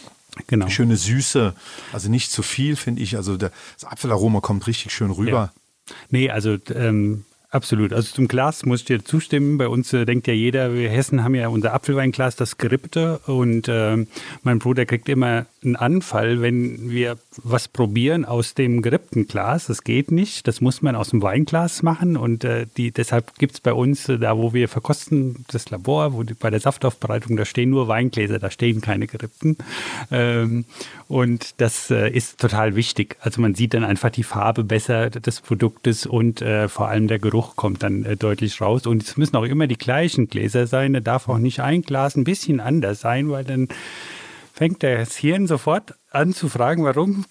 Genau. 0.46 0.68
Schöne 0.68 0.96
Süße, 0.96 1.54
also 1.92 2.11
nicht 2.11 2.30
zu 2.30 2.42
viel, 2.42 2.76
finde 2.76 3.02
ich. 3.02 3.16
Also 3.16 3.37
das 3.37 3.52
Apfelaroma 3.82 4.40
kommt 4.40 4.66
richtig 4.66 4.92
schön 4.92 5.11
rüber. 5.11 5.52
Ja. 5.87 5.94
Nee, 6.11 6.30
also 6.30 6.56
ähm, 6.74 7.24
Absolut. 7.50 7.94
Also 7.94 8.14
zum 8.14 8.28
Glas 8.28 8.66
muss 8.66 8.80
ich 8.80 8.87
dir 8.87 9.02
zustimmen. 9.02 9.56
Bei 9.56 9.68
uns 9.68 9.90
äh, 9.94 10.04
denkt 10.04 10.26
ja 10.26 10.34
jeder, 10.34 10.74
wir 10.74 10.90
Hessen 10.90 11.24
haben 11.24 11.34
ja 11.34 11.48
unser 11.48 11.72
Apfelweinglas, 11.72 12.37
das 12.37 12.58
Gerippte. 12.58 13.20
Und 13.26 13.68
äh, 13.68 14.04
mein 14.42 14.58
Bruder 14.58 14.84
kriegt 14.84 15.08
immer 15.08 15.46
einen 15.64 15.74
Anfall, 15.74 16.42
wenn 16.42 16.90
wir 16.90 17.16
was 17.42 17.68
probieren 17.68 18.26
aus 18.26 18.52
dem 18.52 18.82
gerippten 18.82 19.28
Glas. 19.28 19.68
Das 19.68 19.82
geht 19.82 20.11
nicht. 20.11 20.46
Das 20.46 20.61
muss 20.61 20.82
man 20.82 20.94
aus 20.94 21.08
dem 21.08 21.22
Weinglas 21.22 21.82
machen. 21.82 22.18
Und 22.18 22.44
äh, 22.44 22.66
die, 22.76 22.90
deshalb 22.90 23.34
gibt 23.38 23.54
es 23.54 23.61
bei 23.61 23.72
uns, 23.72 24.11
äh, 24.11 24.18
da 24.18 24.37
wo 24.37 24.52
wir 24.52 24.68
verkosten, 24.68 25.46
das 25.48 25.70
Labor, 25.70 26.12
wo 26.12 26.24
die, 26.24 26.34
bei 26.34 26.50
der 26.50 26.61
Saftaufbereitung, 26.61 27.38
da 27.38 27.46
stehen 27.46 27.70
nur 27.70 27.88
Weingläser, 27.88 28.38
da 28.38 28.50
stehen 28.50 28.82
keine 28.82 29.06
gerippten. 29.06 29.56
Ähm, 30.11 30.66
und 31.08 31.58
das 31.62 31.90
äh, 31.90 32.11
ist 32.11 32.38
total 32.40 32.76
wichtig. 32.76 33.16
Also 33.20 33.40
man 33.40 33.54
sieht 33.54 33.72
dann 33.72 33.84
einfach 33.84 34.11
die 34.11 34.22
Farbe 34.22 34.64
besser 34.64 35.08
des 35.08 35.40
Produktes 35.40 36.04
und 36.04 36.42
äh, 36.42 36.68
vor 36.68 36.88
allem 36.88 37.08
der 37.08 37.18
Geruch 37.18 37.38
kommt 37.57 37.83
dann 37.83 38.05
äh, 38.05 38.16
deutlich 38.16 38.61
raus. 38.61 38.87
Und 38.87 39.03
es 39.03 39.16
müssen 39.16 39.37
auch 39.37 39.44
immer 39.44 39.66
die 39.66 39.79
gleichen 39.79 40.29
Gläser 40.29 40.66
sein. 40.66 40.92
Da 40.92 41.01
darf 41.01 41.29
auch 41.29 41.38
nicht 41.38 41.61
ein 41.61 41.83
Glas 41.83 42.16
ein 42.16 42.24
bisschen 42.24 42.61
anders 42.61 43.01
sein, 43.01 43.31
weil 43.31 43.44
dann 43.44 43.68
fängt 44.53 44.83
das 44.83 45.16
Hirn 45.16 45.46
sofort 45.46 45.94
an 46.11 46.33
zu 46.33 46.48
fragen, 46.48 46.85
warum 46.85 47.24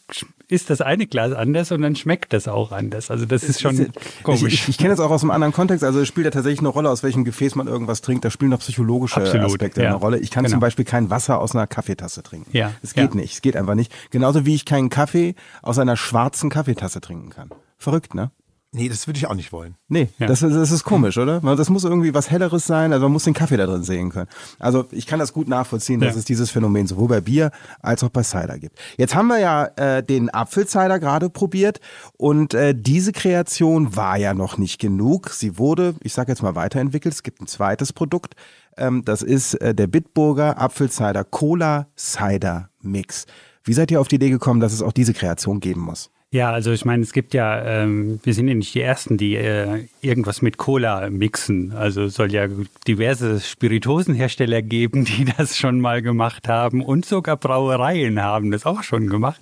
ist 0.48 0.70
das 0.70 0.80
eine 0.80 1.08
Glas 1.08 1.34
anders 1.34 1.72
und 1.74 1.82
dann 1.82 1.96
schmeckt 1.96 2.32
das 2.32 2.48
auch 2.48 2.72
anders. 2.72 3.12
Also 3.12 3.26
das 3.26 3.44
ist 3.44 3.60
schon 3.60 3.92
komisch. 4.24 4.44
Ich, 4.44 4.54
ich, 4.54 4.70
ich 4.70 4.78
kenne 4.78 4.92
das 4.92 5.02
auch 5.02 5.12
aus 5.12 5.22
einem 5.24 5.32
anderen 5.32 5.52
Kontext. 5.52 5.84
Also 5.84 6.00
es 6.00 6.08
spielt 6.08 6.26
ja 6.26 6.32
tatsächlich 6.32 6.60
eine 6.60 6.70
Rolle, 6.70 6.90
aus 6.90 7.04
welchem 7.04 7.26
Gefäß 7.26 7.56
man 7.56 7.68
irgendwas 7.68 8.02
trinkt. 8.02 8.24
Da 8.24 8.30
spielen 8.32 8.52
noch 8.52 8.60
psychologische 8.60 9.18
Absolut, 9.18 9.46
Aspekte 9.46 9.82
ja. 9.82 9.90
eine 9.90 9.98
Rolle. 9.98 10.20
Ich 10.20 10.32
kann 10.32 10.46
genau. 10.46 10.54
zum 10.54 10.60
Beispiel 10.62 10.86
kein 10.86 11.10
Wasser 11.10 11.40
aus 11.40 11.54
einer 11.54 11.68
Kaffeetasse 11.68 12.24
trinken. 12.24 12.56
Ja. 12.56 12.72
Es 12.82 12.94
geht 12.94 13.14
ja. 13.14 13.20
nicht. 13.20 13.34
Es 13.34 13.42
geht 13.42 13.58
einfach 13.58 13.76
nicht. 13.76 13.92
Genauso 14.10 14.46
wie 14.46 14.56
ich 14.56 14.64
keinen 14.64 14.90
Kaffee 14.90 15.36
aus 15.62 15.80
einer 15.80 15.98
schwarzen 15.98 16.50
Kaffeetasse 16.50 17.02
trinken 17.02 17.30
kann. 17.30 17.50
Verrückt, 17.78 18.16
ne? 18.16 18.32
Nee, 18.78 18.90
das 18.90 19.08
würde 19.08 19.18
ich 19.18 19.26
auch 19.26 19.34
nicht 19.34 19.52
wollen. 19.52 19.74
Nee, 19.88 20.10
ja. 20.20 20.28
das, 20.28 20.42
das 20.42 20.70
ist 20.70 20.84
komisch, 20.84 21.18
oder? 21.18 21.40
Das 21.56 21.72
muss 21.72 21.84
irgendwie 21.84 22.14
was 22.14 22.30
Helleres 22.30 22.68
sein, 22.68 22.94
also 22.94 23.06
man 23.06 23.14
muss 23.14 23.24
den 23.24 23.34
Kaffee 23.34 23.58
da 23.58 23.66
drin 23.66 23.82
sehen 23.82 24.12
können. 24.12 24.30
Also 24.60 24.86
ich 24.92 25.08
kann 25.08 25.18
das 25.18 25.34
gut 25.34 25.48
nachvollziehen, 25.48 26.00
dass 26.00 26.14
ja. 26.14 26.20
es 26.20 26.26
dieses 26.26 26.52
Phänomen 26.52 26.86
sowohl 26.86 27.08
bei 27.08 27.22
Bier 27.22 27.50
als 27.82 28.04
auch 28.04 28.10
bei 28.10 28.22
Cider 28.22 28.60
gibt. 28.60 28.78
Jetzt 28.98 29.16
haben 29.16 29.30
wir 29.30 29.40
ja 29.40 29.66
äh, 29.78 30.04
den 30.04 30.30
Apfelcider 30.30 31.00
gerade 31.00 31.32
probiert 31.32 31.80
und 32.18 32.54
äh, 32.54 32.76
diese 32.78 33.14
Kreation 33.14 33.96
war 33.96 34.16
ja 34.18 34.36
noch 34.36 34.60
nicht 34.60 34.80
genug. 34.80 35.32
Sie 35.32 35.58
wurde, 35.58 35.96
ich 36.02 36.14
sage 36.14 36.32
jetzt 36.32 36.44
mal, 36.44 36.54
weiterentwickelt. 36.54 37.16
Es 37.16 37.24
gibt 37.24 37.42
ein 37.42 37.48
zweites 37.48 37.94
Produkt, 37.94 38.36
ähm, 38.78 39.04
das 39.06 39.24
ist 39.24 39.56
äh, 39.56 39.74
der 39.74 39.88
Bitburger 39.88 40.62
Apfelcider 40.62 41.24
Cola 41.24 41.88
Cider 41.98 42.70
Mix. 42.84 43.26
Wie 43.64 43.74
seid 43.74 43.90
ihr 43.90 44.00
auf 44.00 44.08
die 44.08 44.18
Idee 44.18 44.30
gekommen, 44.30 44.60
dass 44.60 44.72
es 44.72 44.84
auch 44.84 44.94
diese 44.94 45.16
Kreation 45.16 45.62
geben 45.62 45.82
muss? 45.82 46.12
Ja, 46.30 46.52
also 46.52 46.74
ich 46.74 46.84
meine, 46.84 47.04
es 47.04 47.14
gibt 47.14 47.34
ja, 47.34 47.64
ähm, 47.64 48.20
wir 48.24 48.34
sind 48.34 48.50
ja 48.50 48.54
nicht 48.54 48.76
die 48.76 48.82
Ersten, 48.82 49.16
die 49.16 49.36
äh, 49.36 49.86
irgendwas 50.02 50.42
mit 50.42 50.58
Cola 50.58 51.10
mixen. 51.10 51.72
Also 51.72 52.04
es 52.04 52.16
soll 52.16 52.34
ja 52.34 52.48
diverse 52.86 53.40
Spiritosenhersteller 53.40 54.62
geben, 54.62 55.06
die 55.06 55.24
das 55.38 55.56
schon 55.56 55.80
mal 55.80 56.02
gemacht 56.02 56.50
haben 56.50 56.84
und 56.84 57.06
sogar 57.06 57.38
Brauereien 57.38 58.22
haben 58.22 58.52
das 58.52 58.66
auch 58.66 58.84
schon 58.84 59.08
gemacht. 59.08 59.40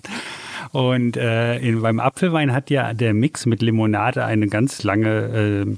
Und 0.70 1.16
äh, 1.16 1.58
in, 1.58 1.82
beim 1.82 1.98
Apfelwein 1.98 2.52
hat 2.52 2.70
ja 2.70 2.94
der 2.94 3.14
Mix 3.14 3.46
mit 3.46 3.62
Limonade 3.62 4.24
eine 4.24 4.46
ganz 4.46 4.84
lange 4.84 5.76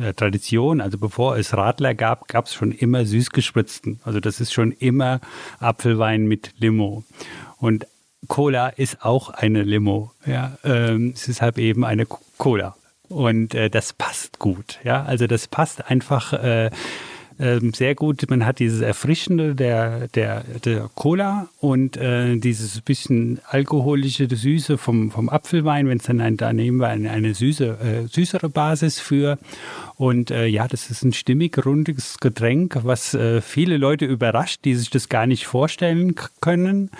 äh, 0.00 0.08
äh 0.08 0.12
Tradition. 0.14 0.80
Also 0.80 0.98
bevor 0.98 1.36
es 1.36 1.56
Radler 1.56 1.94
gab, 1.94 2.26
gab 2.26 2.46
es 2.46 2.54
schon 2.54 2.72
immer 2.72 3.04
süßgespritzten. 3.04 4.00
Also 4.04 4.18
das 4.18 4.40
ist 4.40 4.52
schon 4.52 4.72
immer 4.72 5.20
Apfelwein 5.60 6.24
mit 6.26 6.52
Limo. 6.58 7.04
Und 7.58 7.86
Cola 8.28 8.68
ist 8.68 9.04
auch 9.04 9.30
eine 9.30 9.62
Limo. 9.62 10.12
Ja, 10.26 10.56
ähm, 10.64 11.12
es 11.14 11.28
ist 11.28 11.42
halt 11.42 11.58
eben 11.58 11.84
eine 11.84 12.06
Cola. 12.38 12.76
Und 13.08 13.54
äh, 13.54 13.68
das 13.68 13.92
passt 13.92 14.38
gut. 14.38 14.78
Ja, 14.84 15.04
also 15.04 15.26
das 15.26 15.48
passt 15.48 15.90
einfach 15.90 16.32
äh, 16.32 16.70
äh, 17.42 17.60
sehr 17.74 17.94
gut. 17.94 18.28
Man 18.30 18.46
hat 18.46 18.60
dieses 18.60 18.80
Erfrischende 18.80 19.54
der, 19.54 20.08
der, 20.08 20.44
der 20.64 20.88
Cola 20.94 21.48
und 21.58 21.96
äh, 21.96 22.36
dieses 22.36 22.80
bisschen 22.80 23.40
alkoholische 23.48 24.28
Süße 24.30 24.78
vom, 24.78 25.10
vom 25.10 25.28
Apfelwein, 25.28 25.88
wenn 25.88 25.98
es 25.98 26.04
dann 26.04 26.20
ein, 26.20 26.36
da 26.36 26.52
nehmen 26.52 26.78
wir 26.78 26.88
eine, 26.88 27.10
eine 27.10 27.34
süße, 27.34 28.04
äh, 28.04 28.06
süßere 28.06 28.48
Basis 28.48 29.00
für. 29.00 29.38
Und 29.96 30.30
äh, 30.30 30.46
ja, 30.46 30.68
das 30.68 30.90
ist 30.90 31.04
ein 31.04 31.12
stimmig, 31.12 31.64
rundiges 31.64 32.18
Getränk, 32.18 32.78
was 32.82 33.14
äh, 33.14 33.40
viele 33.40 33.76
Leute 33.76 34.04
überrascht, 34.04 34.64
die 34.64 34.74
sich 34.74 34.90
das 34.90 35.08
gar 35.08 35.26
nicht 35.26 35.46
vorstellen 35.46 36.14
können. 36.40 36.90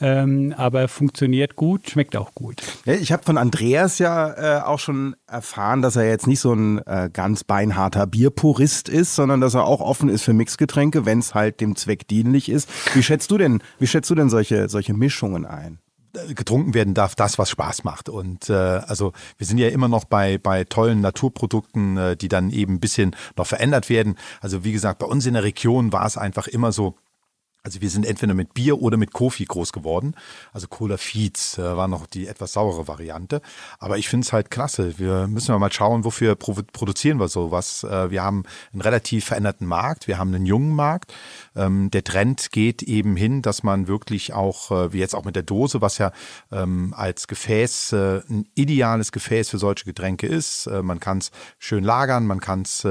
Ähm, 0.00 0.54
aber 0.56 0.88
funktioniert 0.88 1.56
gut, 1.56 1.90
schmeckt 1.90 2.16
auch 2.16 2.34
gut. 2.34 2.62
Ich 2.84 3.12
habe 3.12 3.22
von 3.22 3.38
Andreas 3.38 3.98
ja 3.98 4.58
äh, 4.58 4.62
auch 4.62 4.78
schon 4.78 5.16
erfahren, 5.26 5.82
dass 5.82 5.96
er 5.96 6.08
jetzt 6.08 6.26
nicht 6.26 6.40
so 6.40 6.52
ein 6.52 6.78
äh, 6.86 7.10
ganz 7.12 7.44
beinharter 7.44 8.06
Bierpurist 8.06 8.88
ist, 8.88 9.14
sondern 9.14 9.40
dass 9.40 9.54
er 9.54 9.64
auch 9.64 9.80
offen 9.92 10.08
ist 10.08 10.22
für 10.22 10.32
Mixgetränke, 10.32 11.04
wenn 11.04 11.18
es 11.18 11.34
halt 11.34 11.60
dem 11.60 11.76
Zweck 11.76 12.08
dienlich 12.08 12.48
ist. 12.48 12.66
Wie 12.94 13.02
schätzt 13.02 13.30
du 13.30 13.36
denn, 13.36 13.62
wie 13.78 13.86
schätzt 13.86 14.08
du 14.08 14.14
denn 14.14 14.30
solche, 14.30 14.70
solche 14.70 14.94
Mischungen 14.94 15.44
ein? 15.44 15.80
getrunken 16.34 16.74
werden 16.74 16.92
darf, 16.92 17.14
das, 17.14 17.38
was 17.38 17.48
Spaß 17.48 17.84
macht. 17.84 18.10
Und 18.10 18.50
äh, 18.50 18.52
also 18.52 19.14
wir 19.38 19.46
sind 19.46 19.56
ja 19.56 19.68
immer 19.68 19.88
noch 19.88 20.04
bei, 20.04 20.36
bei 20.36 20.64
tollen 20.64 21.00
Naturprodukten, 21.00 21.96
äh, 21.96 22.16
die 22.18 22.28
dann 22.28 22.50
eben 22.50 22.74
ein 22.74 22.80
bisschen 22.80 23.16
noch 23.36 23.46
verändert 23.46 23.88
werden. 23.88 24.16
Also 24.42 24.62
wie 24.62 24.72
gesagt, 24.72 24.98
bei 24.98 25.06
uns 25.06 25.24
in 25.24 25.32
der 25.32 25.42
Region 25.42 25.90
war 25.90 26.04
es 26.04 26.18
einfach 26.18 26.48
immer 26.48 26.70
so, 26.70 26.96
also 27.64 27.80
wir 27.80 27.90
sind 27.90 28.04
entweder 28.06 28.34
mit 28.34 28.54
Bier 28.54 28.82
oder 28.82 28.96
mit 28.96 29.12
Kofi 29.12 29.44
groß 29.44 29.72
geworden. 29.72 30.16
Also 30.52 30.66
Cola 30.66 30.96
Feeds 30.96 31.58
äh, 31.58 31.76
war 31.76 31.86
noch 31.86 32.06
die 32.06 32.26
etwas 32.26 32.54
saure 32.54 32.88
Variante. 32.88 33.40
Aber 33.78 33.98
ich 33.98 34.08
finde 34.08 34.24
es 34.24 34.32
halt 34.32 34.50
klasse. 34.50 34.98
Wir 34.98 35.28
müssen 35.28 35.56
mal 35.56 35.72
schauen, 35.72 36.04
wofür 36.04 36.34
produzieren 36.34 37.20
wir 37.20 37.28
sowas. 37.28 37.84
Äh, 37.84 38.10
wir 38.10 38.24
haben 38.24 38.42
einen 38.72 38.82
relativ 38.82 39.26
veränderten 39.26 39.68
Markt. 39.68 40.08
Wir 40.08 40.18
haben 40.18 40.34
einen 40.34 40.44
jungen 40.44 40.74
Markt. 40.74 41.14
Ähm, 41.54 41.88
der 41.92 42.02
Trend 42.02 42.50
geht 42.50 42.82
eben 42.82 43.14
hin, 43.14 43.42
dass 43.42 43.62
man 43.62 43.86
wirklich 43.86 44.32
auch, 44.32 44.72
äh, 44.72 44.92
wie 44.92 44.98
jetzt 44.98 45.14
auch 45.14 45.24
mit 45.24 45.36
der 45.36 45.44
Dose, 45.44 45.80
was 45.80 45.98
ja 45.98 46.10
ähm, 46.50 46.92
als 46.96 47.28
Gefäß 47.28 47.92
ein 47.92 48.48
ideales 48.54 49.12
Gefäß 49.12 49.50
für 49.50 49.58
solche 49.58 49.84
Getränke 49.84 50.26
ist. 50.26 50.66
Man 50.66 51.00
kann 51.00 51.18
es 51.18 51.30
schön 51.58 51.84
lagern, 51.84 52.26
man 52.26 52.40
kann 52.40 52.62
es 52.62 52.86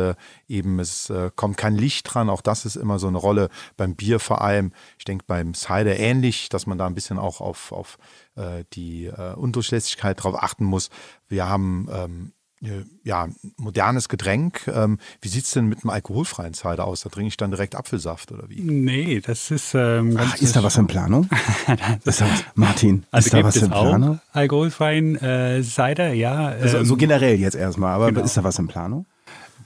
eben, 0.52 0.80
es 0.80 1.10
äh, 1.10 1.32
kommt 1.36 1.58
kein 1.58 1.76
Licht 1.76 2.14
dran. 2.14 2.30
Auch 2.30 2.42
das 2.42 2.66
ist 2.66 2.76
immer 2.76 3.00
so 3.00 3.08
eine 3.08 3.18
Rolle 3.18 3.50
beim 3.78 3.96
Bier 3.96 4.20
vor 4.20 4.42
allem 4.42 4.72
ich 4.98 5.06
denke 5.06 5.26
beim 5.28 5.54
Cider 5.54 5.98
ähnlich, 5.98 6.50
dass 6.50 6.68
man 6.68 6.78
da 6.78 6.86
ein 6.86 6.94
bisschen 6.94 7.18
auch 7.18 7.42
auf, 7.42 7.72
auf 7.72 7.98
äh, 8.36 8.64
die 8.74 9.06
äh, 9.06 9.34
Undurchlässigkeit 9.34 10.24
drauf 10.24 10.36
achten 10.42 10.64
muss. 10.64 10.90
Wir 11.28 11.48
haben 11.48 11.90
ähm, 11.92 12.34
äh, 12.64 12.84
ja, 13.04 13.30
modernes 13.58 14.10
Getränk. 14.10 14.68
Ähm, 14.68 15.00
wie 15.22 15.28
sieht 15.28 15.46
es 15.46 15.52
denn 15.52 15.66
mit 15.66 15.84
einem 15.84 15.90
alkoholfreien 15.90 16.54
Cider 16.54 16.86
aus? 16.86 17.02
Da 17.02 17.10
trinke 17.10 17.30
ich 17.30 17.38
dann 17.38 17.50
direkt 17.50 17.76
Apfelsaft 17.76 18.32
oder 18.32 18.48
wie? 18.50 18.62
Nee, 18.62 19.22
das 19.22 19.50
ist 19.50 19.74
ähm, 19.74 20.16
Ach, 20.20 20.40
Ist 20.40 20.56
da 20.56 20.62
was 20.62 20.78
in 20.78 20.86
Planung? 20.86 21.28
ist 22.06 22.22
da 22.22 22.26
was, 22.30 22.44
Martin, 22.54 23.06
also 23.12 23.26
ist 23.26 23.34
da 23.34 23.44
was 23.44 23.56
in 23.56 23.72
Planung? 23.72 24.20
Alkoholfreien 24.34 25.16
äh, 25.16 25.64
Cider, 25.64 26.14
ja. 26.14 26.54
Ähm, 26.54 26.62
also, 26.62 26.84
so 26.84 26.96
generell 26.96 27.40
jetzt 27.40 27.56
erstmal, 27.56 27.94
aber 27.94 28.12
genau. 28.12 28.24
ist 28.24 28.38
da 28.38 28.44
was 28.44 28.60
in 28.60 28.68
Planung? 28.68 29.08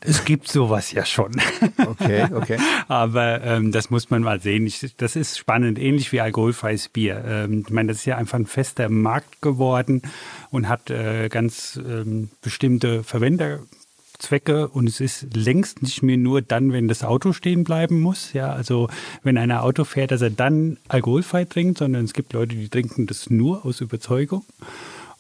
Es 0.08 0.26
gibt 0.26 0.48
sowas 0.48 0.92
ja 0.92 1.06
schon. 1.06 1.32
Okay, 1.78 2.28
okay. 2.34 2.58
Aber 2.88 3.42
ähm, 3.44 3.72
das 3.72 3.90
muss 3.90 4.10
man 4.10 4.22
mal 4.22 4.40
sehen. 4.42 4.66
Ich, 4.66 4.96
das 4.98 5.16
ist 5.16 5.38
spannend, 5.38 5.80
ähnlich 5.80 6.12
wie 6.12 6.22
alkoholfreies 6.22 6.90
Bier. 6.90 7.24
Ähm, 7.26 7.64
ich 7.66 7.74
meine, 7.74 7.90
das 7.90 8.00
ist 8.00 8.06
ja 8.06 8.18
einfach 8.18 8.38
ein 8.38 8.46
fester 8.46 8.90
Markt 8.90 9.42
geworden 9.42 10.02
und 10.52 10.68
hat 10.68 10.90
äh, 10.90 11.30
ganz 11.30 11.80
ähm, 11.84 12.30
bestimmte 12.42 13.04
Verwenderzwecke 13.04 14.68
und 14.68 14.88
es 14.88 15.00
ist 15.00 15.36
längst 15.36 15.82
nicht 15.82 16.04
mehr 16.04 16.18
nur 16.18 16.42
dann, 16.42 16.74
wenn 16.74 16.88
das 16.88 17.04
Auto 17.04 17.34
stehen 17.34 17.64
bleiben 17.64 18.00
muss. 18.00 18.34
Ja, 18.34 18.52
also 18.52 18.90
wenn 19.24 19.38
einer 19.38 19.64
Auto 19.64 19.84
fährt, 19.84 20.12
dass 20.12 20.22
er 20.22 20.32
dann 20.32 20.78
alkoholfrei 20.88 21.46
trinkt, 21.46 21.78
sondern 21.78 22.06
es 22.06 22.14
gibt 22.14 22.34
Leute, 22.34 22.56
die 22.56 22.70
trinken 22.70 23.08
das 23.08 23.30
nur 23.30 23.66
aus 23.66 23.82
Überzeugung. 23.82 24.44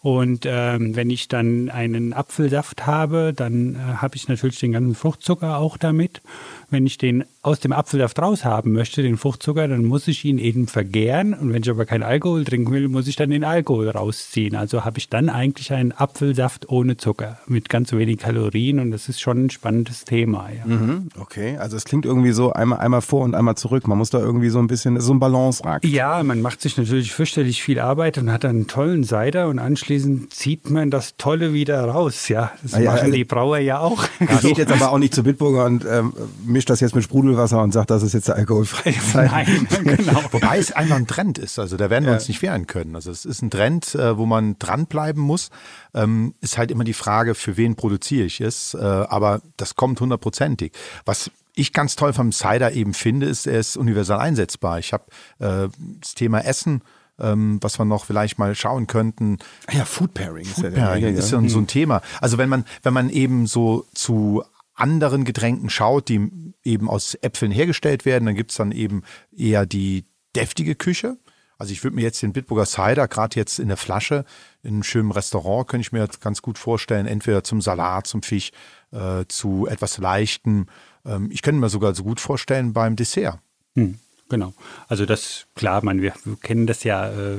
Und 0.05 0.45
ähm, 0.45 0.95
wenn 0.95 1.09
ich 1.09 1.29
dann 1.29 1.71
einen 1.71 2.13
Apfelsaft 2.13 2.85
habe, 2.85 3.33
dann 3.35 3.73
äh, 3.73 3.77
habe 3.95 4.15
ich 4.15 4.27
natürlich 4.27 4.59
den 4.59 4.73
ganzen 4.73 4.93
Fruchtzucker 4.93 5.57
auch 5.57 5.77
damit. 5.77 6.21
Wenn 6.69 6.85
ich 6.85 6.97
den 6.97 7.23
aus 7.41 7.59
dem 7.59 7.73
Apfelsaft 7.73 8.19
raus 8.19 8.43
haben 8.43 8.71
möchte, 8.71 9.03
den 9.03 9.17
Fruchtzucker, 9.17 9.67
dann 9.67 9.85
muss 9.85 10.07
ich 10.07 10.25
ihn 10.25 10.39
eben 10.39 10.67
vergären. 10.67 11.33
Und 11.33 11.53
wenn 11.53 11.61
ich 11.61 11.69
aber 11.69 11.85
keinen 11.85 12.03
Alkohol 12.03 12.43
trinken 12.43 12.71
will, 12.71 12.87
muss 12.87 13.07
ich 13.07 13.15
dann 13.15 13.29
den 13.29 13.43
Alkohol 13.43 13.89
rausziehen. 13.89 14.55
Also 14.55 14.83
habe 14.83 14.97
ich 14.97 15.09
dann 15.09 15.29
eigentlich 15.29 15.71
einen 15.71 15.91
Apfelsaft 15.91 16.69
ohne 16.69 16.97
Zucker 16.97 17.37
mit 17.47 17.69
ganz 17.69 17.91
wenig 17.91 18.17
Kalorien. 18.17 18.79
Und 18.79 18.91
das 18.91 19.09
ist 19.09 19.21
schon 19.21 19.45
ein 19.45 19.49
spannendes 19.49 20.05
Thema. 20.05 20.49
Ja. 20.49 20.65
Mhm, 20.65 21.09
okay, 21.19 21.57
also 21.57 21.77
es 21.77 21.85
klingt 21.85 22.05
irgendwie 22.05 22.31
so 22.31 22.51
einmal, 22.51 22.79
einmal 22.79 23.01
vor 23.01 23.23
und 23.23 23.35
einmal 23.35 23.55
zurück. 23.55 23.87
Man 23.87 23.97
muss 23.97 24.09
da 24.09 24.19
irgendwie 24.19 24.49
so 24.49 24.59
ein 24.59 24.67
bisschen, 24.67 24.99
so 24.99 25.13
ein 25.13 25.19
Balance 25.19 25.63
ragen. 25.63 25.87
Ja, 25.87 26.23
man 26.23 26.41
macht 26.41 26.61
sich 26.61 26.77
natürlich 26.77 27.13
fürchterlich 27.13 27.61
viel 27.61 27.79
Arbeit 27.79 28.17
und 28.17 28.31
hat 28.31 28.43
dann 28.43 28.55
einen 28.55 28.67
tollen 28.67 29.03
Cider 29.03 29.47
und 29.49 29.59
anschließend 29.59 30.33
zieht 30.33 30.69
man 30.69 30.89
das 30.89 31.15
Tolle 31.17 31.53
wieder 31.53 31.83
raus. 31.85 32.27
Ja, 32.27 32.51
das 32.63 32.73
ah, 32.73 32.79
ja, 32.79 32.91
machen 32.91 33.11
die 33.11 33.23
Brauer 33.23 33.59
ja 33.59 33.79
auch. 33.79 34.03
Er 34.19 34.37
geht 34.37 34.57
jetzt 34.57 34.71
aber 34.71 34.91
auch 34.91 34.97
nicht 34.97 35.13
zu 35.13 35.23
Bitburger 35.23 35.65
und 35.65 35.85
ähm, 35.85 36.13
mischt 36.55 36.69
das 36.69 36.79
jetzt 36.79 36.95
mit 36.95 37.03
Sprudelwasser 37.03 37.61
und 37.61 37.73
sagt, 37.73 37.91
das 37.91 38.01
ist 38.01 38.13
jetzt 38.13 38.29
der 38.29 38.35
alkoholfreie 38.35 38.95
Zeit. 39.11 39.29
Nein, 39.29 39.67
genau. 39.83 40.23
Wobei 40.31 40.57
es 40.57 40.71
einfach 40.71 40.95
ein 40.95 41.05
Trend 41.05 41.37
ist. 41.37 41.59
Also 41.59 41.75
da 41.75 41.89
werden 41.89 42.05
wir 42.05 42.11
ja. 42.11 42.17
uns 42.17 42.29
nicht 42.29 42.41
wehren 42.41 42.65
können. 42.65 42.95
Also 42.95 43.11
es 43.11 43.25
ist 43.25 43.41
ein 43.41 43.49
Trend, 43.49 43.93
äh, 43.93 44.17
wo 44.17 44.25
man 44.25 44.57
dranbleiben 44.57 45.21
muss. 45.21 45.49
Ähm, 45.93 46.33
ist 46.39 46.57
halt 46.57 46.71
immer 46.71 46.85
die 46.85 46.93
Frage, 46.93 47.35
für 47.35 47.57
wen 47.57 47.75
produziere 47.75 48.25
ich 48.25 48.39
es. 48.39 48.73
Äh, 48.73 48.77
aber 48.77 49.41
das 49.57 49.75
kommt 49.75 49.99
hundertprozentig. 49.99 50.71
Was 51.03 51.29
ich 51.55 51.73
ganz 51.73 51.97
toll 51.97 52.13
vom 52.13 52.31
Cider 52.31 52.71
eben 52.71 52.93
finde, 52.93 53.25
ist, 53.25 53.47
er 53.47 53.59
ist 53.59 53.75
universal 53.75 54.19
einsetzbar. 54.19 54.79
Ich 54.79 54.93
habe 54.93 55.03
äh, 55.39 55.67
das 55.99 56.15
Thema 56.15 56.39
Essen 56.39 56.81
ähm, 57.17 57.59
was 57.61 57.79
wir 57.79 57.85
noch 57.85 58.03
vielleicht 58.03 58.39
mal 58.39 58.55
schauen 58.55 58.87
könnten. 58.87 59.37
Ah 59.67 59.77
ja, 59.77 59.85
Food 59.85 60.13
Pairing, 60.13 60.43
Food 60.43 60.65
ist, 60.65 60.77
ja 60.77 60.85
Pairing 60.85 61.15
ist 61.15 61.31
ja 61.31 61.41
so 61.47 61.59
ein 61.59 61.67
Thema. 61.67 62.01
Also 62.19 62.37
wenn 62.37 62.49
man, 62.49 62.65
wenn 62.83 62.93
man 62.93 63.09
eben 63.09 63.47
so 63.47 63.85
zu 63.93 64.43
anderen 64.75 65.23
Getränken 65.23 65.69
schaut, 65.69 66.09
die 66.09 66.53
eben 66.63 66.89
aus 66.89 67.17
Äpfeln 67.21 67.51
hergestellt 67.51 68.05
werden, 68.05 68.25
dann 68.25 68.35
gibt 68.35 68.51
es 68.51 68.57
dann 68.57 68.71
eben 68.71 69.03
eher 69.35 69.65
die 69.65 70.05
deftige 70.35 70.75
Küche. 70.75 71.17
Also 71.57 71.71
ich 71.71 71.83
würde 71.83 71.95
mir 71.95 72.01
jetzt 72.01 72.21
den 72.21 72.33
Bitburger 72.33 72.65
Cider, 72.65 73.07
gerade 73.07 73.37
jetzt 73.37 73.59
in 73.59 73.69
der 73.69 73.77
Flasche, 73.77 74.25
in 74.61 74.73
einem 74.73 74.83
schönen 74.83 75.11
Restaurant, 75.11 75.67
könnte 75.69 75.87
ich 75.87 75.91
mir 75.93 76.07
ganz 76.19 76.41
gut 76.41 76.57
vorstellen, 76.57 77.05
entweder 77.05 77.43
zum 77.43 77.61
Salat, 77.61 78.07
zum 78.07 78.21
Fisch, 78.21 78.51
äh, 78.91 79.23
zu 79.29 79.65
etwas 79.65 79.97
Leichtem. 79.97 80.67
Ähm, 81.05 81.29
ich 81.31 81.41
könnte 81.41 81.61
mir 81.61 81.69
sogar 81.69 81.95
so 81.95 82.03
gut 82.03 82.19
vorstellen 82.19 82.73
beim 82.73 82.97
Dessert. 82.97 83.39
Hm. 83.75 83.99
Genau. 84.27 84.53
Also 84.87 85.05
das, 85.05 85.45
klar, 85.55 85.83
man, 85.83 86.01
wir, 86.01 86.13
kennen 86.41 86.65
das 86.65 86.83
ja. 86.83 87.11
Äh, 87.11 87.37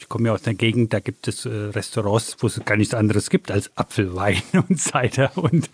ich 0.00 0.08
komme 0.08 0.28
ja 0.28 0.34
aus 0.34 0.42
der 0.42 0.54
Gegend, 0.54 0.92
da 0.94 1.00
gibt 1.00 1.28
es 1.28 1.44
äh, 1.44 1.50
Restaurants, 1.50 2.36
wo 2.40 2.46
es 2.46 2.60
gar 2.64 2.76
nichts 2.76 2.94
anderes 2.94 3.28
gibt 3.28 3.50
als 3.50 3.70
Apfelwein 3.76 4.42
und 4.68 4.80
Cider 4.80 5.30
und, 5.36 5.68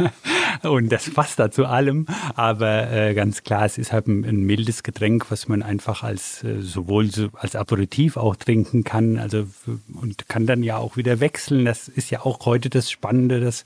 und 0.62 0.92
das 0.92 1.10
passt 1.10 1.38
da 1.38 1.50
zu 1.50 1.64
allem. 1.64 2.06
Aber 2.34 2.90
äh, 2.92 3.14
ganz 3.14 3.42
klar, 3.42 3.64
es 3.64 3.78
ist 3.78 3.90
halt 3.92 4.06
ein, 4.08 4.42
mildes 4.42 4.82
Getränk, 4.82 5.30
was 5.30 5.48
man 5.48 5.62
einfach 5.62 6.02
als 6.02 6.44
sowohl 6.60 7.08
als 7.34 7.56
Aperitif 7.56 8.16
auch 8.16 8.36
trinken 8.36 8.84
kann. 8.84 9.18
Also 9.18 9.46
und 9.94 10.28
kann 10.28 10.46
dann 10.46 10.62
ja 10.62 10.76
auch 10.76 10.96
wieder 10.96 11.20
wechseln. 11.20 11.64
Das 11.64 11.88
ist 11.88 12.10
ja 12.10 12.20
auch 12.20 12.44
heute 12.44 12.68
das 12.68 12.90
Spannende, 12.90 13.40
dass 13.40 13.64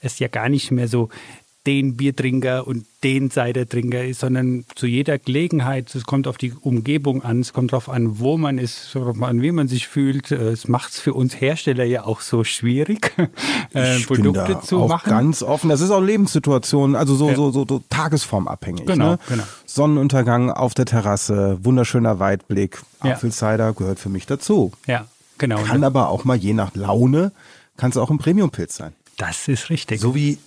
es 0.00 0.18
ja 0.18 0.28
gar 0.28 0.48
nicht 0.48 0.70
mehr 0.70 0.88
so 0.88 1.08
den 1.66 1.96
Biertrinker 1.96 2.66
und 2.66 2.86
den 3.04 3.30
Cidertrinker 3.30 4.02
ist, 4.02 4.20
sondern 4.20 4.64
zu 4.74 4.86
jeder 4.86 5.18
Gelegenheit, 5.18 5.94
es 5.94 6.04
kommt 6.04 6.26
auf 6.26 6.38
die 6.38 6.52
Umgebung 6.52 7.22
an, 7.22 7.40
es 7.40 7.52
kommt 7.52 7.72
darauf 7.72 7.90
an, 7.90 8.18
wo 8.18 8.38
man 8.38 8.56
ist, 8.56 8.96
an 8.96 9.42
wie 9.42 9.52
man 9.52 9.68
sich 9.68 9.86
fühlt. 9.86 10.30
Es 10.30 10.68
macht 10.68 10.92
es 10.92 11.00
für 11.00 11.12
uns 11.12 11.38
Hersteller 11.38 11.84
ja 11.84 12.04
auch 12.04 12.22
so 12.22 12.44
schwierig, 12.44 13.14
äh, 13.74 14.00
Produkte 14.00 14.60
zu 14.60 14.80
auch 14.80 14.88
machen. 14.88 15.10
Ganz 15.10 15.42
offen. 15.42 15.68
Das 15.68 15.82
ist 15.82 15.90
auch 15.90 16.00
Lebenssituation, 16.00 16.96
also 16.96 17.14
so, 17.14 17.28
ja. 17.28 17.36
so, 17.36 17.50
so, 17.50 17.66
so 17.68 17.82
tagesformabhängig. 17.90 18.86
Genau, 18.86 19.12
ne? 19.12 19.18
genau. 19.28 19.44
Sonnenuntergang 19.66 20.50
auf 20.50 20.72
der 20.72 20.86
Terrasse, 20.86 21.58
wunderschöner 21.62 22.18
Weitblick, 22.18 22.80
ja. 23.04 23.12
Apfelcider 23.12 23.74
gehört 23.74 23.98
für 23.98 24.08
mich 24.08 24.24
dazu. 24.24 24.72
Ja, 24.86 25.06
genau. 25.36 25.62
Kann 25.62 25.84
aber 25.84 26.08
auch 26.08 26.24
mal 26.24 26.38
je 26.38 26.54
nach 26.54 26.74
Laune, 26.74 27.32
kann 27.76 27.90
es 27.90 27.98
auch 27.98 28.10
ein 28.10 28.18
Premiumpilz 28.18 28.76
sein. 28.76 28.94
Das 29.18 29.48
ist 29.48 29.68
richtig. 29.68 30.00
So 30.00 30.14
wie 30.14 30.38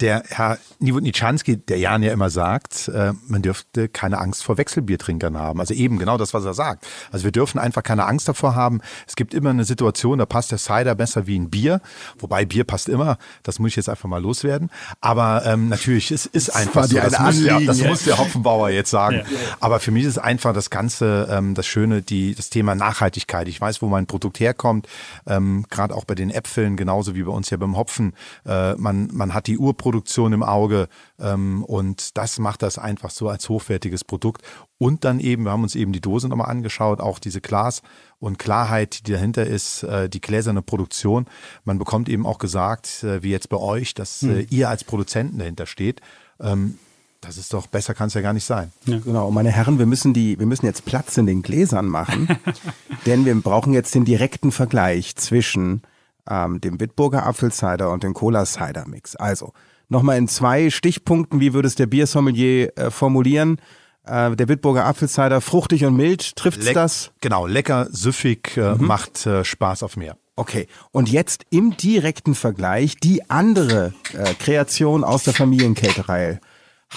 der 0.00 0.24
Herr 0.28 0.58
Niewodniczanski, 0.80 1.56
der 1.56 1.78
Jan 1.78 2.02
ja 2.02 2.12
immer 2.12 2.28
sagt, 2.28 2.88
äh, 2.88 3.12
man 3.26 3.42
dürfte 3.42 3.88
keine 3.88 4.18
Angst 4.18 4.42
vor 4.42 4.58
Wechselbiertrinkern 4.58 5.38
haben. 5.38 5.60
Also 5.60 5.72
eben 5.72 5.98
genau 5.98 6.18
das, 6.18 6.34
was 6.34 6.44
er 6.44 6.52
sagt. 6.52 6.86
Also 7.10 7.24
wir 7.24 7.32
dürfen 7.32 7.58
einfach 7.58 7.82
keine 7.82 8.04
Angst 8.06 8.28
davor 8.28 8.54
haben. 8.54 8.80
Es 9.06 9.16
gibt 9.16 9.34
immer 9.34 9.50
eine 9.50 9.64
Situation, 9.64 10.18
da 10.18 10.26
passt 10.26 10.50
der 10.50 10.58
Cider 10.58 10.94
besser 10.94 11.26
wie 11.26 11.38
ein 11.38 11.48
Bier. 11.48 11.80
Wobei 12.18 12.44
Bier 12.44 12.64
passt 12.64 12.88
immer. 12.88 13.18
Das 13.44 13.58
muss 13.58 13.70
ich 13.70 13.76
jetzt 13.76 13.88
einfach 13.88 14.08
mal 14.08 14.20
loswerden. 14.20 14.70
Aber 15.00 15.46
ähm, 15.46 15.70
natürlich, 15.70 16.10
es 16.10 16.26
ist 16.26 16.50
einfach 16.50 16.84
so. 16.84 16.96
Das, 16.96 17.18
muss 17.18 17.42
der, 17.42 17.60
das 17.60 17.82
muss 17.82 18.04
der 18.04 18.18
Hopfenbauer 18.18 18.70
jetzt 18.70 18.90
sagen. 18.90 19.18
Ja. 19.18 19.24
Aber 19.60 19.80
für 19.80 19.90
mich 19.90 20.04
ist 20.04 20.18
einfach 20.18 20.52
das 20.52 20.70
Ganze, 20.70 21.28
ähm, 21.30 21.54
das 21.54 21.66
Schöne, 21.66 22.02
die, 22.02 22.34
das 22.34 22.50
Thema 22.50 22.74
Nachhaltigkeit. 22.74 23.48
Ich 23.48 23.58
weiß, 23.58 23.80
wo 23.80 23.86
mein 23.86 24.06
Produkt 24.06 24.38
herkommt. 24.38 24.86
Ähm, 25.26 25.64
Gerade 25.70 25.94
auch 25.94 26.04
bei 26.04 26.14
den 26.14 26.30
Äpfeln, 26.30 26.76
genauso 26.76 27.14
wie 27.14 27.22
bei 27.22 27.32
uns 27.32 27.48
ja 27.50 27.56
beim 27.56 27.76
Hopfen. 27.76 28.12
Äh, 28.44 28.74
man, 28.74 29.08
man 29.12 29.32
hat 29.32 29.46
die 29.46 29.56
Urprodukte 29.56 29.93
Produktion 29.94 30.32
im 30.32 30.42
Auge 30.42 30.88
ähm, 31.20 31.62
und 31.62 32.18
das 32.18 32.40
macht 32.40 32.62
das 32.62 32.78
einfach 32.78 33.10
so 33.10 33.28
als 33.28 33.48
hochwertiges 33.48 34.02
Produkt. 34.02 34.42
Und 34.76 35.04
dann 35.04 35.20
eben, 35.20 35.44
wir 35.44 35.52
haben 35.52 35.62
uns 35.62 35.76
eben 35.76 35.92
die 35.92 36.00
Dose 36.00 36.28
nochmal 36.28 36.50
angeschaut, 36.50 37.00
auch 37.00 37.20
diese 37.20 37.40
Glas 37.40 37.80
und 38.18 38.40
Klarheit, 38.40 39.06
die 39.06 39.12
dahinter 39.12 39.46
ist, 39.46 39.84
äh, 39.84 40.08
die 40.08 40.20
gläserne 40.20 40.62
Produktion. 40.62 41.26
Man 41.62 41.78
bekommt 41.78 42.08
eben 42.08 42.26
auch 42.26 42.38
gesagt, 42.38 43.04
äh, 43.04 43.22
wie 43.22 43.30
jetzt 43.30 43.48
bei 43.50 43.56
euch, 43.56 43.94
dass 43.94 44.24
äh, 44.24 44.40
hm. 44.40 44.46
ihr 44.50 44.68
als 44.68 44.82
Produzenten 44.82 45.38
dahinter 45.38 45.66
steht. 45.66 46.00
Ähm, 46.40 46.78
das 47.20 47.38
ist 47.38 47.54
doch 47.54 47.68
besser 47.68 47.94
kann 47.94 48.08
es 48.08 48.14
ja 48.14 48.20
gar 48.20 48.32
nicht 48.32 48.44
sein. 48.44 48.72
Ja. 48.86 48.98
Genau, 48.98 49.30
meine 49.30 49.50
Herren, 49.52 49.78
wir 49.78 49.86
müssen 49.86 50.12
die, 50.12 50.40
wir 50.40 50.46
müssen 50.46 50.66
jetzt 50.66 50.84
Platz 50.84 51.16
in 51.16 51.26
den 51.26 51.42
Gläsern 51.42 51.86
machen, 51.86 52.28
denn 53.06 53.24
wir 53.24 53.34
brauchen 53.40 53.72
jetzt 53.72 53.94
den 53.94 54.04
direkten 54.04 54.50
Vergleich 54.50 55.14
zwischen 55.14 55.82
ähm, 56.28 56.60
dem 56.60 56.78
Bitburger 56.78 57.24
Apfelcider 57.24 57.92
und 57.92 58.02
dem 58.02 58.12
Cola 58.12 58.44
Cider 58.44 58.86
Mix. 58.88 59.14
Also 59.14 59.52
Nochmal 59.94 60.18
in 60.18 60.26
zwei 60.26 60.70
Stichpunkten, 60.70 61.38
wie 61.38 61.54
würde 61.54 61.68
es 61.68 61.76
der 61.76 61.86
Biersommelier 61.86 62.76
äh, 62.76 62.90
formulieren? 62.90 63.60
Äh, 64.04 64.34
der 64.34 64.46
Bitburger 64.46 64.86
Apfelcider, 64.86 65.40
fruchtig 65.40 65.84
und 65.84 65.94
mild, 65.94 66.34
trifft's 66.34 66.64
Leck, 66.64 66.74
das? 66.74 67.12
Genau, 67.20 67.46
lecker, 67.46 67.86
süffig, 67.92 68.56
äh, 68.56 68.74
mhm. 68.74 68.86
macht 68.88 69.24
äh, 69.24 69.44
Spaß 69.44 69.84
auf 69.84 69.96
mehr. 69.96 70.16
Okay, 70.34 70.66
und 70.90 71.08
jetzt 71.08 71.46
im 71.50 71.76
direkten 71.76 72.34
Vergleich 72.34 72.96
die 72.96 73.30
andere 73.30 73.94
äh, 74.14 74.34
Kreation 74.34 75.04
aus 75.04 75.22
der 75.22 75.32
Familienkälterei. 75.32 76.40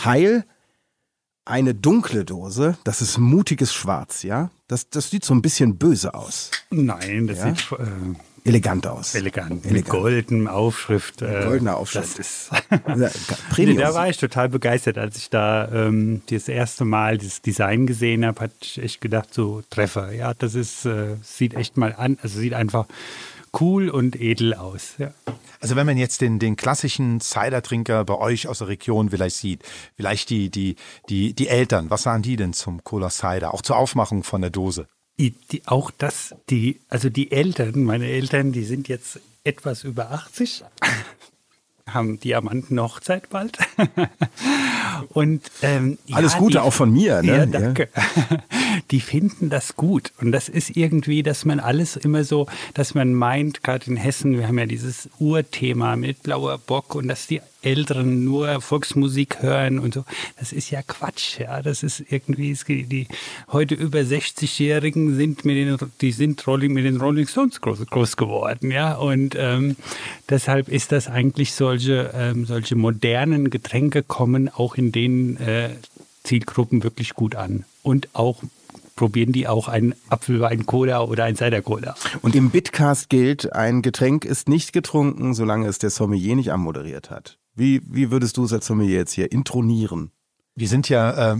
Heil, 0.04 0.44
eine 1.46 1.76
dunkle 1.76 2.26
Dose, 2.26 2.80
das 2.84 3.04
ist 3.04 3.20
mutiges 3.20 3.76
Schwarz, 3.76 4.24
ja? 4.24 4.50
Das, 4.68 4.90
das 4.90 5.12
sieht 5.12 5.24
so 5.24 5.36
ein 5.36 5.44
bisschen 5.44 5.78
böse 5.78 6.16
aus. 6.16 6.50
Nein, 6.72 7.28
das 7.28 7.38
ja? 7.38 7.50
sieht 7.50 7.72
äh, 7.74 7.86
elegant 8.48 8.88
aus. 8.88 9.16
Elegant. 9.16 9.66
Elegant. 9.66 9.72
Mit 9.72 9.90
goldener 9.90 10.54
Aufschrift. 10.54 11.22
Äh, 11.22 11.44
goldener 11.46 11.78
Aufschrift. 11.78 12.20
Das 12.20 12.20
ist 12.20 12.52
nee, 13.58 13.76
da 13.76 13.94
war 13.94 14.10
ich 14.10 14.18
total 14.18 14.50
begeistert, 14.50 14.98
als 14.98 15.18
ich 15.18 15.30
da 15.30 15.70
ähm, 15.72 16.22
das 16.30 16.48
erste 16.48 16.86
Mal 16.86 17.18
das 17.18 17.42
Design 17.42 17.88
gesehen 17.88 18.26
habe, 18.26 18.42
hatte 18.42 18.56
ich 18.62 18.82
echt 18.82 19.02
gedacht, 19.02 19.34
so 19.34 19.64
Treffer. 19.70 20.12
Ja, 20.12 20.34
das 20.34 20.56
ist, 20.56 20.86
äh, 20.86 21.16
sieht 21.22 21.54
echt 21.54 21.78
mal 21.78 21.94
an, 21.96 22.18
also 22.22 22.40
sieht 22.40 22.54
einfach 22.54 22.86
cool 23.60 23.90
und 23.90 24.20
edel 24.20 24.54
aus. 24.54 24.96
Ja. 24.98 25.12
Also 25.60 25.76
wenn 25.76 25.86
man 25.86 25.98
jetzt 25.98 26.22
den, 26.22 26.40
den 26.40 26.56
klassischen 26.56 27.20
Cider-Trinker 27.20 28.06
bei 28.06 28.16
euch 28.16 28.48
aus 28.48 28.60
der 28.60 28.68
Region 28.68 29.10
vielleicht 29.10 29.38
sieht, 29.38 29.64
vielleicht 29.96 30.30
die, 30.30 30.50
die, 30.50 30.76
die, 31.10 31.34
die 31.34 31.48
Eltern, 31.48 31.90
was 31.90 32.04
sagen 32.04 32.22
die 32.22 32.36
denn 32.36 32.54
zum 32.54 32.84
Cola 32.84 33.10
Cider, 33.10 33.54
auch 33.54 33.62
zur 33.62 33.78
Aufmachung 33.78 34.24
von 34.24 34.42
der 34.42 34.52
Dose? 34.52 34.88
Die, 35.20 35.34
auch 35.66 35.90
das, 35.90 36.36
die, 36.50 36.80
also 36.90 37.10
die 37.10 37.32
Eltern, 37.32 37.84
meine 37.84 38.08
Eltern, 38.08 38.52
die 38.52 38.64
sind 38.64 38.88
jetzt 38.88 39.20
etwas 39.44 39.84
über 39.84 40.12
80, 40.12 40.64
haben 41.88 42.20
Diamantenhochzeit 42.20 43.30
bald. 43.30 43.58
Und 45.10 45.44
ähm, 45.62 45.98
alles 46.12 46.34
ja, 46.34 46.40
Gute 46.40 46.52
die, 46.54 46.60
auch 46.60 46.74
von 46.74 46.92
mir. 46.92 47.22
Ne? 47.22 47.38
Ja, 47.38 47.46
danke. 47.46 47.90
Ja. 47.96 48.04
Die 48.92 49.02
finden 49.02 49.50
das 49.50 49.76
gut 49.76 50.14
und 50.20 50.32
das 50.32 50.50
ist 50.50 50.78
irgendwie, 50.78 51.22
dass 51.22 51.46
man 51.46 51.60
alles 51.60 51.98
immer 51.98 52.24
so, 52.24 52.48
dass 52.74 52.94
man 52.94 53.14
meint, 53.14 53.64
gerade 53.64 53.88
in 53.88 53.98
Hessen, 53.98 54.38
wir 54.38 54.48
haben 54.48 54.60
ja 54.60 54.66
dieses 54.66 55.10
Urthema 55.20 55.96
mit 55.96 56.24
blauer 56.24 56.58
Bock 56.58 56.96
und 56.96 57.08
dass 57.08 57.28
die 57.28 57.42
Älteren 57.62 58.24
nur 58.24 58.62
Volksmusik 58.62 59.42
hören 59.42 59.80
und 59.80 59.94
so. 59.94 60.06
Das 60.40 60.52
ist 60.52 60.70
ja 60.70 60.82
Quatsch, 60.82 61.40
ja. 61.40 61.62
Das 61.62 61.84
ist 61.84 62.04
irgendwie, 62.10 62.56
die 62.84 63.08
heute 63.52 63.76
über 63.76 64.00
60-Jährigen 64.00 65.16
sind 65.16 65.46
mit 65.46 65.58
den, 65.58 65.78
die 66.02 66.12
sind 66.12 66.46
Rolling, 66.46 66.74
mit 66.74 66.86
den 66.86 66.98
Rolling 66.98 67.28
Stones 67.28 67.62
groß, 67.62 67.86
groß 67.88 68.18
geworden, 68.18 68.72
ja. 68.72 68.96
Und 68.96 69.36
ähm, 69.38 69.76
deshalb 70.30 70.70
ist 70.70 70.92
das 70.92 71.08
eigentlich 71.08 71.54
solche, 71.54 72.12
ähm, 72.14 72.46
solche 72.46 72.76
modernen 72.76 73.50
Getränke 73.50 74.04
kommen 74.04 74.50
auch 74.50 74.76
in 74.76 74.92
den 74.92 75.38
äh, 75.38 75.70
Zielgruppen 76.24 76.84
wirklich 76.84 77.14
gut 77.14 77.36
an. 77.36 77.66
Und 77.84 78.10
auch 78.14 78.44
probieren 78.98 79.32
die 79.32 79.48
auch 79.48 79.70
einen 79.70 79.96
Apfelwein-Cola 80.10 81.02
oder 81.04 81.24
ein 81.24 81.38
Cider-Cola. 81.38 81.96
Und 82.22 82.36
im 82.36 82.50
Bitcast 82.50 83.10
gilt, 83.10 83.54
ein 83.54 83.82
Getränk 83.82 84.26
ist 84.26 84.50
nicht 84.50 84.74
getrunken, 84.74 85.34
solange 85.34 85.68
es 85.68 85.80
der 85.80 85.92
Sommelier 85.92 86.36
nicht 86.36 86.52
anmoderiert 86.52 87.10
hat. 87.10 87.38
Wie, 87.56 87.82
wie 87.90 88.12
würdest 88.12 88.36
du 88.36 88.44
es 88.44 88.52
als 88.52 88.68
Sommelier 88.68 88.98
jetzt 88.98 89.14
hier 89.14 89.32
intronieren? 89.32 90.12
Wir 90.56 90.68
sind 90.68 90.90
ja, 90.90 91.34
äh, 91.34 91.38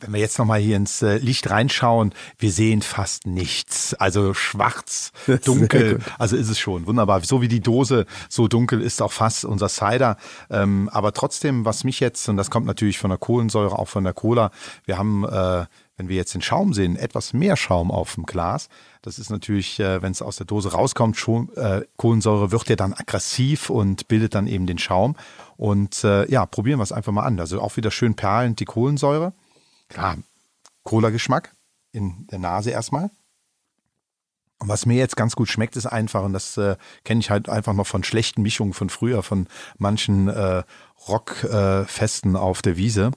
wenn 0.00 0.12
wir 0.12 0.20
jetzt 0.20 0.38
nochmal 0.38 0.60
hier 0.60 0.76
ins 0.76 1.02
äh, 1.02 1.18
Licht 1.18 1.50
reinschauen, 1.50 2.14
wir 2.38 2.52
sehen 2.52 2.82
fast 2.82 3.26
nichts. 3.26 3.94
Also 3.94 4.34
schwarz, 4.34 5.12
dunkel, 5.44 6.00
also 6.18 6.36
ist 6.36 6.48
es 6.48 6.58
schon 6.58 6.86
wunderbar. 6.86 7.22
So 7.24 7.42
wie 7.42 7.48
die 7.48 7.60
Dose 7.60 8.06
so 8.28 8.48
dunkel 8.48 8.80
ist 8.80 9.02
auch 9.02 9.12
fast 9.12 9.44
unser 9.44 9.68
Cider. 9.68 10.16
Ähm, 10.50 10.88
aber 10.92 11.12
trotzdem, 11.12 11.64
was 11.64 11.84
mich 11.84 12.00
jetzt, 12.00 12.28
und 12.28 12.36
das 12.36 12.50
kommt 12.50 12.66
natürlich 12.66 12.98
von 12.98 13.10
der 13.10 13.18
Kohlensäure, 13.18 13.78
auch 13.78 13.88
von 13.88 14.04
der 14.04 14.14
Cola, 14.14 14.50
wir 14.84 14.98
haben 14.98 15.24
äh, 15.24 15.66
wenn 15.98 16.08
wir 16.08 16.16
jetzt 16.16 16.32
den 16.32 16.40
Schaum 16.40 16.72
sehen, 16.72 16.96
etwas 16.96 17.34
mehr 17.34 17.56
Schaum 17.56 17.90
auf 17.90 18.14
dem 18.14 18.24
Glas. 18.24 18.68
Das 19.02 19.18
ist 19.18 19.30
natürlich, 19.30 19.78
äh, 19.80 20.00
wenn 20.00 20.12
es 20.12 20.22
aus 20.22 20.36
der 20.36 20.46
Dose 20.46 20.72
rauskommt, 20.72 21.16
schon 21.16 21.54
äh, 21.56 21.82
Kohlensäure 21.96 22.52
wird 22.52 22.68
ja 22.70 22.76
dann 22.76 22.94
aggressiv 22.94 23.68
und 23.68 24.08
bildet 24.08 24.34
dann 24.34 24.46
eben 24.46 24.66
den 24.66 24.78
Schaum. 24.78 25.16
Und 25.56 26.04
äh, 26.04 26.30
ja, 26.30 26.46
probieren 26.46 26.78
wir 26.78 26.84
es 26.84 26.92
einfach 26.92 27.12
mal 27.12 27.24
an. 27.24 27.38
Also 27.40 27.60
auch 27.60 27.76
wieder 27.76 27.90
schön 27.90 28.14
perlend 28.14 28.60
die 28.60 28.64
Kohlensäure. 28.64 29.32
Klar, 29.88 30.16
Cola-Geschmack 30.84 31.52
in 31.92 32.26
der 32.30 32.38
Nase 32.38 32.70
erstmal. 32.70 33.10
Und 34.60 34.68
was 34.68 34.86
mir 34.86 34.96
jetzt 34.96 35.16
ganz 35.16 35.36
gut 35.36 35.48
schmeckt, 35.48 35.76
ist 35.76 35.86
einfach, 35.86 36.24
und 36.24 36.32
das 36.32 36.56
äh, 36.56 36.76
kenne 37.04 37.20
ich 37.20 37.30
halt 37.30 37.48
einfach 37.48 37.74
noch 37.74 37.86
von 37.86 38.04
schlechten 38.04 38.42
Mischungen 38.42 38.72
von 38.72 38.88
früher, 38.88 39.22
von 39.22 39.48
manchen 39.78 40.28
äh, 40.28 40.62
Rockfesten 41.08 42.34
äh, 42.34 42.38
auf 42.38 42.62
der 42.62 42.76
Wiese. 42.76 43.12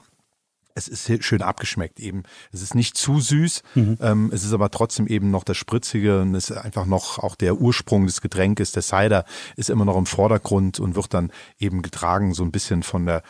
Es 0.74 0.88
ist 0.88 1.24
schön 1.24 1.42
abgeschmeckt 1.42 2.00
eben. 2.00 2.22
Es 2.52 2.62
ist 2.62 2.74
nicht 2.74 2.96
zu 2.96 3.20
süß, 3.20 3.62
mhm. 3.74 3.98
ähm, 4.00 4.30
es 4.32 4.44
ist 4.44 4.52
aber 4.52 4.70
trotzdem 4.70 5.06
eben 5.06 5.30
noch 5.30 5.44
das 5.44 5.56
Spritzige 5.56 6.20
und 6.20 6.34
es 6.34 6.50
ist 6.50 6.56
einfach 6.56 6.86
noch 6.86 7.18
auch 7.18 7.34
der 7.34 7.56
Ursprung 7.56 8.06
des 8.06 8.20
Getränkes. 8.20 8.72
Der 8.72 8.82
Cider 8.82 9.24
ist 9.56 9.70
immer 9.70 9.84
noch 9.84 9.96
im 9.96 10.06
Vordergrund 10.06 10.80
und 10.80 10.96
wird 10.96 11.12
dann 11.14 11.30
eben 11.58 11.82
getragen 11.82 12.34
so 12.34 12.42
ein 12.42 12.52
bisschen 12.52 12.82
von 12.82 13.06
der 13.06 13.22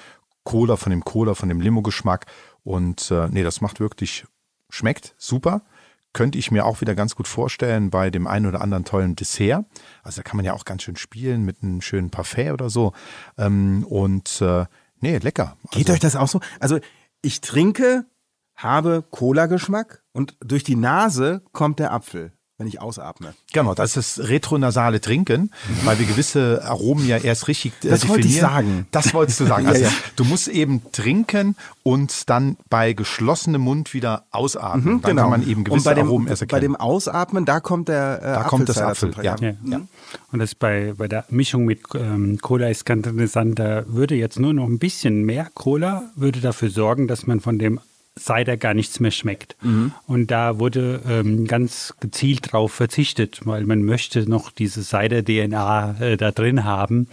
Cola, 0.45 0.77
von 0.77 0.91
dem 0.91 1.05
Cola, 1.05 1.35
von 1.35 1.49
dem 1.49 1.61
Limo-Geschmack. 1.61 2.27
Und 2.65 3.11
äh, 3.11 3.29
nee, 3.29 3.43
das 3.43 3.61
macht 3.61 3.81
wirklich, 3.81 4.25
schmeckt 4.71 5.15
super 5.19 5.63
könnte 6.13 6.39
ich 6.39 6.51
mir 6.51 6.65
auch 6.65 6.81
wieder 6.81 6.95
ganz 6.95 7.17
gut 7.17 7.29
vorstellen 7.29 7.91
bei 7.91 8.11
dem 8.11 8.27
einen 8.27 8.47
oder 8.47 8.61
anderen 8.61 8.85
tollen 8.85 9.17
Dessert. 9.17 9.65
Also 10.03 10.21
da 10.21 10.23
kann 10.23 10.37
man 10.37 10.45
ja 10.45 10.53
auch 10.53 10.65
ganz 10.65 10.83
schön 10.83 10.97
spielen 10.97 11.45
mit 11.45 11.63
einem 11.63 11.81
schönen 11.81 12.11
Parfait 12.11 12.53
oder 12.53 12.71
so. 12.71 12.93
Ähm, 13.39 13.85
und 13.89 14.41
äh, 14.41 14.67
nee, 15.01 15.19
lecker. 15.19 15.57
Geht 15.71 15.87
also, 15.87 15.93
euch 15.95 16.01
das 16.01 16.17
auch 16.17 16.29
so? 16.29 16.41
Also 16.61 16.79
ich 17.23 17.41
trinke, 17.41 18.07
habe 18.55 19.03
Cola-Geschmack 19.11 20.05
und 20.13 20.37
durch 20.41 20.65
die 20.65 20.77
Nase 20.77 21.43
kommt 21.53 21.79
der 21.79 21.93
Apfel 21.93 22.33
wenn 22.63 22.69
ich 22.69 22.81
ausatme. 22.81 23.35
Genau, 23.53 23.75
das 23.75 23.97
ist 23.97 24.19
das 24.19 24.29
retronasale 24.29 25.01
Trinken, 25.01 25.51
weil 25.85 25.99
wir 25.99 26.07
gewisse 26.07 26.63
Aromen 26.65 27.07
ja 27.09 27.17
erst 27.17 27.49
richtig 27.49 27.73
äh, 27.83 27.89
das 27.89 28.03
definieren. 28.03 28.09
wollte 28.09 28.29
ich 28.29 28.41
sagen. 28.41 28.87
Das 28.93 29.15
wolltest 29.15 29.41
du 29.41 29.47
sagen. 29.47 29.67
Also 29.73 29.85
ja, 29.85 29.89
ja. 29.89 29.95
du 30.17 30.25
musst 30.25 30.49
eben 30.49 30.83
trinken 30.93 31.57
und 31.83 32.29
dann 32.29 32.57
bei 32.69 32.93
geschlossenem 32.93 33.63
Mund 33.63 33.95
wieder 33.95 34.25
ausatmen. 34.31 34.97
Mhm, 34.97 35.01
dann 35.03 35.11
genau. 35.11 35.23
kann 35.23 35.31
man 35.31 35.49
eben 35.49 35.65
gewisse 35.65 35.79
und 35.79 35.85
bei 35.85 35.95
dem, 35.95 36.07
Aromen 36.09 36.29
erst 36.29 36.43
erkennen. 36.43 36.61
Bei 36.61 36.67
dem 36.67 36.77
Ausatmen, 36.77 37.45
da 37.45 37.61
kommt 37.61 37.89
der 37.89 38.19
äh, 38.23 38.27
Da 38.35 38.43
kommt 38.45 38.69
das 38.69 38.79
Apfel, 38.79 39.15
ja. 39.23 39.37
ja. 39.41 39.81
Und 40.31 40.39
das 40.39 40.55
bei, 40.55 40.95
bei 40.97 41.09
der 41.09 41.25
Mischung 41.31 41.65
mit 41.65 41.81
ähm, 41.95 42.39
Cola 42.43 42.69
ist 42.69 42.85
ganz 42.85 43.07
interessant. 43.07 43.59
Da 43.59 43.85
würde 43.87 44.15
jetzt 44.15 44.39
nur 44.39 44.53
noch 44.53 44.67
ein 44.67 44.79
bisschen 44.79 45.25
mehr 45.25 45.49
Cola 45.55 46.03
würde 46.17 46.41
dafür 46.41 46.71
sorgen, 46.71 47.09
dass 47.09 47.27
man 47.27 47.41
von 47.41 47.59
dem 47.59 47.81
Cider 48.19 48.59
gar 48.59 48.75
nichts 48.75 49.01
mehr 49.01 49.11
schmeckt. 49.11 49.57
Mhm. 49.63 49.93
Und 50.07 50.31
da 50.31 50.59
wurde 50.59 51.01
ähm, 51.09 51.47
ganz 51.47 51.95
gezielt 52.01 52.53
darauf 52.53 52.73
verzichtet, 52.73 53.41
weil 53.45 53.65
man 53.65 53.83
möchte 53.85 54.29
noch 54.29 54.51
diese 54.51 54.83
Cider-DNA 54.83 55.97
äh, 56.01 56.17
da 56.19 56.31
drin 56.31 56.65
haben. 56.65 57.09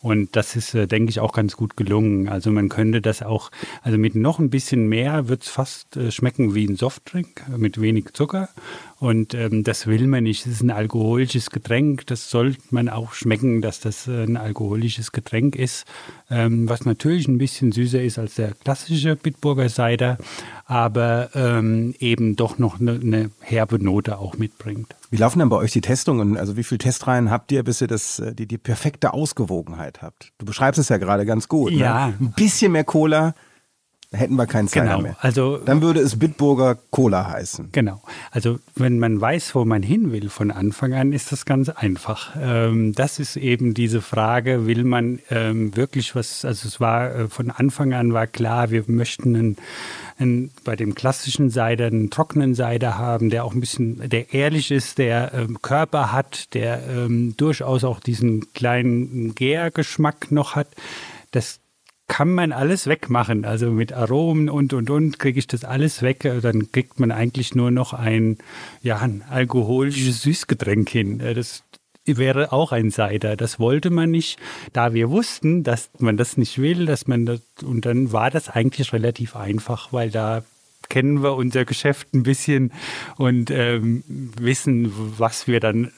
Und 0.00 0.36
das 0.36 0.54
ist, 0.54 0.74
äh, 0.74 0.86
denke 0.86 1.10
ich, 1.10 1.18
auch 1.18 1.32
ganz 1.32 1.56
gut 1.56 1.76
gelungen. 1.76 2.28
Also 2.28 2.52
man 2.52 2.68
könnte 2.68 3.00
das 3.00 3.22
auch, 3.22 3.50
also 3.82 3.98
mit 3.98 4.14
noch 4.14 4.38
ein 4.38 4.50
bisschen 4.50 4.88
mehr 4.88 5.28
wird 5.28 5.42
es 5.42 5.48
fast 5.48 5.96
äh, 5.96 6.12
schmecken 6.12 6.54
wie 6.54 6.66
ein 6.66 6.76
Softdrink 6.76 7.42
mit 7.56 7.80
wenig 7.80 8.12
Zucker. 8.12 8.48
Und 9.04 9.34
ähm, 9.34 9.64
das 9.64 9.86
will 9.86 10.06
man 10.06 10.24
nicht. 10.24 10.46
Es 10.46 10.52
ist 10.52 10.62
ein 10.62 10.70
alkoholisches 10.70 11.50
Getränk. 11.50 12.06
Das 12.06 12.30
sollte 12.30 12.58
man 12.70 12.88
auch 12.88 13.12
schmecken, 13.12 13.60
dass 13.60 13.78
das 13.78 14.08
äh, 14.08 14.22
ein 14.22 14.38
alkoholisches 14.38 15.12
Getränk 15.12 15.56
ist. 15.56 15.84
Ähm, 16.30 16.70
was 16.70 16.86
natürlich 16.86 17.28
ein 17.28 17.36
bisschen 17.36 17.70
süßer 17.70 18.02
ist 18.02 18.18
als 18.18 18.36
der 18.36 18.52
klassische 18.52 19.14
Bitburger 19.14 19.68
Cider, 19.68 20.16
aber 20.64 21.28
ähm, 21.34 21.94
eben 21.98 22.34
doch 22.34 22.56
noch 22.56 22.80
eine, 22.80 22.92
eine, 22.92 23.30
herbe 23.40 23.78
Note 23.78 24.16
auch 24.16 24.38
mitbringt. 24.38 24.96
Wie 25.10 25.18
laufen 25.18 25.38
denn 25.38 25.50
bei 25.50 25.56
euch 25.56 25.72
die 25.72 25.82
Testungen? 25.82 26.38
Also 26.38 26.56
wie 26.56 26.64
viele 26.64 26.78
Testreihen 26.78 27.30
habt 27.30 27.52
ihr, 27.52 27.62
bis 27.62 27.82
ihr 27.82 27.88
das, 27.88 28.20
äh, 28.20 28.34
die, 28.34 28.46
die 28.46 28.56
perfekte 28.56 29.12
Ausgewogenheit 29.12 30.00
habt? 30.00 30.32
Du 30.38 30.46
beschreibst 30.46 30.78
es 30.78 30.88
ja 30.88 30.96
gerade 30.96 31.26
ganz 31.26 31.48
gut. 31.48 31.72
Ne? 31.72 31.78
Ja. 31.80 32.06
Ne? 32.06 32.14
Ein 32.20 32.32
bisschen 32.34 32.72
mehr 32.72 32.84
Cola, 32.84 33.34
hätten 34.14 34.36
wir 34.36 34.46
keinen 34.46 34.68
Cider 34.68 34.84
genau, 34.84 35.00
mehr. 35.00 35.16
Also, 35.20 35.58
Dann 35.58 35.82
würde 35.82 36.00
es 36.00 36.18
Bitburger 36.18 36.76
Cola 36.90 37.30
heißen. 37.30 37.70
Genau. 37.72 38.00
Also 38.30 38.58
wenn 38.74 38.98
man 38.98 39.20
weiß, 39.20 39.54
wo 39.54 39.64
man 39.64 39.82
hin 39.82 40.12
will 40.12 40.28
von 40.28 40.50
Anfang 40.50 40.94
an, 40.94 41.12
ist 41.12 41.32
das 41.32 41.44
ganz 41.44 41.68
einfach. 41.68 42.34
Ähm, 42.40 42.94
das 42.94 43.18
ist 43.18 43.36
eben 43.36 43.74
diese 43.74 44.00
Frage, 44.00 44.66
will 44.66 44.84
man 44.84 45.18
ähm, 45.30 45.76
wirklich 45.76 46.14
was, 46.14 46.44
also 46.44 46.68
es 46.68 46.80
war 46.80 47.14
äh, 47.14 47.28
von 47.28 47.50
Anfang 47.50 47.92
an 47.92 48.12
war 48.12 48.26
klar, 48.26 48.70
wir 48.70 48.84
möchten 48.86 49.36
einen, 49.36 49.56
einen, 50.18 50.50
bei 50.64 50.76
dem 50.76 50.94
klassischen 50.94 51.50
Cider 51.50 51.86
einen 51.86 52.10
trockenen 52.10 52.54
Cider 52.54 52.98
haben, 52.98 53.30
der 53.30 53.44
auch 53.44 53.54
ein 53.54 53.60
bisschen, 53.60 54.08
der 54.08 54.32
ehrlich 54.32 54.70
ist, 54.70 54.98
der 54.98 55.32
ähm, 55.34 55.60
Körper 55.62 56.12
hat, 56.12 56.54
der 56.54 56.82
ähm, 56.88 57.36
durchaus 57.36 57.84
auch 57.84 58.00
diesen 58.00 58.52
kleinen 58.52 59.34
Gärgeschmack 59.34 60.30
noch 60.30 60.54
hat. 60.54 60.68
Das 61.30 61.60
kann 62.06 62.34
man 62.34 62.52
alles 62.52 62.86
wegmachen. 62.86 63.44
Also 63.44 63.70
mit 63.70 63.92
Aromen 63.92 64.50
und 64.50 64.72
und 64.72 64.90
und 64.90 65.18
kriege 65.18 65.38
ich 65.38 65.46
das 65.46 65.64
alles 65.64 66.02
weg. 66.02 66.20
Dann 66.42 66.70
kriegt 66.70 67.00
man 67.00 67.10
eigentlich 67.10 67.54
nur 67.54 67.70
noch 67.70 67.92
ein, 67.92 68.38
ja, 68.82 68.98
ein 68.98 69.22
alkoholisches 69.28 70.22
Süßgetränk 70.22 70.88
hin. 70.88 71.18
Das 71.18 71.64
wäre 72.04 72.52
auch 72.52 72.72
ein 72.72 72.90
Cider. 72.90 73.36
Das 73.36 73.58
wollte 73.58 73.90
man 73.90 74.10
nicht, 74.10 74.38
da 74.72 74.92
wir 74.92 75.10
wussten, 75.10 75.62
dass 75.62 75.90
man 75.98 76.16
das 76.16 76.36
nicht 76.36 76.58
will, 76.58 76.86
dass 76.86 77.06
man 77.06 77.24
das, 77.24 77.40
und 77.62 77.86
dann 77.86 78.12
war 78.12 78.30
das 78.30 78.48
eigentlich 78.50 78.92
relativ 78.92 79.36
einfach, 79.36 79.92
weil 79.92 80.10
da 80.10 80.44
kennen 80.90 81.22
wir 81.22 81.34
unser 81.34 81.64
Geschäft 81.64 82.12
ein 82.12 82.22
bisschen 82.22 82.72
und 83.16 83.50
ähm, 83.50 84.04
wissen, 84.38 84.92
was 85.18 85.46
wir 85.46 85.60
dann 85.60 85.92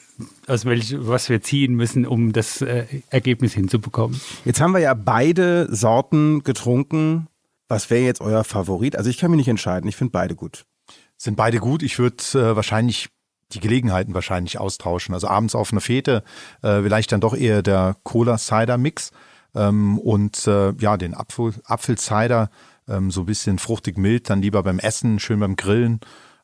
aus 0.47 0.65
welch, 0.65 0.95
was 0.97 1.29
wir 1.29 1.41
ziehen 1.41 1.75
müssen, 1.75 2.05
um 2.05 2.33
das 2.33 2.61
äh, 2.61 2.85
Ergebnis 3.09 3.53
hinzubekommen. 3.53 4.19
Jetzt 4.45 4.61
haben 4.61 4.73
wir 4.73 4.79
ja 4.79 4.93
beide 4.93 5.73
Sorten 5.73 6.43
getrunken. 6.43 7.27
Was 7.67 7.89
wäre 7.89 8.05
jetzt 8.05 8.21
euer 8.21 8.43
Favorit? 8.43 8.95
Also 8.95 9.09
ich 9.09 9.17
kann 9.17 9.31
mich 9.31 9.37
nicht 9.37 9.47
entscheiden. 9.47 9.87
Ich 9.89 9.95
finde 9.95 10.11
beide 10.11 10.35
gut. 10.35 10.65
Sind 11.17 11.35
beide 11.35 11.59
gut. 11.59 11.83
Ich 11.83 11.99
würde 11.99 12.23
äh, 12.33 12.55
wahrscheinlich 12.55 13.09
die 13.53 13.59
Gelegenheiten 13.59 14.13
wahrscheinlich 14.13 14.59
austauschen. 14.59 15.13
Also 15.13 15.27
abends 15.27 15.55
auf 15.55 15.71
einer 15.71 15.81
Fete 15.81 16.23
äh, 16.61 16.81
vielleicht 16.81 17.11
dann 17.11 17.21
doch 17.21 17.35
eher 17.35 17.61
der 17.61 17.95
Cola-Cider-Mix 18.03 19.11
ähm, 19.55 19.97
und 19.99 20.47
äh, 20.47 20.73
ja, 20.79 20.97
den 20.97 21.13
Apfel, 21.13 21.53
Apfel-Cider 21.65 22.49
ähm, 22.87 23.11
so 23.11 23.21
ein 23.21 23.25
bisschen 23.25 23.59
fruchtig 23.59 23.97
mild, 23.97 24.29
dann 24.29 24.41
lieber 24.41 24.63
beim 24.63 24.79
Essen, 24.79 25.19
schön 25.19 25.39
beim 25.39 25.55
Grillen. 25.55 25.99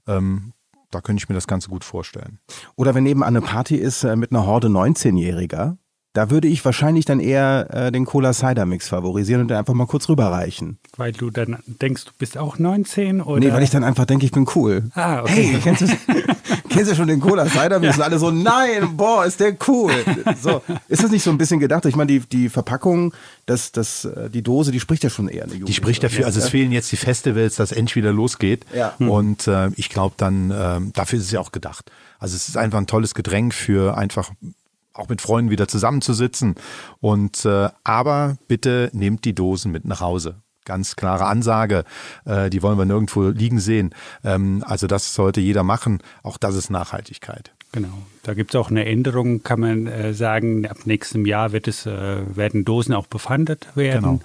Ähm, 0.08 0.53
da 0.94 1.02
könnte 1.02 1.22
ich 1.22 1.30
mir 1.30 1.36
das 1.36 1.48
Ganze 1.48 1.70
gut 1.70 1.84
vorstellen. 1.84 2.40
Oder 2.76 2.96
wenn 2.96 3.04
nebenan 3.04 3.28
eine 3.28 3.42
Party 3.42 3.76
ist 3.76 4.04
äh, 4.04 4.16
mit 4.16 4.32
einer 4.32 4.46
Horde 4.46 4.68
19-Jähriger, 4.68 5.78
da 6.14 6.30
würde 6.30 6.48
ich 6.48 6.64
wahrscheinlich 6.64 7.06
dann 7.06 7.20
eher 7.20 7.68
äh, 7.72 7.92
den 7.92 8.06
Cola-Cider-Mix 8.06 8.90
favorisieren 8.90 9.42
und 9.42 9.48
dann 9.48 9.58
einfach 9.58 9.74
mal 9.74 9.88
kurz 9.88 10.08
rüberreichen. 10.08 10.78
Weil 10.96 11.12
du 11.12 11.32
dann 11.32 11.58
denkst, 11.66 12.06
du 12.06 12.12
bist 12.20 12.38
auch 12.38 12.60
19? 12.60 13.20
Oder? 13.22 13.40
Nee, 13.40 13.52
weil 13.52 13.64
ich 13.64 13.72
dann 13.72 13.84
einfach 13.84 14.06
denke, 14.06 14.24
ich 14.24 14.32
bin 14.32 14.48
cool. 14.54 14.92
Ah, 14.94 15.22
okay. 15.22 15.54
Hey, 15.54 15.60
kennst 15.64 15.82
du, 15.82 15.88
kennst 16.70 16.92
du 16.92 16.96
schon 16.96 17.08
den 17.08 17.20
Cola-Cider-Mix? 17.20 17.98
Ja. 17.98 18.04
alle 18.04 18.20
so, 18.20 18.30
nein, 18.30 18.96
boah, 18.96 19.26
ist 19.26 19.40
der 19.40 19.58
cool. 19.68 19.92
So, 20.40 20.62
ist 20.88 21.04
das 21.04 21.10
nicht 21.10 21.24
so 21.24 21.32
ein 21.32 21.40
bisschen 21.40 21.60
gedacht? 21.60 21.84
Ich 21.86 21.96
meine, 21.96 22.08
die, 22.08 22.20
die 22.20 22.50
Verpackung, 22.50 23.12
das, 23.48 23.72
das, 23.72 24.06
äh, 24.06 24.30
die 24.30 24.44
Dose, 24.44 24.72
die 24.72 24.80
spricht 24.80 25.04
ja 25.04 25.10
schon 25.10 25.28
eher 25.28 25.46
eine 25.46 25.54
Jugend. 25.54 25.70
Die 25.70 25.74
spricht 25.74 26.04
dafür, 26.04 26.28
also 26.28 26.40
es 26.40 26.50
fehlen 26.50 26.72
jetzt 26.72 26.92
die 26.92 26.98
Festivals, 26.98 27.56
dass 27.56 27.72
endlich 27.72 27.96
wieder 27.96 28.14
losgeht. 28.14 28.68
Ja. 28.72 28.94
Und 29.00 29.48
äh, 29.48 29.70
ich 29.78 29.90
glaube 29.90 30.14
dann, 30.18 30.52
äh, 30.52 30.80
dafür 30.94 31.18
ist 31.18 31.26
es 31.26 31.32
ja 31.32 31.40
auch 31.40 31.52
gedacht. 31.52 31.92
Also 32.20 32.36
es 32.36 32.50
ist 32.50 32.56
einfach 32.56 32.78
ein 32.78 32.88
tolles 32.88 33.16
Getränk 33.16 33.56
für 33.56 33.98
einfach 33.98 34.30
auch 34.94 35.10
mit 35.10 35.22
Freunden 35.22 35.52
wieder 35.52 35.68
zusammenzusitzen. 35.68 36.56
Und 37.00 37.46
äh, 37.46 37.70
aber 37.84 38.38
bitte 38.48 38.90
nehmt 38.94 39.26
die 39.26 39.36
Dosen 39.36 39.72
mit 39.72 39.86
nach 39.86 40.02
Hause. 40.02 40.42
Ganz 40.66 40.96
klare 40.96 41.26
Ansage, 41.26 41.84
äh, 42.26 42.50
die 42.50 42.64
wollen 42.64 42.78
wir 42.78 42.86
nirgendwo 42.86 43.24
liegen 43.30 43.60
sehen. 43.60 43.94
Ähm, 44.24 44.64
also 44.66 44.88
das 44.88 45.14
sollte 45.14 45.42
jeder 45.42 45.64
machen. 45.64 46.00
Auch 46.22 46.38
das 46.38 46.56
ist 46.56 46.70
Nachhaltigkeit. 46.70 47.54
Genau. 47.74 48.04
Da 48.22 48.36
gibt 48.36 48.54
es 48.54 48.60
auch 48.60 48.70
eine 48.70 48.86
Änderung, 48.86 49.42
kann 49.42 49.60
man 49.60 49.88
äh, 49.88 50.14
sagen. 50.14 50.68
Ab 50.68 50.78
nächstem 50.86 51.26
Jahr 51.26 51.52
wird 51.52 51.68
es, 51.68 51.88
äh, 51.88 52.36
werden 52.36 52.64
Dosen 52.66 52.94
auch 52.94 53.08
befandet 53.08 53.68
werden. 53.76 54.22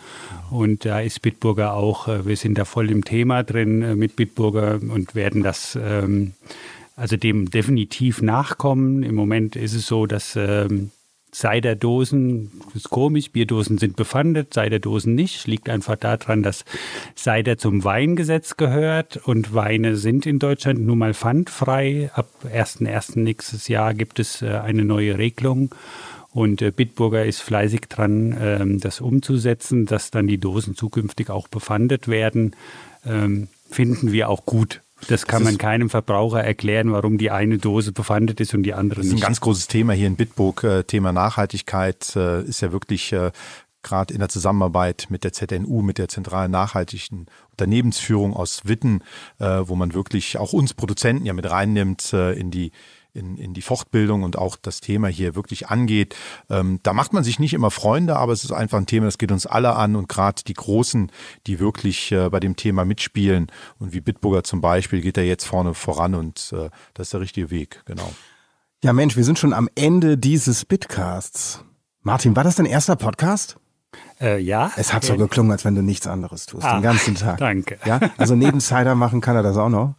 Genau. 0.51 0.57
Und 0.57 0.85
da 0.85 1.01
ist 1.01 1.23
Bitburger 1.23 1.73
auch, 1.73 2.09
äh, 2.09 2.27
wir 2.27 2.37
sind 2.37 2.59
da 2.59 2.67
voll 2.67 2.91
im 2.91 3.05
Thema 3.05 3.43
drin 3.43 3.83
äh, 3.83 3.97
mit 3.97 4.17
Bitburger 4.17 4.75
und 4.75 5.15
werden 5.15 5.43
das 5.43 5.77
ähm, 5.83 6.35
also 6.99 7.17
dem 7.17 7.51
definitiv 7.51 8.23
nachkommen. 8.23 9.05
Im 9.05 9.15
Moment 9.15 9.55
ist 9.55 9.75
es 9.75 9.87
so, 9.87 10.07
dass 10.07 10.35
ähm, 10.35 10.91
Ciderdosen, 11.33 12.51
das 12.67 12.77
ist 12.77 12.91
komisch, 12.91 13.31
Bierdosen 13.31 13.79
sind 13.79 13.95
befandet, 13.95 14.55
Ciderdosen 14.55 15.15
nicht. 15.15 15.47
Liegt 15.47 15.69
einfach 15.69 15.95
daran, 15.95 16.43
dass 16.43 16.65
Cider 17.17 17.57
zum 17.57 17.85
Weingesetz 17.85 18.57
gehört 18.57 19.17
und 19.17 19.55
Weine 19.55 19.97
sind 19.97 20.27
in 20.27 20.41
Deutschland 20.41 20.81
nun 20.81 20.99
mal 20.99 21.15
pfandfrei. 21.15 22.11
Ab 22.15 22.29
1.1. 22.53 23.21
nächstes 23.21 23.69
Jahr 23.69 23.95
gibt 23.95 24.19
es 24.19 24.43
äh, 24.43 24.49
eine 24.49 24.85
neue 24.85 25.19
Regelung. 25.19 25.73
Und 26.33 26.63
äh, 26.63 26.73
Bitburger 26.73 27.25
ist 27.25 27.41
fleißig 27.43 27.83
dran, 27.89 28.37
ähm, 28.41 28.81
das 28.81 29.01
umzusetzen, 29.01 29.87
dass 29.87 30.11
dann 30.11 30.27
die 30.27 30.39
Dosen 30.39 30.75
zukünftig 30.75 31.31
auch 31.31 31.47
befandet 31.47 32.09
werden. 32.09 32.57
Ähm, 33.07 33.47
finden 33.71 34.11
wir 34.11 34.29
auch 34.29 34.45
gut 34.45 34.83
Das 35.07 35.27
kann 35.27 35.45
das 35.45 35.53
man 35.53 35.59
keinem 35.59 35.91
Verbraucher 35.91 36.43
erklären, 36.43 36.93
warum 36.93 37.19
die 37.19 37.31
eine 37.31 37.59
Dose 37.59 37.93
befandet 37.93 38.41
ist 38.41 38.55
und 38.55 38.65
die 38.65 38.75
andere 38.75 39.01
nicht. 39.01 39.13
Das 39.13 39.19
ist 39.19 39.23
ein 39.23 39.27
ganz 39.27 39.41
großes 39.41 39.69
Thema 39.69 39.93
hier 39.93 40.07
in 40.07 40.17
Bitburg. 40.17 40.65
Äh, 40.65 40.83
Thema 40.85 41.13
Nachhaltigkeit 41.13 42.17
äh, 42.17 42.43
ist 42.43 42.61
ja 42.61 42.73
wirklich 42.73 43.13
äh, 43.13 43.31
gerade 43.83 44.13
in 44.13 44.21
der 44.21 44.29
Zusammenarbeit 44.29 45.07
mit 45.09 45.25
der 45.25 45.33
ZNU, 45.33 45.83
mit 45.83 45.99
der 45.99 46.09
zentralen 46.09 46.51
nachhaltigen 46.51 47.27
Unternehmensführung 47.53 48.35
aus 48.35 48.63
Witten, 48.65 49.03
wo 49.39 49.77
man 49.77 49.95
wirklich 49.95 50.37
auch 50.37 50.53
uns 50.53 50.75
Produzenten 50.75 51.25
ja 51.25 51.33
mit 51.33 51.49
reinnimmt 51.49 52.13
in 52.13 52.51
die 52.51 52.73
in, 53.13 53.37
in 53.37 53.55
die 53.55 53.63
Fortbildung 53.63 54.23
und 54.23 54.37
auch 54.39 54.57
das 54.57 54.81
Thema 54.81 55.09
hier 55.09 55.35
wirklich 55.35 55.69
angeht. 55.69 56.15
Ähm, 56.51 56.81
da 56.83 56.93
macht 56.93 57.13
man 57.13 57.25
sich 57.25 57.39
nicht 57.39 57.55
immer 57.55 57.71
Freunde, 57.71 58.17
aber 58.17 58.33
es 58.33 58.45
ist 58.45 58.53
einfach 58.53 58.79
ein 58.79 58.87
Thema, 58.87 59.07
das 59.07 59.19
geht 59.19 59.33
uns 59.33 59.47
alle 59.47 59.75
an 59.77 59.97
und 59.97 60.09
gerade 60.09 60.43
die 60.47 60.55
Großen, 60.55 61.11
die 61.47 61.59
wirklich 61.61 62.13
äh, 62.13 62.29
bei 62.31 62.41
dem 62.41 62.57
Thema 62.57 62.85
mitspielen 62.85 63.51
und 63.79 63.93
wie 63.93 64.01
Bitburger 64.01 64.45
zum 64.45 64.61
Beispiel, 64.61 65.01
geht 65.01 65.17
er 65.17 65.25
jetzt 65.25 65.45
vorne 65.45 65.75
voran 65.75 66.15
und 66.15 66.53
äh, 66.53 66.71
das 66.95 67.09
ist 67.09 67.13
der 67.13 67.21
richtige 67.21 67.51
Weg, 67.51 67.83
genau. 67.85 68.13
Ja 68.85 68.93
Mensch, 68.93 69.17
wir 69.17 69.25
sind 69.25 69.39
schon 69.39 69.53
am 69.53 69.69
Ende 69.75 70.17
dieses 70.17 70.65
Bitcasts. 70.65 71.65
Martin, 72.03 72.37
war 72.37 72.45
das 72.45 72.57
dein 72.57 72.67
erster 72.67 72.97
Podcast? 72.97 73.57
Äh, 74.21 74.39
ja. 74.39 74.71
Es 74.77 74.93
hat 74.93 75.05
so 75.05 75.17
geklungen, 75.17 75.53
als 75.53 75.65
wenn 75.65 75.75
du 75.75 75.83
nichts 75.83 76.07
anderes 76.07 76.47
tust, 76.47 76.65
ah, 76.65 76.75
den 76.75 76.83
ganzen 76.83 77.15
Tag. 77.15 77.39
Danke. 77.39 77.79
Ja, 77.85 78.01
also 78.17 78.35
neben 78.35 78.61
Cider 78.61 78.95
machen 78.95 79.21
kann 79.21 79.37
er 79.37 79.43
das 79.43 79.57
auch 79.57 79.69
noch. 79.69 79.95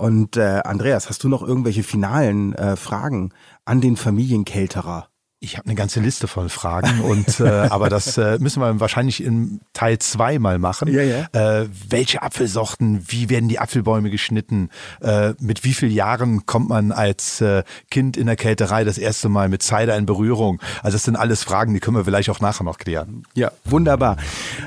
Und 0.00 0.38
äh, 0.38 0.62
Andreas, 0.64 1.10
hast 1.10 1.24
du 1.24 1.28
noch 1.28 1.42
irgendwelche 1.42 1.82
finalen 1.82 2.54
äh, 2.54 2.76
Fragen 2.76 3.34
an 3.66 3.82
den 3.82 3.96
Familienkälterer? 3.98 5.09
Ich 5.42 5.56
habe 5.56 5.64
eine 5.68 5.74
ganze 5.74 6.00
Liste 6.00 6.28
von 6.28 6.50
Fragen 6.50 7.00
und 7.00 7.40
äh, 7.40 7.48
aber 7.70 7.88
das 7.88 8.18
äh, 8.18 8.38
müssen 8.40 8.60
wir 8.60 8.78
wahrscheinlich 8.78 9.24
in 9.24 9.62
Teil 9.72 9.98
zwei 9.98 10.38
mal 10.38 10.58
machen. 10.58 10.92
Ja, 10.92 11.00
ja. 11.00 11.28
Äh, 11.62 11.66
welche 11.88 12.20
Apfelsorten, 12.20 13.02
wie 13.06 13.30
werden 13.30 13.48
die 13.48 13.58
Apfelbäume 13.58 14.10
geschnitten? 14.10 14.68
Äh, 15.00 15.32
mit 15.40 15.64
wie 15.64 15.72
vielen 15.72 15.92
Jahren 15.92 16.44
kommt 16.44 16.68
man 16.68 16.92
als 16.92 17.40
äh, 17.40 17.62
Kind 17.90 18.18
in 18.18 18.26
der 18.26 18.36
Kälterei 18.36 18.84
das 18.84 18.98
erste 18.98 19.30
Mal 19.30 19.48
mit 19.48 19.62
Cider 19.62 19.96
in 19.96 20.04
Berührung? 20.04 20.60
Also 20.82 20.96
das 20.96 21.04
sind 21.04 21.16
alles 21.16 21.42
Fragen, 21.42 21.72
die 21.72 21.80
können 21.80 21.96
wir 21.96 22.04
vielleicht 22.04 22.28
auch 22.28 22.40
nachher 22.40 22.64
noch 22.64 22.76
klären. 22.76 23.22
Ja, 23.32 23.50
wunderbar. 23.64 24.18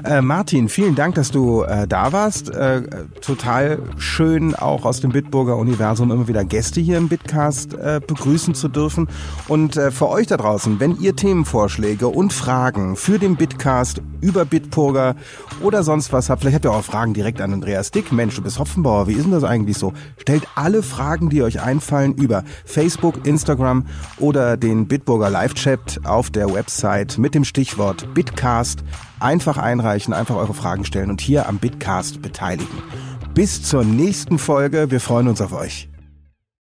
Äh, 0.04 0.22
Martin, 0.22 0.70
vielen 0.70 0.96
Dank, 0.96 1.14
dass 1.14 1.30
du 1.30 1.62
äh, 1.62 1.88
da 1.88 2.14
warst. 2.14 2.50
Äh, 2.50 2.82
total 3.22 3.78
schön, 4.00 4.56
auch 4.56 4.86
aus 4.86 5.02
dem 5.02 5.12
Bitburger 5.12 5.56
Universum 5.56 6.10
immer 6.10 6.28
wieder 6.28 6.44
Gäste 6.44 6.82
hier 6.82 6.98
im 6.98 7.10
Bitcast 7.10 7.76
äh, 7.76 8.02
begrüßen 8.06 8.56
zu 8.56 8.70
dürfen. 8.70 9.08
Und 9.48 9.78
äh, 9.78 9.92
für 9.92 10.10
euch 10.10 10.26
da 10.26 10.38
draußen 10.38 10.63
draußen, 10.64 10.80
wenn 10.80 11.00
ihr 11.00 11.16
Themenvorschläge 11.16 12.08
und 12.08 12.32
Fragen 12.32 12.96
für 12.96 13.20
den 13.20 13.36
Bitcast 13.36 14.02
über 14.22 14.46
Bitburger 14.46 15.16
oder 15.62 15.84
sonst 15.84 16.14
was 16.14 16.30
habt, 16.30 16.42
vielleicht 16.42 16.56
habt 16.56 16.66
ihr 16.66 16.72
auch 16.72 16.84
Fragen 16.84 17.14
direkt 17.14 17.42
an 17.42 17.54
Andreas 17.54 17.92
Dick. 17.92 18.12
Mensch, 18.12 18.36
du 18.36 18.42
bist 18.42 18.60
Hopfenbauer, 18.60 19.08
wie 19.08 19.14
ist 19.14 19.26
denn 19.26 19.32
das 19.32 19.44
eigentlich 19.44 19.78
so? 19.78 19.94
Stellt 20.18 20.48
alle 20.56 20.82
Fragen, 20.82 21.30
die 21.30 21.44
euch 21.44 21.62
einfallen, 21.62 22.14
über 22.14 22.44
Facebook, 22.66 23.26
Instagram 23.26 23.86
oder 24.20 24.56
den 24.56 24.88
Bitburger 24.88 25.30
Live-Chat 25.30 26.02
auf 26.06 26.30
der 26.30 26.54
Website 26.54 27.18
mit 27.18 27.36
dem 27.36 27.44
Stichwort 27.44 28.14
Bitcast. 28.14 28.84
Einfach 29.20 29.58
einreichen, 29.58 30.14
einfach 30.14 30.36
eure 30.36 30.54
Fragen 30.54 30.86
stellen 30.86 31.10
und 31.10 31.22
hier 31.22 31.48
am 31.48 31.58
Bitcast 31.58 32.22
beteiligen. 32.22 32.78
Bis 33.34 33.64
zur 33.64 33.84
nächsten 33.84 34.38
Folge. 34.38 34.92
Wir 34.92 35.00
freuen 35.00 35.28
uns 35.28 35.42
auf 35.42 35.54
euch. 35.54 35.93